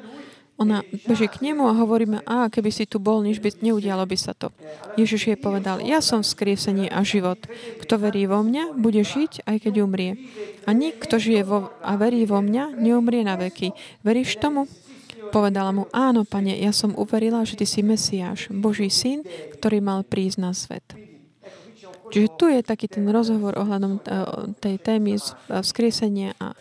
ona 0.58 0.82
beží 1.06 1.30
k 1.30 1.38
nemu 1.38 1.70
a 1.70 1.78
hovoríme, 1.78 2.18
a 2.26 2.50
keby 2.50 2.74
si 2.74 2.82
tu 2.82 2.98
bol, 2.98 3.22
nič 3.22 3.38
by 3.38 3.62
neudialo 3.62 4.02
by 4.02 4.18
sa 4.18 4.34
to. 4.34 4.50
Ježiš 4.98 5.30
jej 5.30 5.38
povedal, 5.38 5.78
ja 5.78 6.02
som 6.02 6.26
skriesenie 6.26 6.90
a 6.90 7.06
život. 7.06 7.38
Kto 7.78 7.94
verí 7.94 8.26
vo 8.26 8.42
mňa, 8.42 8.74
bude 8.74 9.06
žiť, 9.06 9.46
aj 9.46 9.56
keď 9.62 9.86
umrie. 9.86 10.18
A 10.66 10.74
nikto 10.74 11.22
žije 11.22 11.46
vo, 11.46 11.70
a 11.78 11.94
verí 11.94 12.26
vo 12.26 12.42
mňa, 12.42 12.74
neumrie 12.74 13.22
na 13.22 13.38
veky. 13.38 13.70
Veríš 14.02 14.42
tomu? 14.42 14.66
Povedala 15.30 15.70
mu, 15.70 15.86
áno, 15.94 16.26
pane, 16.26 16.58
ja 16.58 16.74
som 16.74 16.90
uverila, 16.98 17.46
že 17.46 17.54
ty 17.54 17.66
si 17.68 17.86
Mesiáš, 17.86 18.50
Boží 18.50 18.90
syn, 18.90 19.22
ktorý 19.54 19.78
mal 19.78 20.02
prísť 20.02 20.38
na 20.42 20.50
svet. 20.50 21.07
Čiže 22.08 22.28
tu 22.36 22.48
je 22.48 22.60
taký 22.64 22.88
ten 22.88 23.04
rozhovor 23.08 23.56
ohľadom 23.56 23.98
e, 23.98 24.00
tej 24.58 24.74
témy 24.80 25.20
vzkriesenia 25.48 26.32
a, 26.40 26.56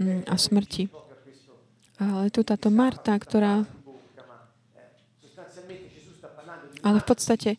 mm, 0.00 0.28
a 0.28 0.34
smrti. 0.36 0.88
Ale 2.00 2.32
tu 2.32 2.40
táto 2.40 2.72
Marta, 2.72 3.12
ktorá 3.16 3.68
ale 6.80 6.96
v 7.04 7.06
podstate 7.06 7.50
e, 7.54 7.58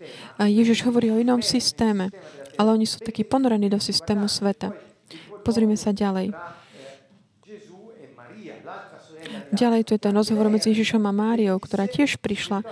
Ježiš 0.50 0.82
hovorí 0.82 1.14
o 1.14 1.22
inom 1.22 1.46
systéme, 1.46 2.10
ale 2.58 2.74
oni 2.74 2.90
sú 2.90 3.06
takí 3.06 3.22
ponorení 3.22 3.70
do 3.70 3.78
systému 3.78 4.26
sveta. 4.26 4.74
Pozrime 5.46 5.78
sa 5.78 5.94
ďalej. 5.94 6.34
Ďalej 9.52 9.82
tu 9.86 9.92
je 9.94 10.02
ten 10.02 10.14
rozhovor 10.16 10.50
medzi 10.50 10.74
Ježišom 10.74 11.04
a 11.06 11.14
Máriou, 11.14 11.60
ktorá 11.62 11.86
tiež 11.86 12.18
prišla 12.18 12.66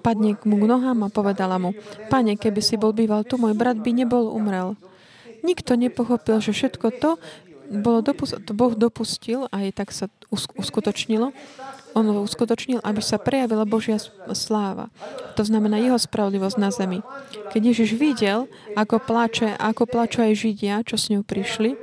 padne 0.00 0.36
k 0.36 0.42
mu 0.48 0.56
k 0.60 0.64
nohám 0.68 1.06
a 1.06 1.12
povedala 1.12 1.60
mu, 1.60 1.76
pane, 2.12 2.34
keby 2.34 2.60
si 2.64 2.74
bol 2.80 2.96
býval 2.96 3.24
tu, 3.24 3.36
môj 3.36 3.54
brat 3.56 3.78
by 3.78 3.90
nebol 3.92 4.32
umrel. 4.32 4.74
Nikto 5.46 5.78
nepochopil, 5.78 6.42
že 6.42 6.50
všetko 6.50 6.86
to 6.98 7.10
bolo 7.68 8.00
to 8.00 8.52
Boh 8.56 8.72
dopustil 8.72 9.44
a 9.52 9.68
aj 9.68 9.70
tak 9.76 9.88
sa 9.92 10.08
uskutočnilo. 10.32 11.36
On 11.92 12.04
ho 12.04 12.20
uskutočnil, 12.24 12.80
aby 12.80 13.00
sa 13.04 13.20
prejavila 13.20 13.68
Božia 13.68 14.00
sláva. 14.32 14.88
To 15.36 15.44
znamená 15.44 15.76
jeho 15.76 16.00
spravodlivosť 16.00 16.56
na 16.56 16.72
zemi. 16.72 17.00
Keď 17.52 17.60
Ježiš 17.60 17.90
videl, 17.96 18.48
ako 18.72 19.00
plače, 19.04 19.56
ako 19.56 19.84
plačú 19.84 20.24
aj 20.24 20.36
Židia, 20.36 20.84
čo 20.84 20.96
s 20.96 21.12
ňou 21.12 21.24
prišli, 21.24 21.76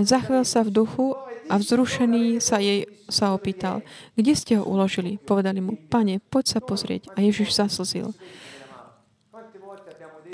zachvel 0.00 0.44
sa 0.48 0.64
v 0.64 0.72
duchu 0.80 1.12
a 1.52 1.60
vzrušený 1.60 2.40
sa 2.40 2.56
jej 2.56 2.88
sa 3.12 3.36
opýtal, 3.36 3.84
kde 4.16 4.32
ste 4.32 4.56
ho 4.56 4.64
uložili? 4.64 5.20
Povedali 5.20 5.60
mu, 5.60 5.76
pane, 5.76 6.16
poď 6.32 6.56
sa 6.56 6.60
pozrieť. 6.64 7.12
A 7.12 7.20
Ježiš 7.20 7.52
zaslzil. 7.52 8.16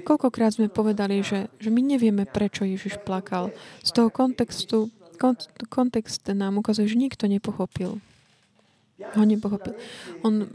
Koľkokrát 0.06 0.54
sme 0.54 0.70
povedali, 0.70 1.26
že, 1.26 1.50
že 1.58 1.74
my 1.74 1.82
nevieme, 1.82 2.22
prečo 2.22 2.62
Ježiš 2.62 3.02
plakal. 3.02 3.50
Z 3.82 3.98
toho 3.98 4.14
kontextu, 4.14 4.94
kont, 5.18 5.50
kontext 5.66 6.22
nám 6.30 6.62
ukazuje, 6.62 6.86
že 6.86 7.02
nikto 7.02 7.26
nepochopil. 7.26 7.98
Ho 8.98 9.22
nepochopil. 9.26 9.74
On, 10.22 10.46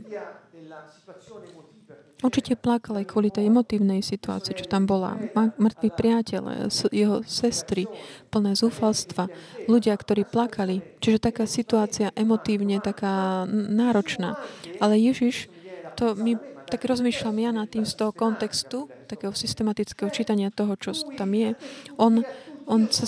Určite 2.23 2.55
plakal 2.55 3.03
aj 3.03 3.11
kvôli 3.11 3.27
tej 3.27 3.51
emotívnej 3.51 3.99
situácii, 3.99 4.55
čo 4.55 4.65
tam 4.71 4.87
bola. 4.87 5.19
Mŕtvi 5.35 5.91
priateľ, 5.91 6.71
jeho 6.91 7.19
sestry, 7.27 7.83
plné 8.31 8.55
zúfalstva, 8.55 9.27
ľudia, 9.67 9.91
ktorí 9.99 10.23
plakali. 10.23 10.79
Čiže 11.03 11.19
taká 11.19 11.43
situácia 11.43 12.15
emotívne 12.15 12.79
taká 12.79 13.43
náročná. 13.51 14.39
Ale 14.79 14.95
Ježiš, 14.95 15.51
to 15.99 16.15
mi 16.15 16.39
tak 16.63 16.89
rozmýšľam 16.89 17.37
ja 17.37 17.51
nad 17.51 17.67
tým 17.69 17.83
z 17.83 17.93
toho 17.93 18.15
kontextu, 18.15 18.89
takého 19.05 19.35
systematického 19.35 20.09
čítania 20.09 20.49
toho, 20.49 20.73
čo 20.79 20.95
tam 21.19 21.35
je. 21.35 21.53
On, 21.99 22.23
on 22.65 22.87
sa 22.89 23.05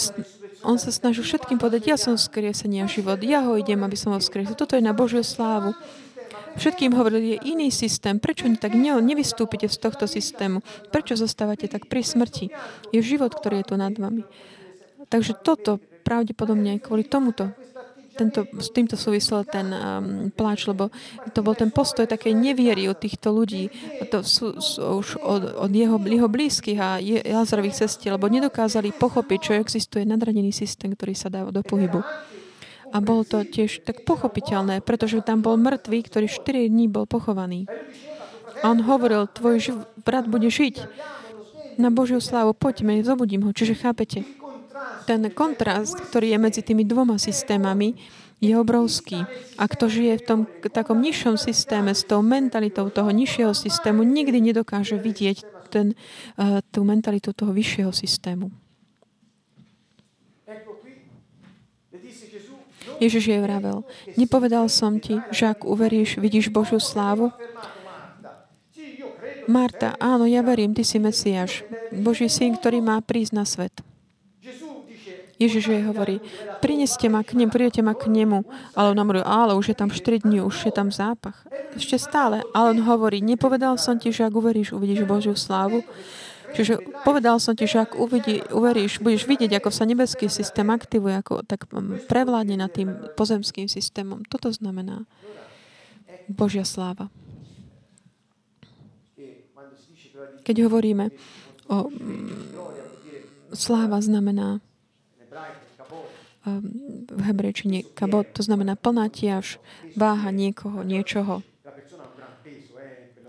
on 0.65 0.81
sa 0.81 0.89
snažil 0.89 1.21
všetkým 1.21 1.61
povedať, 1.61 1.93
ja 1.93 1.97
som 1.97 2.17
vzkriesenie 2.17 2.89
život, 2.89 3.21
ja 3.21 3.45
ho 3.45 3.53
idem, 3.53 3.77
aby 3.85 3.93
som 3.93 4.17
ho 4.17 4.19
vzkriesil. 4.19 4.57
Toto 4.57 4.73
je 4.73 4.81
na 4.81 4.97
Božiu 4.97 5.21
slávu. 5.21 5.77
Všetkým 6.55 6.95
hovorili, 6.95 7.35
je 7.35 7.51
iný 7.51 7.67
systém. 7.71 8.19
Prečo 8.19 8.47
tak 8.55 8.73
ne, 8.73 8.95
nevystúpite 9.03 9.67
z 9.67 9.77
tohto 9.79 10.07
systému? 10.07 10.63
Prečo 10.89 11.19
zostávate 11.19 11.67
tak 11.67 11.91
pri 11.91 12.01
smrti? 12.01 12.51
Je 12.95 12.99
život, 13.03 13.35
ktorý 13.35 13.61
je 13.61 13.67
tu 13.69 13.75
nad 13.75 13.91
vami. 13.91 14.23
Takže 15.11 15.37
toto 15.43 15.77
pravdepodobne 16.03 16.79
kvôli 16.79 17.05
tomuto 17.05 17.51
tento, 18.15 18.47
s 18.63 18.71
týmto 18.71 18.95
súvisel 18.95 19.43
ten 19.43 19.67
um, 19.69 20.31
pláč, 20.31 20.65
lebo 20.71 20.87
to 21.35 21.43
bol 21.43 21.51
ten 21.51 21.69
postoj 21.69 22.07
takej 22.07 22.31
neviery 22.31 22.87
od 22.87 22.95
týchto 22.95 23.35
ľudí, 23.35 23.67
to 24.07 24.23
sú, 24.23 24.55
sú 24.63 24.79
už 25.03 25.19
od, 25.19 25.59
od 25.59 25.71
jeho, 25.75 25.99
jeho 25.99 26.29
blízkych 26.31 26.79
a 26.79 26.97
je, 27.03 27.19
Lazarových 27.19 27.85
cestí, 27.85 28.07
lebo 28.07 28.31
nedokázali 28.31 28.95
pochopiť, 28.95 29.39
čo 29.43 29.51
existuje 29.59 30.07
nadradený 30.07 30.55
systém, 30.55 30.95
ktorý 30.95 31.13
sa 31.13 31.27
dá 31.27 31.43
do 31.51 31.59
pohybu. 31.61 31.99
A 32.93 32.97
bolo 33.01 33.25
to 33.25 33.41
tiež 33.41 33.81
tak 33.85 34.05
pochopiteľné, 34.05 34.81
pretože 34.85 35.23
tam 35.25 35.41
bol 35.41 35.57
mŕtvý, 35.57 35.99
ktorý 36.05 36.25
4 36.29 36.69
dní 36.69 36.85
bol 36.89 37.09
pochovaný. 37.09 37.65
A 38.61 38.71
on 38.71 38.83
hovoril, 38.85 39.29
tvoj 39.29 39.55
živ, 39.61 39.75
brat 40.01 40.29
bude 40.29 40.47
žiť 40.47 40.85
na 41.75 41.91
Božiu 41.91 42.23
slávu, 42.23 42.55
poďme, 42.55 43.03
zobudím 43.03 43.43
ho. 43.47 43.51
Čiže 43.51 43.75
chápete, 43.75 44.23
ten 45.05 45.21
kontrast, 45.31 45.99
ktorý 45.99 46.35
je 46.35 46.39
medzi 46.39 46.61
tými 46.63 46.87
dvoma 46.87 47.19
systémami, 47.19 47.93
je 48.43 48.53
obrovský. 48.55 49.23
A 49.55 49.63
kto 49.67 49.87
žije 49.87 50.13
v 50.19 50.25
tom 50.27 50.39
takom 50.71 50.99
nižšom 50.99 51.39
systéme, 51.39 51.95
s 51.95 52.03
tou 52.03 52.19
mentalitou 52.19 52.91
toho 52.91 53.09
nižšieho 53.11 53.55
systému, 53.55 54.03
nikdy 54.03 54.43
nedokáže 54.43 54.99
vidieť 54.99 55.69
ten, 55.71 55.95
uh, 56.35 56.59
tú 56.71 56.83
mentalitu 56.83 57.31
toho 57.31 57.55
vyššieho 57.55 57.91
systému. 57.95 58.51
Ježiš 62.99 63.23
jej 63.27 63.41
vravel, 63.43 63.83
nepovedal 64.15 64.71
som 64.71 64.99
ti, 64.99 65.19
že 65.31 65.51
ak 65.51 65.67
uveríš, 65.67 66.17
vidíš 66.21 66.51
Božiu 66.51 66.79
slávu? 66.79 67.31
Marta, 69.45 69.93
áno, 70.01 70.25
ja 70.25 70.41
verím, 70.41 70.73
ty 70.73 70.81
si 70.81 70.97
Mesiáš, 70.97 71.61
Boží 71.93 72.25
syn, 72.25 72.57
ktorý 72.57 72.81
má 72.81 72.97
prísť 73.03 73.33
na 73.35 73.45
svet. 73.45 73.85
Ježiš 75.35 75.67
jej 75.67 75.83
hovorí, 75.83 76.23
prineste 76.63 77.11
ma 77.11 77.19
k 77.19 77.35
nemu, 77.35 77.51
prídete 77.51 77.83
ma 77.83 77.91
k 77.91 78.07
nemu. 78.07 78.47
Ale 78.71 78.95
on 78.95 78.99
hovorí, 79.03 79.19
ale 79.19 79.51
už 79.59 79.75
je 79.75 79.77
tam 79.77 79.91
4 79.91 80.23
dní, 80.23 80.39
už 80.39 80.71
je 80.71 80.73
tam 80.73 80.95
zápach. 80.95 81.43
Ešte 81.75 81.99
stále. 81.99 82.39
Ale 82.55 82.71
on 82.71 82.79
hovorí, 82.87 83.19
nepovedal 83.19 83.75
som 83.75 83.99
ti, 83.99 84.15
že 84.15 84.23
ak 84.23 84.31
uveríš, 84.31 84.71
uvidíš 84.71 85.03
Božiu 85.03 85.35
slávu. 85.35 85.83
Čiže 86.55 86.79
povedal 87.03 87.35
som 87.43 87.51
ti, 87.51 87.67
že 87.67 87.83
ak 87.83 87.99
uvidí, 87.99 88.39
uveríš, 88.47 89.03
budeš 89.03 89.27
vidieť, 89.27 89.59
ako 89.59 89.69
sa 89.75 89.83
nebeský 89.83 90.31
systém 90.31 90.71
aktivuje, 90.71 91.19
ako 91.19 91.43
tak 91.43 91.67
mm, 91.67 92.07
prevládne 92.07 92.55
nad 92.55 92.71
tým 92.71 93.11
pozemským 93.19 93.67
systémom. 93.67 94.23
Toto 94.25 94.49
znamená 94.55 95.03
Božia 96.31 96.63
sláva. 96.63 97.11
Keď 100.47 100.55
hovoríme 100.65 101.11
o... 101.67 101.91
Mm, 101.91 102.55
sláva 103.55 104.03
znamená 104.03 104.59
v 107.09 107.21
hebrejčine 107.25 107.81
kabot, 107.97 108.29
to 108.29 108.45
znamená 108.45 108.77
plná 108.77 109.09
tiaž, 109.09 109.57
váha 109.97 110.29
niekoho, 110.29 110.85
niečoho. 110.85 111.41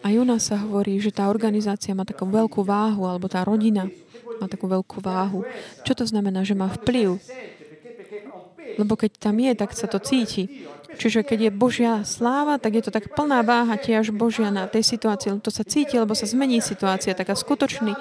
Aj 0.06 0.14
u 0.14 0.22
nás 0.22 0.46
sa 0.46 0.62
hovorí, 0.62 1.02
že 1.02 1.10
tá 1.10 1.26
organizácia 1.26 1.90
má 1.90 2.06
takú 2.06 2.30
veľkú 2.30 2.62
váhu, 2.62 3.10
alebo 3.10 3.26
tá 3.26 3.42
rodina 3.42 3.90
má 4.38 4.46
takú 4.46 4.70
veľkú 4.70 5.02
váhu. 5.02 5.42
Čo 5.82 5.98
to 5.98 6.04
znamená, 6.06 6.46
že 6.46 6.54
má 6.54 6.70
vplyv? 6.70 7.18
Lebo 8.78 8.94
keď 8.94 9.18
tam 9.18 9.34
je, 9.42 9.50
tak 9.58 9.74
sa 9.74 9.90
to 9.90 9.98
cíti. 9.98 10.62
Čiže 10.96 11.26
keď 11.26 11.50
je 11.50 11.50
Božia 11.50 11.92
sláva, 12.06 12.54
tak 12.62 12.78
je 12.78 12.86
to 12.86 12.94
tak 12.94 13.10
plná 13.18 13.42
váha 13.42 13.74
tiež 13.74 14.14
Božia 14.14 14.54
na 14.54 14.70
tej 14.70 14.86
situácii. 14.86 15.42
To 15.42 15.50
sa 15.50 15.66
cíti, 15.66 15.98
lebo 15.98 16.14
sa 16.14 16.30
zmení 16.30 16.62
situácia. 16.62 17.10
Taká 17.10 17.34
skutočný, 17.34 17.92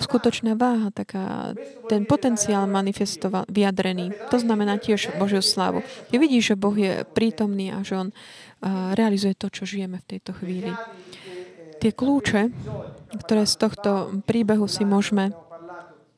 skutočná 0.00 0.56
váha, 0.56 0.88
taká, 0.88 1.52
ten 1.86 2.08
potenciál 2.08 2.64
manifestovaný, 2.64 3.44
vyjadrený. 3.52 4.16
To 4.32 4.40
znamená 4.40 4.80
tiež 4.80 5.20
Božiu 5.20 5.44
slávu. 5.44 5.84
Je 6.08 6.16
vidí, 6.16 6.40
že 6.40 6.56
Boh 6.56 6.74
je 6.74 7.04
prítomný 7.12 7.76
a 7.76 7.84
že 7.84 8.00
On 8.00 8.08
realizuje 8.96 9.36
to, 9.36 9.52
čo 9.52 9.68
žijeme 9.68 10.00
v 10.00 10.08
tejto 10.16 10.32
chvíli 10.38 10.72
tie 11.82 11.90
kľúče, 11.90 12.54
ktoré 13.26 13.42
z 13.42 13.54
tohto 13.58 14.22
príbehu 14.22 14.70
si 14.70 14.86
môžeme 14.86 15.34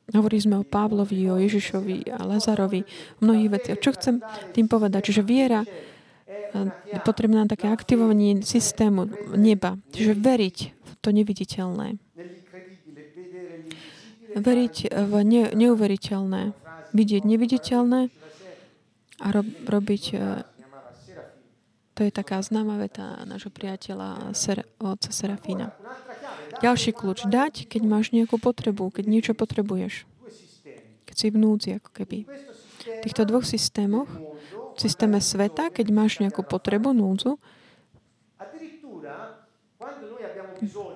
Hovorili 0.05 0.37
sme 0.37 0.61
o 0.61 0.69
Pavlovi, 0.69 1.17
o 1.33 1.41
Ježišovi 1.41 2.13
a 2.13 2.21
Lazarovi, 2.29 2.85
o 3.17 3.21
mnohých 3.25 3.49
veciach. 3.57 3.77
Čo 3.81 3.97
chcem 3.97 4.21
tým 4.53 4.69
povedať? 4.69 5.09
Čiže 5.09 5.25
viera 5.25 5.65
je 6.85 6.99
potrebná 7.01 7.49
také 7.49 7.73
aktivovanie 7.73 8.45
systému 8.45 9.09
neba. 9.33 9.81
Čiže 9.97 10.13
veriť 10.13 10.57
v 10.77 10.93
to 11.01 11.09
neviditeľné. 11.09 11.97
Veriť 14.37 14.75
v 14.93 15.13
ne, 15.25 15.41
neuveriteľné. 15.57 16.53
Vidieť 16.93 17.23
neviditeľné 17.25 18.13
a 19.25 19.27
rob, 19.33 19.47
robiť 19.65 20.03
to 21.95 22.03
je 22.03 22.11
taká 22.11 22.43
známa 22.43 22.75
veta 22.75 23.23
nášho 23.23 23.47
priateľa 23.49 24.35
Ser, 24.35 24.67
otca 24.83 25.15
Serafína. 25.15 25.71
Ďalší 26.59 26.91
kľúč. 26.91 27.31
Dať, 27.31 27.71
keď 27.71 27.81
máš 27.87 28.11
nejakú 28.11 28.35
potrebu, 28.35 28.91
keď 28.91 29.05
niečo 29.07 29.31
potrebuješ. 29.31 30.03
Keď 31.07 31.15
si 31.15 31.27
v 31.31 31.37
núdzi, 31.39 31.69
ako 31.79 31.89
keby. 31.95 32.27
V 32.27 32.99
týchto 32.99 33.23
dvoch 33.23 33.47
systémoch, 33.47 34.11
v 34.75 34.79
systéme 34.79 35.23
sveta, 35.23 35.71
keď 35.71 35.87
máš 35.95 36.19
nejakú 36.19 36.43
potrebu, 36.43 36.91
núdzu, 36.91 37.39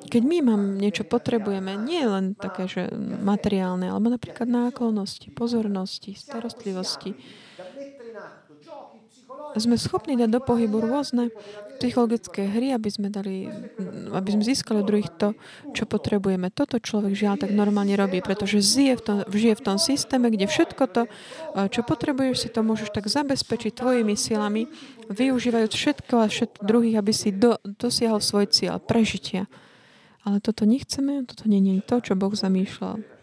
keď 0.09 0.23
my 0.25 0.37
mám 0.41 0.63
niečo 0.81 1.05
potrebujeme, 1.05 1.77
nie 1.77 2.01
len 2.01 2.33
také, 2.33 2.65
že 2.65 2.89
materiálne, 3.21 3.91
alebo 3.91 4.09
napríklad 4.09 4.49
náklonnosti, 4.49 5.29
pozornosti, 5.31 6.17
starostlivosti, 6.17 7.13
sme 9.57 9.79
schopní 9.79 10.13
dať 10.19 10.29
do 10.29 10.41
pohybu 10.43 10.83
rôzne 10.83 11.33
psychologické 11.79 12.45
hry, 12.45 12.75
aby 12.75 12.89
sme, 12.91 13.07
dali, 13.07 13.47
aby 14.11 14.29
sme 14.35 14.43
získali 14.43 14.83
od 14.83 14.87
druhých 14.89 15.11
to, 15.15 15.31
čo 15.71 15.87
potrebujeme. 15.87 16.51
Toto 16.51 16.75
človek 16.77 17.15
žiaľ 17.15 17.39
tak 17.39 17.55
normálne 17.55 17.95
robí, 17.95 18.19
pretože 18.19 18.59
žije 18.59 18.99
v 18.99 19.01
tom, 19.01 19.17
žije 19.31 19.55
v 19.57 19.65
tom 19.65 19.77
systéme, 19.79 20.27
kde 20.27 20.45
všetko 20.45 20.83
to, 20.91 21.03
čo 21.71 21.81
potrebuješ, 21.87 22.35
si 22.45 22.49
to 22.51 22.61
môžeš 22.61 22.91
tak 22.91 23.07
zabezpečiť 23.07 23.71
tvojimi 23.73 24.13
silami, 24.19 24.67
využívajúc 25.07 25.73
všetko 25.73 26.15
a 26.19 26.27
všetko 26.27 26.59
druhých, 26.61 26.99
aby 26.99 27.13
si 27.15 27.31
do, 27.31 27.55
dosiahol 27.63 28.19
svoj 28.19 28.51
cieľ 28.51 28.77
prežitia. 28.83 29.47
Ale 30.27 30.43
toto 30.43 30.67
nechceme, 30.67 31.23
toto 31.23 31.47
nie 31.47 31.79
je 31.79 31.83
to, 31.87 32.03
čo 32.03 32.13
Boh 32.19 32.35
zamýšľal. 32.35 33.18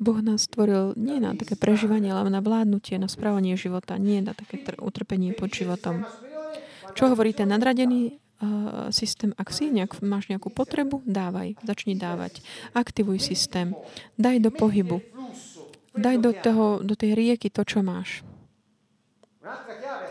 Boh 0.00 0.18
nás 0.24 0.48
stvoril 0.48 0.96
nie 0.96 1.20
na 1.20 1.36
také 1.36 1.60
prežívanie, 1.60 2.08
ale 2.08 2.32
na 2.32 2.40
vládnutie, 2.40 2.96
na 2.96 3.04
správanie 3.04 3.52
života, 3.60 4.00
nie 4.00 4.24
na 4.24 4.32
také 4.32 4.56
utrpenie 4.80 5.36
pod 5.36 5.52
životom. 5.52 6.08
Čo 6.96 7.12
hovorí 7.12 7.36
ten 7.36 7.52
nadradený 7.52 8.16
uh, 8.40 8.88
systém? 8.88 9.36
Ak 9.36 9.52
si 9.52 9.68
nejak, 9.68 10.00
máš 10.00 10.32
nejakú 10.32 10.48
potrebu, 10.48 11.04
dávaj, 11.04 11.60
začni 11.62 12.00
dávať. 12.00 12.40
Aktivuj 12.72 13.20
systém. 13.20 13.76
Daj 14.16 14.40
do 14.40 14.50
pohybu. 14.50 15.04
Daj 15.92 16.16
do, 16.16 16.32
toho, 16.32 16.66
do 16.80 16.96
tej 16.96 17.12
rieky 17.12 17.52
to, 17.52 17.60
čo 17.68 17.84
máš. 17.84 18.24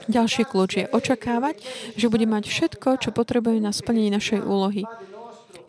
Ďalší 0.09 0.45
kľúč 0.45 0.71
je 0.77 0.85
očakávať, 0.89 1.61
že 1.97 2.09
bude 2.09 2.25
mať 2.29 2.49
všetko, 2.49 3.01
čo 3.01 3.09
potrebuje 3.09 3.61
na 3.61 3.73
splnenie 3.73 4.13
našej 4.13 4.41
úlohy. 4.41 4.85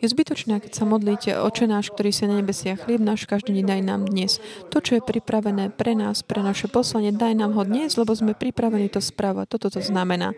Je 0.01 0.09
zbytočné, 0.09 0.57
keď 0.57 0.71
sa 0.73 0.85
modlíte, 0.89 1.29
oče 1.37 1.69
náš, 1.69 1.93
ktorý 1.93 2.09
si 2.09 2.25
na 2.25 2.41
nebesiach, 2.41 2.89
chlieb 2.89 3.05
náš 3.05 3.29
každý 3.29 3.53
deň 3.61 3.65
daj 3.69 3.81
nám 3.85 4.01
dnes. 4.09 4.41
To, 4.73 4.81
čo 4.81 4.97
je 4.97 5.05
pripravené 5.05 5.69
pre 5.69 5.93
nás, 5.93 6.25
pre 6.25 6.41
naše 6.41 6.65
poslanie, 6.65 7.13
daj 7.13 7.37
nám 7.37 7.53
ho 7.53 7.61
dnes, 7.61 7.93
lebo 7.93 8.09
sme 8.17 8.33
pripravení 8.33 8.89
to 8.89 8.97
správať. 8.97 9.53
Toto 9.53 9.69
to 9.69 9.81
znamená. 9.85 10.33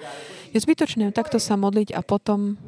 Je 0.52 0.60
zbytočné 0.60 1.16
takto 1.16 1.40
sa 1.40 1.56
modliť 1.56 1.96
a 1.96 2.04
potom 2.04 2.60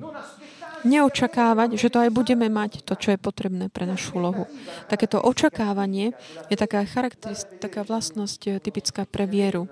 neočakávať, 0.86 1.76
že 1.76 1.90
to 1.90 1.98
aj 2.00 2.14
budeme 2.14 2.48
mať, 2.48 2.86
to, 2.86 2.94
čo 2.96 3.18
je 3.18 3.20
potrebné 3.20 3.68
pre 3.74 3.90
našu 3.90 4.22
úlohu. 4.22 4.46
Takéto 4.88 5.18
očakávanie 5.20 6.14
je 6.48 6.56
taká 6.56 6.86
charakteristika, 6.86 7.58
taká 7.60 7.82
vlastnosť 7.84 8.42
eh, 8.48 8.52
typická 8.62 9.04
pre 9.04 9.26
vieru. 9.26 9.68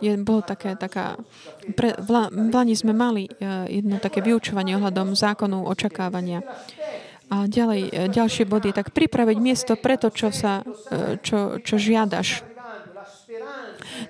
Je, 0.00 0.16
bolo 0.20 0.40
také, 0.40 0.74
taká, 0.76 1.20
pre, 1.76 1.94
v 2.00 2.50
Lani 2.52 2.74
sme 2.74 2.96
mali 2.96 3.28
uh, 3.28 3.68
jedno 3.68 4.00
také 4.00 4.24
vyučovanie 4.24 4.76
ohľadom 4.80 5.14
zákonu 5.14 5.68
očakávania. 5.68 6.40
A 7.30 7.46
ďalej, 7.46 7.82
uh, 7.88 8.08
ďalšie 8.10 8.48
body, 8.48 8.74
tak 8.74 8.96
pripraviť 8.96 9.38
miesto 9.38 9.76
pre 9.76 10.00
to, 10.00 10.08
čo, 10.10 10.32
sa, 10.32 10.64
uh, 10.64 11.20
čo, 11.20 11.60
čo 11.60 11.76
žiadaš. 11.76 12.48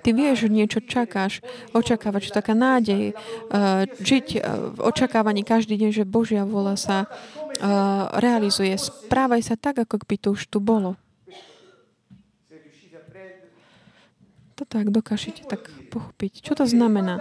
Ty 0.02 0.10
vieš, 0.16 0.48
niečo 0.50 0.80
čakáš, 0.82 1.44
očakávať, 1.76 2.30
že 2.30 2.36
taká 2.36 2.54
nádej, 2.56 3.14
žiť 4.00 4.26
v 4.74 4.78
očakávaní 4.80 5.42
každý 5.46 5.76
deň, 5.76 5.90
že 5.92 6.04
Božia 6.08 6.42
vola 6.42 6.74
sa 6.74 7.06
realizuje. 8.16 8.74
Správaj 8.74 9.42
sa 9.44 9.54
tak, 9.60 9.82
ako 9.82 10.02
by 10.02 10.16
to 10.18 10.28
už 10.34 10.48
tu 10.50 10.58
bolo. 10.58 10.98
Toto 14.58 14.74
ak 14.76 14.88
dokážete 14.92 15.46
tak 15.46 15.72
pochopiť. 15.90 16.46
Čo 16.46 16.54
to 16.54 16.64
znamená? 16.64 17.18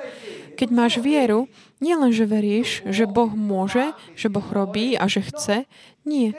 Keď 0.54 0.70
máš 0.70 1.02
vieru, 1.02 1.50
nie 1.82 1.98
že 2.14 2.30
veríš, 2.30 2.86
že 2.86 3.10
Boh 3.10 3.34
môže, 3.34 3.98
že 4.14 4.30
Boh 4.30 4.46
robí 4.54 4.94
a 4.94 5.10
že 5.10 5.26
chce. 5.26 5.66
Nie. 6.06 6.38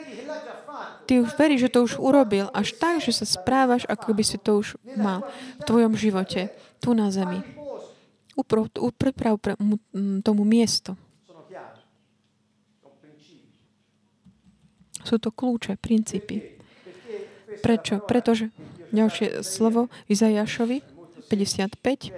Ty 1.09 1.27
už 1.27 1.35
veríš, 1.35 1.67
že 1.67 1.73
to 1.75 1.83
už 1.83 1.99
urobil 1.99 2.47
až 2.55 2.71
tak, 2.79 3.03
že 3.03 3.11
sa 3.11 3.27
správaš, 3.27 3.83
ako 3.89 4.15
by 4.15 4.23
si 4.23 4.37
to 4.39 4.63
už 4.63 4.79
mal 4.95 5.27
v 5.59 5.63
tvojom 5.67 5.93
živote, 5.99 6.53
tu 6.79 6.95
na 6.95 7.11
zemi. 7.11 7.43
Uprav, 8.39 8.71
tomu 10.23 10.43
miesto. 10.47 10.95
Sú 15.01 15.17
to 15.17 15.33
kľúče, 15.33 15.81
princípy. 15.81 16.61
Prečo? 17.59 17.99
Pretože 18.05 18.53
ďalšie 18.93 19.41
slovo 19.43 19.89
Izajašovi 20.07 20.90
55. 21.31 22.11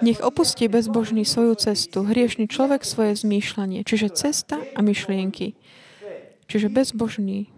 Nech 0.00 0.22
opustí 0.22 0.70
bezbožný 0.70 1.26
svoju 1.26 1.58
cestu, 1.58 2.06
hriešný 2.06 2.46
človek 2.46 2.86
svoje 2.86 3.18
zmýšľanie, 3.18 3.82
čiže 3.82 4.14
cesta 4.14 4.62
a 4.62 4.80
myšlienky. 4.80 5.58
Čiže 6.46 6.70
bezbožný 6.70 7.50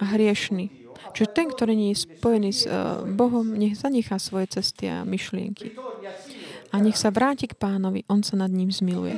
a 0.00 0.04
hriešný. 0.16 0.72
Čiže 1.14 1.28
ten, 1.30 1.46
ktorý 1.52 1.76
nie 1.76 1.94
je 1.94 2.08
spojený 2.10 2.50
s 2.50 2.66
uh, 2.66 3.06
Bohom, 3.06 3.54
nech 3.54 3.78
zanechá 3.78 4.18
svoje 4.18 4.50
cesty 4.50 4.90
a 4.90 5.06
myšlienky. 5.06 5.76
A 6.74 6.82
nech 6.82 6.98
sa 6.98 7.14
vráti 7.14 7.46
k 7.46 7.54
pánovi, 7.54 8.02
on 8.10 8.26
sa 8.26 8.34
nad 8.34 8.50
ním 8.50 8.74
zmiluje 8.74 9.14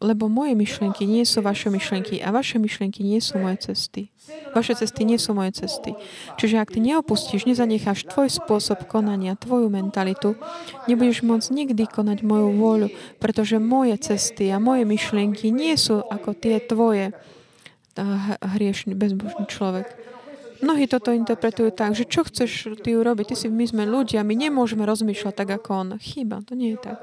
lebo 0.00 0.28
moje 0.28 0.52
myšlienky 0.52 1.08
nie 1.08 1.24
sú 1.24 1.40
vaše 1.40 1.72
myšlienky 1.72 2.20
a 2.20 2.28
vaše 2.34 2.60
myšlienky 2.60 3.00
nie 3.00 3.20
sú 3.20 3.40
moje 3.40 3.70
cesty. 3.70 4.12
Vaše 4.56 4.76
cesty 4.76 5.04
nie 5.04 5.20
sú 5.20 5.36
moje 5.36 5.64
cesty. 5.64 5.96
Čiže 6.40 6.60
ak 6.60 6.72
ty 6.72 6.80
neopustíš, 6.80 7.44
nezanecháš 7.44 8.08
tvoj 8.08 8.32
spôsob 8.32 8.88
konania, 8.88 9.36
tvoju 9.36 9.68
mentalitu, 9.68 10.36
nebudeš 10.88 11.24
môcť 11.24 11.48
nikdy 11.52 11.84
konať 11.88 12.24
moju 12.24 12.48
vôľu, 12.56 12.88
pretože 13.20 13.60
moje 13.60 14.00
cesty 14.00 14.48
a 14.48 14.56
moje 14.56 14.88
myšlienky 14.88 15.52
nie 15.52 15.76
sú 15.76 16.00
ako 16.00 16.32
tie 16.32 16.60
tvoje, 16.60 17.12
hriešný, 18.42 18.98
bezbožný 18.98 19.46
človek. 19.46 19.86
Mnohí 20.64 20.88
toto 20.88 21.12
interpretujú 21.12 21.76
tak, 21.76 21.92
že 21.92 22.08
čo 22.08 22.24
chceš 22.24 22.80
ty 22.80 22.96
urobiť? 22.96 23.34
Ty 23.34 23.36
si, 23.36 23.46
my 23.52 23.66
sme 23.68 23.84
ľudia, 23.84 24.24
my 24.24 24.32
nemôžeme 24.32 24.88
rozmýšľať 24.88 25.34
tak 25.36 25.48
ako 25.60 25.68
on. 25.76 25.88
Chýba, 26.00 26.40
to 26.40 26.56
nie 26.56 26.72
je 26.74 26.80
tak. 26.80 26.98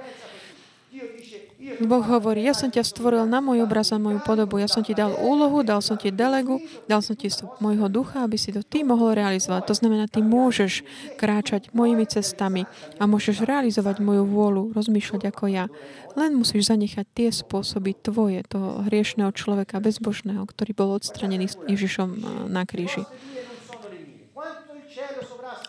Boh 1.61 2.01
hovorí, 2.01 2.41
ja 2.41 2.57
som 2.57 2.73
ťa 2.73 2.81
stvoril 2.81 3.29
na 3.29 3.37
môj 3.37 3.61
obraz 3.61 3.93
a 3.93 4.01
moju 4.01 4.17
podobu. 4.25 4.57
Ja 4.57 4.65
som 4.65 4.81
ti 4.81 4.97
dal 4.97 5.13
úlohu, 5.13 5.61
dal 5.61 5.77
som 5.85 5.93
ti 5.93 6.09
delegu, 6.09 6.57
dal 6.89 7.05
som 7.05 7.13
ti 7.13 7.29
môjho 7.61 7.85
ducha, 7.85 8.25
aby 8.25 8.33
si 8.33 8.49
to 8.49 8.65
ty 8.65 8.81
mohol 8.81 9.13
realizovať. 9.13 9.69
To 9.69 9.75
znamená, 9.77 10.09
ty 10.09 10.25
môžeš 10.25 10.81
kráčať 11.21 11.69
mojimi 11.77 12.09
cestami 12.09 12.65
a 12.97 13.05
môžeš 13.05 13.45
realizovať 13.45 14.01
moju 14.01 14.25
vôľu, 14.25 14.63
rozmýšľať 14.73 15.21
ako 15.29 15.43
ja. 15.53 15.65
Len 16.17 16.33
musíš 16.33 16.73
zanechať 16.73 17.05
tie 17.13 17.29
spôsoby 17.29 17.93
tvoje, 17.93 18.41
toho 18.49 18.83
hriešného 18.89 19.29
človeka, 19.31 19.79
bezbožného, 19.79 20.43
ktorý 20.43 20.71
bol 20.73 20.89
odstranený 20.97 21.53
Ježišom 21.69 22.09
eh, 22.09 22.21
na 22.49 22.65
kríži. 22.65 23.05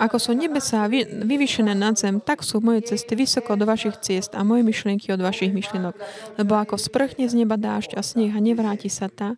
Ako 0.01 0.17
sú 0.17 0.33
nebesá 0.33 0.89
vyvýšené 0.89 1.77
nad 1.77 1.99
zem, 2.01 2.21
tak 2.21 2.41
sú 2.41 2.65
moje 2.65 2.93
cesty 2.93 3.13
vysoko 3.13 3.57
do 3.57 3.69
vašich 3.69 4.01
ciest 4.01 4.33
a 4.33 4.41
moje 4.47 4.65
myšlienky 4.65 5.13
od 5.13 5.21
vašich 5.21 5.53
myšlienok. 5.53 5.95
Lebo 6.41 6.57
ako 6.57 6.81
sprchne 6.81 7.29
z 7.29 7.45
neba 7.45 7.61
dážď 7.61 7.97
a 7.97 8.03
sneh 8.03 8.33
nevráti 8.41 8.89
sa 8.89 9.13
tá, 9.13 9.37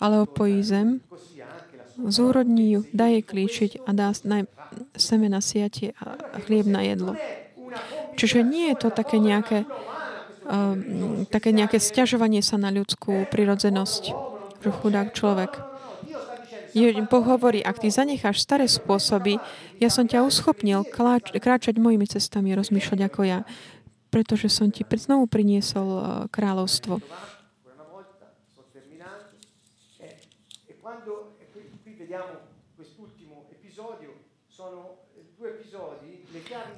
ale 0.00 0.24
opojí 0.24 0.64
zem, 0.64 1.04
zúrodní 2.08 2.72
ju, 2.72 2.80
dá 2.96 3.12
jej 3.12 3.20
klíčiť 3.20 3.84
a 3.84 3.92
dá 3.92 4.08
semena 4.96 5.44
siatie 5.44 5.92
a 6.00 6.40
chlieb 6.48 6.64
na 6.64 6.80
jedlo. 6.80 7.12
Čiže 8.16 8.42
nie 8.42 8.72
je 8.72 8.76
to 8.80 8.88
také 8.90 9.20
nejaké, 9.20 9.68
uh, 10.48 10.74
také 11.28 11.52
nejaké 11.52 11.78
stiažovanie 11.78 12.40
sa 12.40 12.56
na 12.56 12.72
ľudskú 12.72 13.28
prirodzenosť, 13.28 14.02
že 14.64 14.70
chudák 14.72 15.12
človek. 15.14 15.69
Boh 17.10 17.24
hovorí, 17.26 17.60
ak 17.62 17.82
ty 17.82 17.88
zanecháš 17.90 18.42
staré 18.42 18.66
spôsoby, 18.70 19.38
ja 19.82 19.88
som 19.90 20.06
ťa 20.06 20.22
uschopnil 20.22 20.86
kráčať 21.36 21.74
mojimi 21.76 22.06
cestami, 22.06 22.54
rozmýšľať 22.54 23.00
ako 23.10 23.20
ja, 23.26 23.38
pretože 24.10 24.50
som 24.50 24.70
ti 24.70 24.86
znovu 24.86 25.26
priniesol 25.30 25.88
uh, 25.88 26.02
kráľovstvo. 26.30 27.02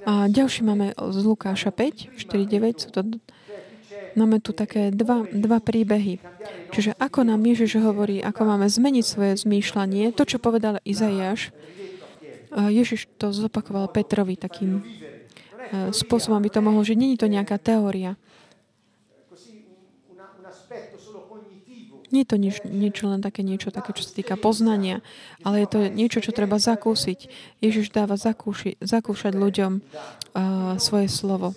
A 0.03 0.27
ďalší 0.29 0.61
máme 0.67 0.93
z 0.95 1.19
Lukáša 1.25 1.71
5, 1.71 2.19
4, 2.19 2.47
9, 2.47 2.83
sú 2.83 2.89
to 2.91 3.01
Máme 4.13 4.45
tu 4.45 4.53
také 4.53 4.93
dva, 4.93 5.25
dva 5.29 5.59
príbehy. 5.59 6.21
Čiže 6.73 6.97
ako 7.01 7.25
nám 7.25 7.41
Ježiš 7.49 7.81
hovorí, 7.81 8.21
ako 8.21 8.45
máme 8.45 8.69
zmeniť 8.69 9.05
svoje 9.05 9.33
zmýšľanie, 9.41 10.13
to, 10.13 10.29
čo 10.29 10.37
povedal 10.37 10.81
Izaiáš, 10.85 11.53
Ježiš 12.53 13.09
to 13.17 13.33
zopakoval 13.33 13.89
Petrovi 13.89 14.37
takým 14.37 14.85
spôsobom, 15.97 16.37
aby 16.37 16.53
to 16.53 16.61
mohol, 16.61 16.85
že 16.85 16.93
není 16.93 17.17
to 17.17 17.25
nejaká 17.25 17.57
teória. 17.57 18.21
Nie 22.13 22.29
je 22.29 22.37
to 22.37 22.37
nič, 22.37 22.61
niečo 22.69 23.09
len 23.09 23.25
také 23.25 23.41
niečo, 23.41 23.73
také, 23.73 23.97
čo 23.97 24.05
sa 24.05 24.13
týka 24.13 24.37
poznania, 24.37 25.01
ale 25.49 25.65
je 25.65 25.69
to 25.73 25.79
niečo, 25.89 26.21
čo 26.21 26.37
treba 26.37 26.61
zakúsiť. 26.61 27.33
Ježiš 27.65 27.89
dáva 27.89 28.21
zakúši, 28.21 28.77
zakúšať 28.85 29.33
ľuďom 29.33 29.81
uh, 29.81 30.77
svoje 30.77 31.09
slovo. 31.09 31.57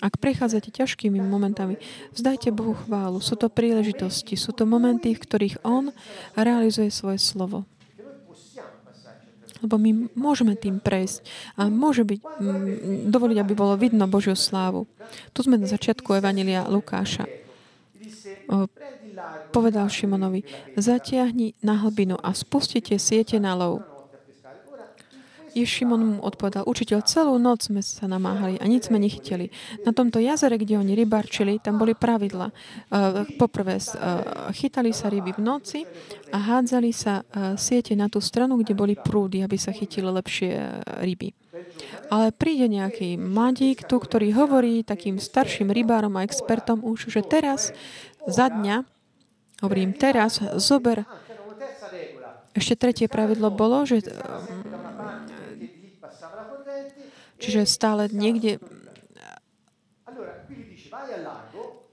Ak 0.00 0.16
prechádzate 0.16 0.72
ťažkými 0.72 1.20
momentami, 1.20 1.76
vzdajte 2.16 2.48
Bohu 2.56 2.72
chválu. 2.72 3.20
Sú 3.20 3.36
to 3.36 3.52
príležitosti, 3.52 4.32
sú 4.32 4.56
to 4.56 4.64
momenty, 4.64 5.12
v 5.12 5.20
ktorých 5.20 5.60
On 5.60 5.92
realizuje 6.32 6.88
svoje 6.88 7.20
slovo. 7.20 7.68
Lebo 9.60 9.76
my 9.76 10.08
môžeme 10.16 10.56
tým 10.56 10.80
prejsť 10.80 11.20
a 11.60 11.68
môže 11.68 12.00
byť, 12.00 12.20
mm, 12.24 13.12
dovoliť, 13.12 13.38
aby 13.44 13.52
bolo 13.52 13.76
vidno 13.76 14.08
Božiu 14.08 14.32
slávu. 14.32 14.88
Tu 15.36 15.44
sme 15.44 15.60
na 15.60 15.68
začiatku 15.68 16.16
Evanelia 16.16 16.64
Lukáša. 16.64 17.28
Povedal 19.52 19.86
Šimonovi, 19.92 20.48
zatiahni 20.80 21.52
na 21.60 21.76
hlbinu 21.76 22.16
a 22.16 22.32
spustite 22.32 22.96
siete 22.96 23.36
na 23.36 23.52
lov. 23.52 23.84
Šimon 25.54 26.02
mu 26.02 26.16
odpovedal, 26.22 26.66
učiteľ, 26.66 27.02
celú 27.06 27.34
noc 27.38 27.66
sme 27.66 27.82
sa 27.82 28.06
namáhali 28.06 28.58
a 28.58 28.64
nič 28.66 28.88
sme 28.88 29.02
nechytili. 29.02 29.50
Na 29.82 29.90
tomto 29.90 30.22
jazere, 30.22 30.58
kde 30.58 30.78
oni 30.78 30.94
rybarčili, 30.94 31.58
tam 31.58 31.78
boli 31.78 31.94
pravidla. 31.94 32.54
Uh, 32.90 33.26
poprvé, 33.38 33.78
uh, 33.78 34.50
chytali 34.54 34.94
sa 34.94 35.10
ryby 35.10 35.34
v 35.34 35.42
noci 35.42 35.80
a 36.30 36.38
hádzali 36.38 36.90
sa 36.94 37.22
uh, 37.22 37.54
siete 37.58 37.94
na 37.98 38.06
tú 38.06 38.22
stranu, 38.22 38.58
kde 38.60 38.78
boli 38.78 38.94
prúdy, 38.94 39.42
aby 39.42 39.58
sa 39.58 39.74
chytili 39.74 40.06
lepšie 40.06 40.82
ryby. 41.02 41.34
Ale 42.10 42.34
príde 42.34 42.66
nejaký 42.70 43.18
mladík 43.18 43.86
tu, 43.86 43.98
ktorý 43.98 44.34
hovorí 44.34 44.82
takým 44.82 45.18
starším 45.18 45.70
rybárom 45.70 46.14
a 46.18 46.26
expertom 46.26 46.82
už, 46.82 47.10
že 47.10 47.22
teraz 47.26 47.74
za 48.26 48.50
dňa, 48.50 48.82
hovorím 49.62 49.94
teraz, 49.94 50.42
zober 50.58 51.06
ešte 52.50 52.74
tretie 52.74 53.06
pravidlo 53.06 53.54
bolo, 53.54 53.86
že 53.86 54.02
Čiže 57.40 57.64
stále 57.64 58.12
niekde 58.12 58.60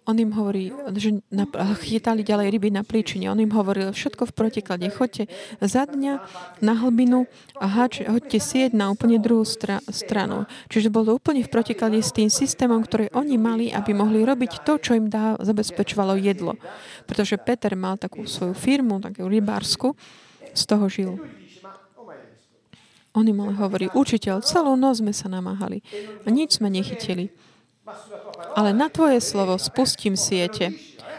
on 0.08 0.16
im 0.16 0.32
hovorí, 0.32 0.72
že 0.96 1.20
chytali 1.84 2.24
ďalej 2.24 2.48
ryby 2.56 2.72
na 2.72 2.88
príčine. 2.88 3.28
On 3.28 3.36
im 3.36 3.52
hovoril, 3.52 3.92
všetko 3.92 4.32
v 4.32 4.34
protiklade. 4.40 4.88
Choďte 4.88 5.28
za 5.60 5.84
dňa 5.84 6.24
na 6.64 6.74
hlbinu 6.80 7.28
a 7.60 7.68
hač, 7.68 8.00
hoďte 8.08 8.40
sieť 8.40 8.72
na 8.72 8.88
úplne 8.88 9.20
druhú 9.20 9.44
stra, 9.44 9.84
stranu. 9.92 10.48
Čiže 10.72 10.88
bolo 10.88 11.20
úplne 11.20 11.44
v 11.44 11.52
protiklade 11.52 12.00
s 12.00 12.16
tým 12.16 12.32
systémom, 12.32 12.80
ktorý 12.88 13.12
oni 13.12 13.36
mali, 13.36 13.68
aby 13.68 13.92
mohli 13.92 14.24
robiť 14.24 14.64
to, 14.64 14.80
čo 14.80 14.96
im 14.96 15.12
dá, 15.12 15.36
zabezpečovalo 15.44 16.16
jedlo. 16.16 16.56
Pretože 17.04 17.36
Peter 17.36 17.76
mal 17.76 18.00
takú 18.00 18.24
svoju 18.24 18.56
firmu, 18.56 19.04
takú 19.04 19.28
rybársku, 19.28 19.92
z 20.56 20.64
toho 20.64 20.88
žil. 20.88 21.20
On 23.18 23.26
im 23.26 23.42
hovorí, 23.58 23.90
učiteľ, 23.90 24.46
celú 24.46 24.78
noc 24.78 25.02
sme 25.02 25.10
sa 25.10 25.26
namáhali 25.26 25.82
a 26.22 26.30
nič 26.30 26.62
sme 26.62 26.70
nechytili. 26.70 27.34
Ale 28.54 28.78
na 28.78 28.94
tvoje 28.94 29.18
slovo 29.26 29.58
spustím 29.58 30.14
siete. 30.14 30.78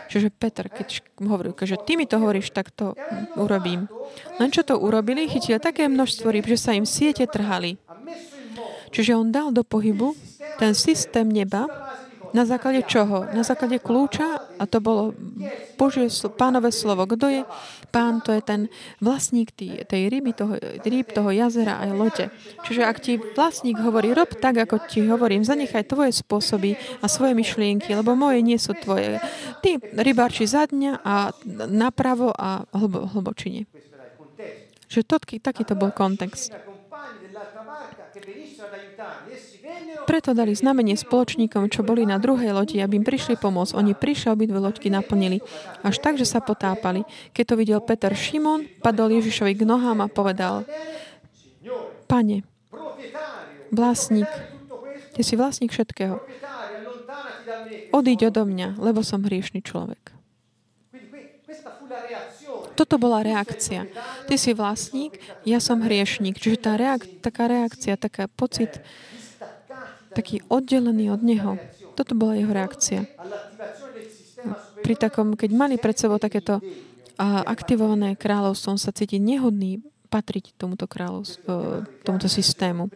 Čiže 0.08 0.30
Peter, 0.30 0.70
keď 0.70 1.02
hovoril, 1.20 1.52
že 1.58 1.74
ty 1.82 1.98
mi 1.98 2.06
to 2.06 2.22
hovoríš, 2.22 2.54
tak 2.54 2.70
to 2.70 2.94
urobím. 3.34 3.90
Len 4.38 4.48
čo 4.54 4.62
to 4.62 4.78
urobili, 4.78 5.26
chytili 5.26 5.58
také 5.58 5.90
množstvo 5.90 6.30
rýb, 6.30 6.46
že 6.46 6.56
sa 6.56 6.72
im 6.72 6.86
siete 6.86 7.26
trhali. 7.26 7.76
Čiže 8.94 9.18
on 9.18 9.34
dal 9.34 9.52
do 9.52 9.66
pohybu 9.66 10.16
ten 10.56 10.72
systém 10.72 11.28
neba, 11.28 11.68
na 12.32 12.44
základe 12.44 12.84
čoho? 12.84 13.28
Na 13.32 13.42
základe 13.44 13.80
kľúča 13.80 14.58
a 14.58 14.64
to 14.68 14.78
bolo 14.82 15.16
Božie 15.78 16.10
pánové 16.34 16.74
slovo. 16.74 17.06
Kto 17.08 17.26
je 17.30 17.42
pán? 17.88 18.20
To 18.24 18.34
je 18.34 18.42
ten 18.44 18.60
vlastník 19.00 19.54
tý, 19.54 19.82
tej 19.86 20.12
ryby, 20.12 20.34
toho, 20.36 20.58
ryb, 20.84 21.08
toho 21.08 21.30
jazera 21.32 21.80
aj 21.80 21.90
lote. 21.94 22.24
Čiže 22.66 22.82
ak 22.84 22.96
ti 23.00 23.16
vlastník 23.16 23.80
hovorí, 23.80 24.12
rob 24.12 24.28
tak, 24.36 24.60
ako 24.60 24.84
ti 24.90 25.06
hovorím, 25.06 25.46
zanechaj 25.46 25.88
tvoje 25.88 26.12
spôsoby 26.12 26.76
a 27.00 27.06
svoje 27.06 27.32
myšlienky, 27.32 27.94
lebo 27.94 28.12
moje 28.18 28.44
nie 28.44 28.58
sú 28.60 28.76
tvoje. 28.76 29.22
Ty 29.64 29.80
rybárči 29.96 30.44
za 30.44 30.68
dňa 30.68 31.02
a 31.02 31.32
napravo 31.68 32.34
a 32.34 32.66
hlbo, 32.74 33.08
hlbočine. 33.16 33.64
Že 34.88 35.00
to, 35.04 35.16
taký 35.20 35.62
to 35.68 35.76
bol 35.76 35.92
kontext. 35.92 36.52
Preto 40.08 40.32
dali 40.32 40.56
znamenie 40.56 40.96
spoločníkom, 40.96 41.68
čo 41.68 41.84
boli 41.84 42.08
na 42.08 42.16
druhej 42.16 42.56
lodi, 42.56 42.80
aby 42.80 42.96
im 42.96 43.04
prišli 43.04 43.36
pomôcť. 43.36 43.76
Oni 43.76 43.92
prišli, 43.92 44.32
obidve 44.32 44.56
loďky 44.56 44.88
naplnili. 44.88 45.44
Až 45.84 46.00
tak, 46.00 46.16
že 46.16 46.24
sa 46.24 46.40
potápali. 46.40 47.04
Keď 47.36 47.44
to 47.44 47.54
videl 47.60 47.84
Peter 47.84 48.16
Šimon, 48.16 48.64
padol 48.80 49.12
Ježišovi 49.20 49.52
k 49.52 49.68
nohám 49.68 50.00
a 50.00 50.08
povedal, 50.08 50.64
Pane, 52.08 52.40
vlastník, 53.68 54.32
ty 55.12 55.20
si 55.20 55.36
vlastník 55.36 55.76
všetkého. 55.76 56.24
Odíď 57.92 58.32
odo 58.32 58.48
mňa, 58.48 58.80
lebo 58.80 59.04
som 59.04 59.20
hriešný 59.20 59.60
človek. 59.60 60.16
Toto 62.72 62.96
bola 62.96 63.20
reakcia. 63.20 63.90
Ty 64.24 64.34
si 64.40 64.54
vlastník, 64.54 65.20
ja 65.44 65.58
som 65.58 65.84
hriešník. 65.84 66.38
Čiže 66.38 66.56
tá 66.62 66.72
reak- 66.78 67.20
taká 67.20 67.50
reakcia, 67.50 67.98
taká 67.98 68.30
pocit, 68.30 68.80
taký 70.18 70.42
oddelený 70.50 71.14
od 71.14 71.22
Neho. 71.22 71.54
Toto 71.94 72.18
bola 72.18 72.34
jeho 72.34 72.50
reakcia. 72.50 73.06
Pri 74.82 74.94
takom, 74.98 75.38
keď 75.38 75.50
mali 75.54 75.78
pred 75.78 75.94
sebou 75.94 76.18
takéto 76.18 76.58
aktivované 77.22 78.18
kráľovstvo, 78.18 78.74
on 78.74 78.80
sa 78.82 78.90
cíti 78.90 79.22
nehodný 79.22 79.78
patriť 80.10 80.58
tomuto 80.58 80.90
kráľovstvu, 80.90 81.54
tomuto 82.02 82.26
systému. 82.26 82.90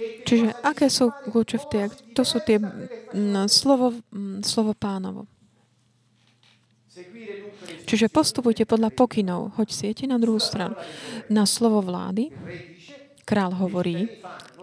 Čiže 0.00 0.54
aké 0.62 0.86
sú 0.86 1.10
kľúče 1.10 1.58
v 1.60 1.66
tej, 1.66 1.84
to 2.14 2.22
sú 2.22 2.38
tie 2.40 2.62
slovo, 3.50 3.98
slovo 4.40 4.72
pánovo. 4.72 5.26
Čiže 7.90 8.06
postupujte 8.06 8.62
podľa 8.64 8.94
pokynov. 8.94 9.58
Hoď 9.58 9.68
siete 9.74 10.06
na 10.06 10.16
druhú 10.22 10.38
stranu. 10.38 10.78
Na 11.26 11.42
slovo 11.42 11.82
vlády 11.82 12.30
král 13.30 13.54
hovorí 13.54 14.10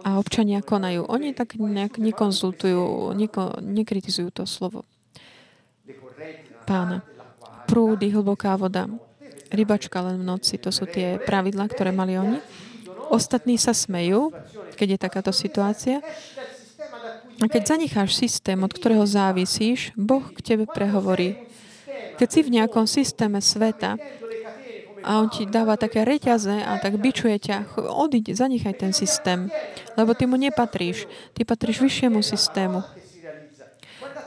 a 0.04 0.20
občania 0.20 0.60
konajú. 0.60 1.08
Oni 1.08 1.32
tak 1.32 1.56
nejak 1.56 1.96
nekonzultujú, 1.96 3.16
neko, 3.16 3.64
nekritizujú 3.64 4.28
to 4.28 4.44
slovo 4.44 4.84
pána. 6.68 7.00
Prúdy, 7.64 8.12
hlboká 8.12 8.52
voda, 8.60 8.84
rybačka 9.48 10.04
len 10.04 10.20
v 10.20 10.28
noci, 10.28 10.60
to 10.60 10.68
sú 10.68 10.84
tie 10.84 11.16
pravidlá, 11.16 11.64
ktoré 11.72 11.96
mali 11.96 12.20
oni. 12.20 12.44
Ostatní 13.08 13.56
sa 13.56 13.72
smejú, 13.72 14.36
keď 14.76 14.88
je 14.96 14.98
takáto 15.00 15.32
situácia. 15.32 16.04
A 17.40 17.44
keď 17.48 17.76
zanecháš 17.76 18.20
systém, 18.20 18.60
od 18.60 18.68
ktorého 18.68 19.08
závisíš, 19.08 19.96
Boh 19.96 20.28
k 20.36 20.44
tebe 20.44 20.64
prehovorí. 20.68 21.40
Keď 22.20 22.28
si 22.28 22.40
v 22.44 22.60
nejakom 22.60 22.84
systéme 22.84 23.40
sveta, 23.40 23.96
a 25.02 25.22
on 25.22 25.28
ti 25.30 25.46
dáva 25.46 25.78
také 25.78 26.02
reťaze 26.02 26.62
a 26.62 26.78
tak 26.82 26.98
bičuje 26.98 27.38
ťa. 27.38 27.78
Odiď, 27.78 28.34
zanechaj 28.34 28.74
ten 28.78 28.92
systém, 28.92 29.50
lebo 29.94 30.14
ty 30.14 30.26
mu 30.26 30.36
nepatríš. 30.36 31.06
Ty 31.34 31.46
patríš 31.46 31.82
vyššiemu 31.82 32.20
systému. 32.22 32.82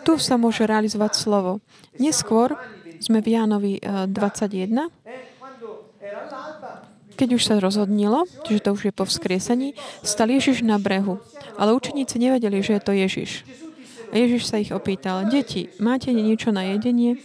Tu 0.02 0.18
sa 0.18 0.36
môže 0.40 0.66
realizovať 0.66 1.14
slovo. 1.14 1.62
Neskôr 2.02 2.58
sme 3.02 3.22
v 3.22 3.38
Jánovi 3.38 3.74
21, 4.10 4.90
eh, 5.06 5.32
keď 7.18 7.30
už 7.38 7.44
sa 7.46 7.62
rozhodnilo, 7.62 8.26
čiže 8.50 8.66
to 8.66 8.70
už 8.74 8.82
je 8.90 8.94
po 8.94 9.06
vzkriesení, 9.06 9.78
stal 10.02 10.34
Ježiš 10.34 10.66
na 10.66 10.82
brehu. 10.82 11.22
Ale 11.58 11.78
učeníci 11.78 12.18
nevedeli, 12.18 12.66
že 12.66 12.78
je 12.78 12.82
to 12.82 12.94
Ježiš. 12.98 13.46
A 14.12 14.20
Ježiš 14.20 14.50
sa 14.50 14.60
ich 14.60 14.74
opýtal, 14.74 15.30
deti, 15.30 15.70
máte 15.80 16.12
niečo 16.12 16.52
na 16.52 16.68
jedenie? 16.76 17.16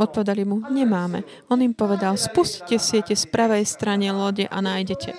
Odpovedali 0.00 0.48
mu, 0.48 0.64
nemáme. 0.72 1.28
On 1.52 1.60
im 1.60 1.76
povedal, 1.76 2.16
spustite 2.16 2.80
siete 2.80 3.12
z 3.12 3.28
pravej 3.28 3.68
strane 3.68 4.08
lode 4.08 4.48
a 4.48 4.58
nájdete. 4.64 5.12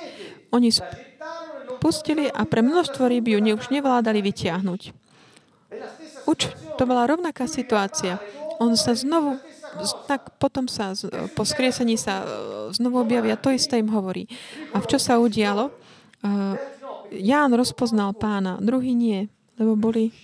Oni 0.50 0.74
spustili 0.74 2.26
a 2.26 2.42
pre 2.50 2.66
množstvo 2.66 3.06
ryb 3.06 3.30
ju 3.30 3.38
už 3.54 3.70
nevládali 3.70 4.26
vytiahnuť. 4.26 4.82
Uč, 6.26 6.50
to 6.82 6.84
bola 6.90 7.06
rovnaká 7.06 7.46
situácia. 7.46 8.18
On 8.58 8.74
sa 8.74 8.98
znovu, 8.98 9.38
tak 10.10 10.38
potom 10.42 10.66
sa 10.66 10.98
po 11.38 11.46
skriesení 11.46 11.98
sa 11.98 12.22
e, 12.22 12.26
znovu 12.74 13.02
objavia, 13.02 13.38
to 13.38 13.54
isté 13.54 13.78
im 13.78 13.90
hovorí. 13.90 14.26
A 14.74 14.82
v 14.82 14.90
čo 14.90 14.98
sa 14.98 15.18
udialo? 15.18 15.70
E, 15.70 15.74
Ján 17.12 17.52
rozpoznal 17.52 18.16
pána, 18.16 18.62
druhý 18.62 18.96
nie, 18.96 19.28
lebo 19.60 19.76
boli 19.76 20.16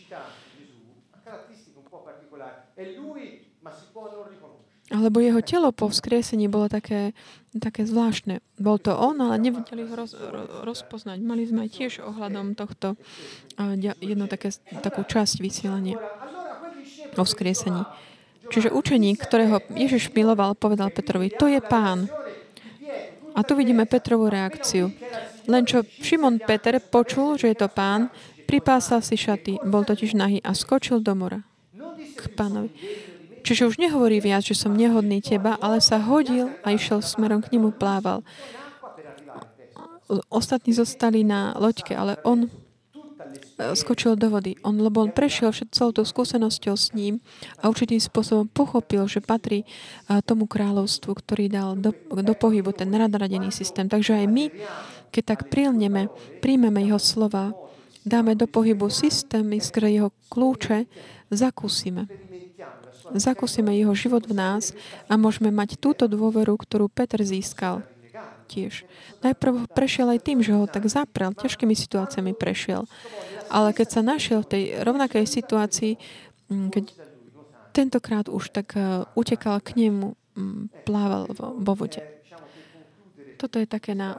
Alebo 4.87 5.19
jeho 5.19 5.43
telo 5.43 5.75
po 5.75 5.91
vzkriesení 5.91 6.47
bolo 6.47 6.71
také, 6.71 7.11
také 7.51 7.83
zvláštne. 7.83 8.39
Bol 8.55 8.79
to 8.79 8.95
on, 8.95 9.19
ale 9.19 9.35
nevedeli 9.35 9.83
ho 9.83 9.93
roz, 9.99 10.15
rozpoznať. 10.63 11.19
Mali 11.19 11.43
sme 11.43 11.67
aj 11.67 11.71
tiež 11.75 11.93
ohľadom 12.07 12.55
tohto 12.55 12.95
jednu 13.99 14.31
také, 14.31 14.55
takú 14.79 15.03
časť 15.03 15.43
vysielania 15.43 15.99
o 17.19 17.23
vzkriesení. 17.25 17.83
Čiže 18.47 18.71
učeník, 18.71 19.19
ktorého 19.19 19.59
Ježiš 19.75 20.07
miloval, 20.15 20.55
povedal 20.55 20.87
Petrovi, 20.87 21.35
to 21.35 21.51
je 21.51 21.59
pán. 21.59 22.07
A 23.35 23.43
tu 23.43 23.59
vidíme 23.59 23.83
Petrovú 23.83 24.31
reakciu. 24.31 24.87
Len 25.51 25.67
čo 25.67 25.83
Šimon 25.83 26.39
Peter 26.39 26.79
počul, 26.79 27.35
že 27.35 27.51
je 27.51 27.57
to 27.59 27.67
pán, 27.67 28.07
pripásal 28.47 29.03
si 29.03 29.19
šaty, 29.19 29.59
bol 29.67 29.83
totiž 29.83 30.15
nahý 30.15 30.39
a 30.47 30.55
skočil 30.55 31.03
do 31.03 31.11
mora 31.11 31.43
k 32.15 32.21
pánovi. 32.33 32.71
Čiže 33.47 33.63
už 33.63 33.79
nehovorí 33.79 34.19
viac, 34.19 34.43
že 34.43 34.59
som 34.59 34.75
nehodný 34.75 35.23
teba, 35.23 35.55
ale 35.63 35.79
sa 35.79 36.03
hodil 36.03 36.51
a 36.67 36.75
išiel 36.75 36.99
smerom 36.99 37.39
k 37.39 37.55
nemu, 37.55 37.71
plával. 37.71 38.19
Ostatní 40.27 40.75
zostali 40.75 41.23
na 41.23 41.55
loďke, 41.55 41.95
ale 41.95 42.19
on 42.27 42.43
e, 42.43 42.49
skočil 43.71 44.19
do 44.19 44.35
vody. 44.35 44.59
On, 44.67 44.75
lebo 44.75 44.99
on 44.99 45.15
prešiel 45.15 45.55
celou 45.71 45.95
tou 45.95 46.03
skúsenosťou 46.03 46.75
s 46.75 46.91
ním 46.91 47.23
a 47.63 47.71
určitým 47.71 48.03
spôsobom 48.03 48.51
pochopil, 48.51 49.07
že 49.07 49.23
patrí 49.23 49.63
e, 49.63 49.67
tomu 50.27 50.43
kráľovstvu, 50.43 51.07
ktorý 51.15 51.47
dal 51.47 51.79
do, 51.79 51.95
do 52.11 52.33
pohybu 52.35 52.75
ten 52.75 52.91
nadradený 52.91 53.55
systém. 53.55 53.87
Takže 53.87 54.19
aj 54.23 54.27
my, 54.27 54.51
keď 55.07 55.23
tak 55.23 55.47
prilneme, 55.47 56.11
príjmeme 56.43 56.83
jeho 56.83 56.99
slova, 56.99 57.55
dáme 58.03 58.35
do 58.35 58.43
pohybu 58.43 58.91
systémy, 58.91 59.63
skrze 59.63 60.03
jeho 60.03 60.11
kľúče, 60.27 60.83
zakúsime 61.31 62.26
zakúsime 63.15 63.75
jeho 63.77 63.93
život 63.95 64.25
v 64.27 64.35
nás 64.35 64.75
a 65.07 65.15
môžeme 65.15 65.53
mať 65.53 65.79
túto 65.79 66.09
dôveru, 66.09 66.57
ktorú 66.59 66.91
Peter 66.91 67.21
získal 67.23 67.85
tiež. 68.47 68.87
Najprv 69.21 69.67
prešiel 69.75 70.07
aj 70.15 70.23
tým, 70.23 70.39
že 70.39 70.55
ho 70.55 70.63
tak 70.65 70.87
zaprel, 70.87 71.35
ťažkými 71.35 71.75
situáciami 71.75 72.31
prešiel. 72.31 72.87
Ale 73.51 73.75
keď 73.75 73.87
sa 73.91 74.01
našiel 74.01 74.47
v 74.47 74.51
tej 74.55 74.63
rovnakej 74.87 75.27
situácii, 75.27 75.99
mm, 76.47 76.67
keď 76.71 76.83
tentokrát 77.75 78.25
už 78.31 78.55
tak 78.55 78.79
e, 78.79 79.03
utekal 79.13 79.59
k 79.59 79.75
nemu, 79.75 80.15
mm, 80.15 80.87
plával 80.87 81.27
vo 81.35 81.73
vode. 81.75 81.99
Toto 83.37 83.61
je 83.61 83.69
také 83.69 83.93
na 83.93 84.17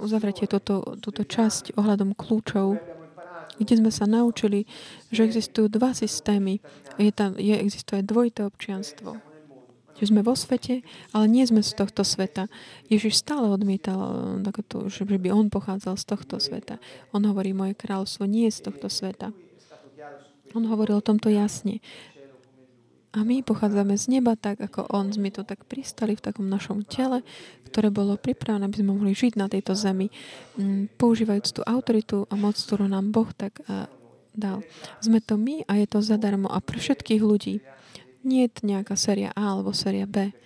uzavretie 0.00 0.48
túto 0.48 1.22
časť 1.28 1.76
ohľadom 1.76 2.16
kľúčov 2.16 2.95
kde 3.56 3.74
sme 3.80 3.90
sa 3.92 4.04
naučili, 4.04 4.68
že 5.08 5.24
existujú 5.24 5.72
dva 5.72 5.92
systémy. 5.96 6.60
Je 6.96 7.12
tam, 7.12 7.36
je, 7.36 7.56
existuje 7.56 8.04
dvojité 8.04 8.44
občianstvo. 8.44 9.20
Že 9.96 10.12
sme 10.12 10.20
vo 10.20 10.36
svete, 10.36 10.84
ale 11.16 11.24
nie 11.24 11.44
sme 11.48 11.64
z 11.64 11.72
tohto 11.72 12.04
sveta. 12.04 12.52
Ježiš 12.92 13.24
stále 13.24 13.48
odmietal, 13.48 14.36
to, 14.68 14.92
že 14.92 15.08
by 15.08 15.32
on 15.32 15.48
pochádzal 15.48 15.96
z 15.96 16.04
tohto 16.04 16.36
sveta. 16.36 16.76
On 17.16 17.24
hovorí, 17.24 17.56
moje 17.56 17.72
kráľovstvo 17.72 18.28
nie 18.28 18.52
je 18.52 18.60
z 18.60 18.60
tohto 18.68 18.92
sveta. 18.92 19.32
On 20.52 20.64
hovoril 20.68 21.00
o 21.00 21.04
tomto 21.04 21.32
jasne. 21.32 21.80
A 23.16 23.24
my 23.24 23.40
pochádzame 23.40 23.96
z 23.96 24.12
neba 24.12 24.36
tak, 24.36 24.60
ako 24.60 24.92
On. 24.92 25.08
Sme 25.08 25.32
tu 25.32 25.40
tak 25.40 25.64
pristali 25.64 26.12
v 26.12 26.20
takom 26.20 26.52
našom 26.52 26.84
tele, 26.84 27.24
ktoré 27.72 27.88
bolo 27.88 28.20
pripravené, 28.20 28.68
aby 28.68 28.84
sme 28.84 28.92
mohli 28.92 29.16
žiť 29.16 29.40
na 29.40 29.48
tejto 29.48 29.72
zemi, 29.72 30.12
mm, 30.60 31.00
používajúc 31.00 31.56
tú 31.56 31.60
autoritu 31.64 32.28
a 32.28 32.36
moc, 32.36 32.60
ktorú 32.60 32.84
nám 32.84 33.16
Boh 33.16 33.32
tak 33.32 33.64
dal. 34.36 34.60
Sme 35.00 35.24
to 35.24 35.40
my 35.40 35.64
a 35.64 35.80
je 35.80 35.88
to 35.88 36.04
zadarmo. 36.04 36.52
A 36.52 36.60
pre 36.60 36.76
všetkých 36.76 37.24
ľudí 37.24 37.64
nie 38.20 38.44
je 38.44 38.68
nejaká 38.68 38.94
séria 39.00 39.32
A 39.32 39.56
alebo 39.56 39.72
séria 39.72 40.04
B. 40.04 40.36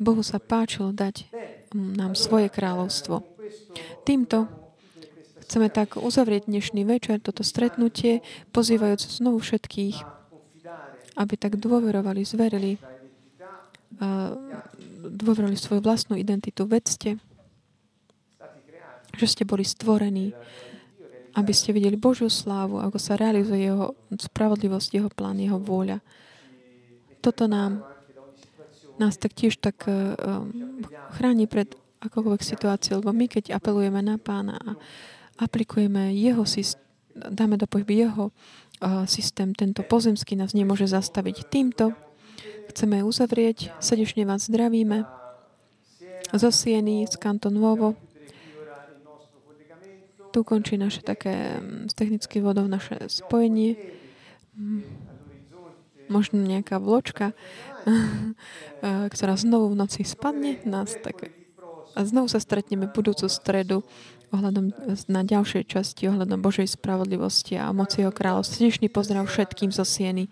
Bohu 0.00 0.22
sa 0.22 0.38
páčilo 0.40 0.94
dať 0.94 1.26
mm, 1.74 1.98
nám 1.98 2.12
svoje 2.14 2.48
kráľovstvo. 2.48 3.26
Týmto 4.06 4.46
chceme 5.44 5.66
tak 5.66 5.98
uzavrieť 5.98 6.46
dnešný 6.46 6.86
večer, 6.86 7.18
toto 7.18 7.42
stretnutie, 7.42 8.22
pozývajúc 8.54 9.02
znovu 9.18 9.42
všetkých, 9.42 10.19
aby 11.20 11.34
tak 11.36 11.60
dôverovali, 11.60 12.24
zverili, 12.24 12.80
dôverovali 15.04 15.56
svoju 15.60 15.84
vlastnú 15.84 16.16
identitu. 16.16 16.64
Vedzte, 16.64 17.20
že 19.20 19.26
ste 19.28 19.44
boli 19.44 19.68
stvorení, 19.68 20.32
aby 21.36 21.52
ste 21.52 21.76
videli 21.76 22.00
Božiu 22.00 22.32
slávu, 22.32 22.80
ako 22.80 22.96
sa 22.96 23.20
realizuje 23.20 23.68
Jeho 23.68 23.92
spravodlivosť, 24.16 24.88
Jeho 24.96 25.10
plán, 25.12 25.36
Jeho 25.36 25.60
vôľa. 25.60 26.00
Toto 27.20 27.44
nám 27.44 27.84
nás 28.96 29.16
tak 29.20 29.36
tiež 29.36 29.60
tak 29.60 29.84
uh, 29.88 30.16
chráni 31.16 31.48
pred 31.48 31.72
akokoľvek 32.00 32.42
situáciou, 32.44 33.04
lebo 33.04 33.12
my, 33.12 33.28
keď 33.28 33.56
apelujeme 33.56 34.00
na 34.00 34.16
pána 34.16 34.56
a 34.56 34.76
aplikujeme 35.40 36.16
jeho 36.16 36.44
systém, 36.48 36.80
dáme 37.12 37.56
do 37.56 37.68
pohybu 37.68 37.92
jeho 37.92 38.24
systém, 39.04 39.52
tento 39.52 39.84
pozemský 39.84 40.36
nás 40.36 40.56
nemôže 40.56 40.88
zastaviť. 40.88 41.46
Týmto 41.52 41.92
chceme 42.72 43.04
uzavrieť. 43.04 43.76
Srdečne 43.82 44.24
vás 44.24 44.48
zdravíme. 44.48 45.04
Zo 46.30 46.50
Sieny, 46.54 47.04
z 47.10 47.14
Kanton 47.18 47.58
Novo. 47.58 47.98
Tu 50.30 50.46
končí 50.46 50.78
naše 50.78 51.02
také 51.02 51.58
z 51.90 51.92
technických 51.98 52.42
vodov 52.46 52.70
naše 52.70 53.10
spojenie. 53.10 53.74
Možno 56.06 56.38
nejaká 56.38 56.78
vločka, 56.78 57.34
ktorá 59.14 59.34
znovu 59.34 59.74
v 59.74 59.80
noci 59.82 60.06
spadne. 60.06 60.62
Nás 60.62 60.94
tak... 61.02 61.34
A 61.98 62.06
znovu 62.06 62.30
sa 62.30 62.38
stretneme 62.38 62.86
v 62.86 62.94
budúcu 62.94 63.26
stredu 63.26 63.82
ohľadom 64.30 64.70
na 65.10 65.22
ďalšej 65.26 65.66
časti, 65.66 66.06
ohľadom 66.06 66.38
Božej 66.38 66.70
spravodlivosti 66.70 67.58
a 67.58 67.74
moci 67.74 68.06
jeho 68.06 68.14
kráľov. 68.14 68.46
Srdečný 68.46 68.86
pozdrav 68.86 69.26
všetkým 69.26 69.74
zo 69.74 69.82
Sieny. 69.82 70.30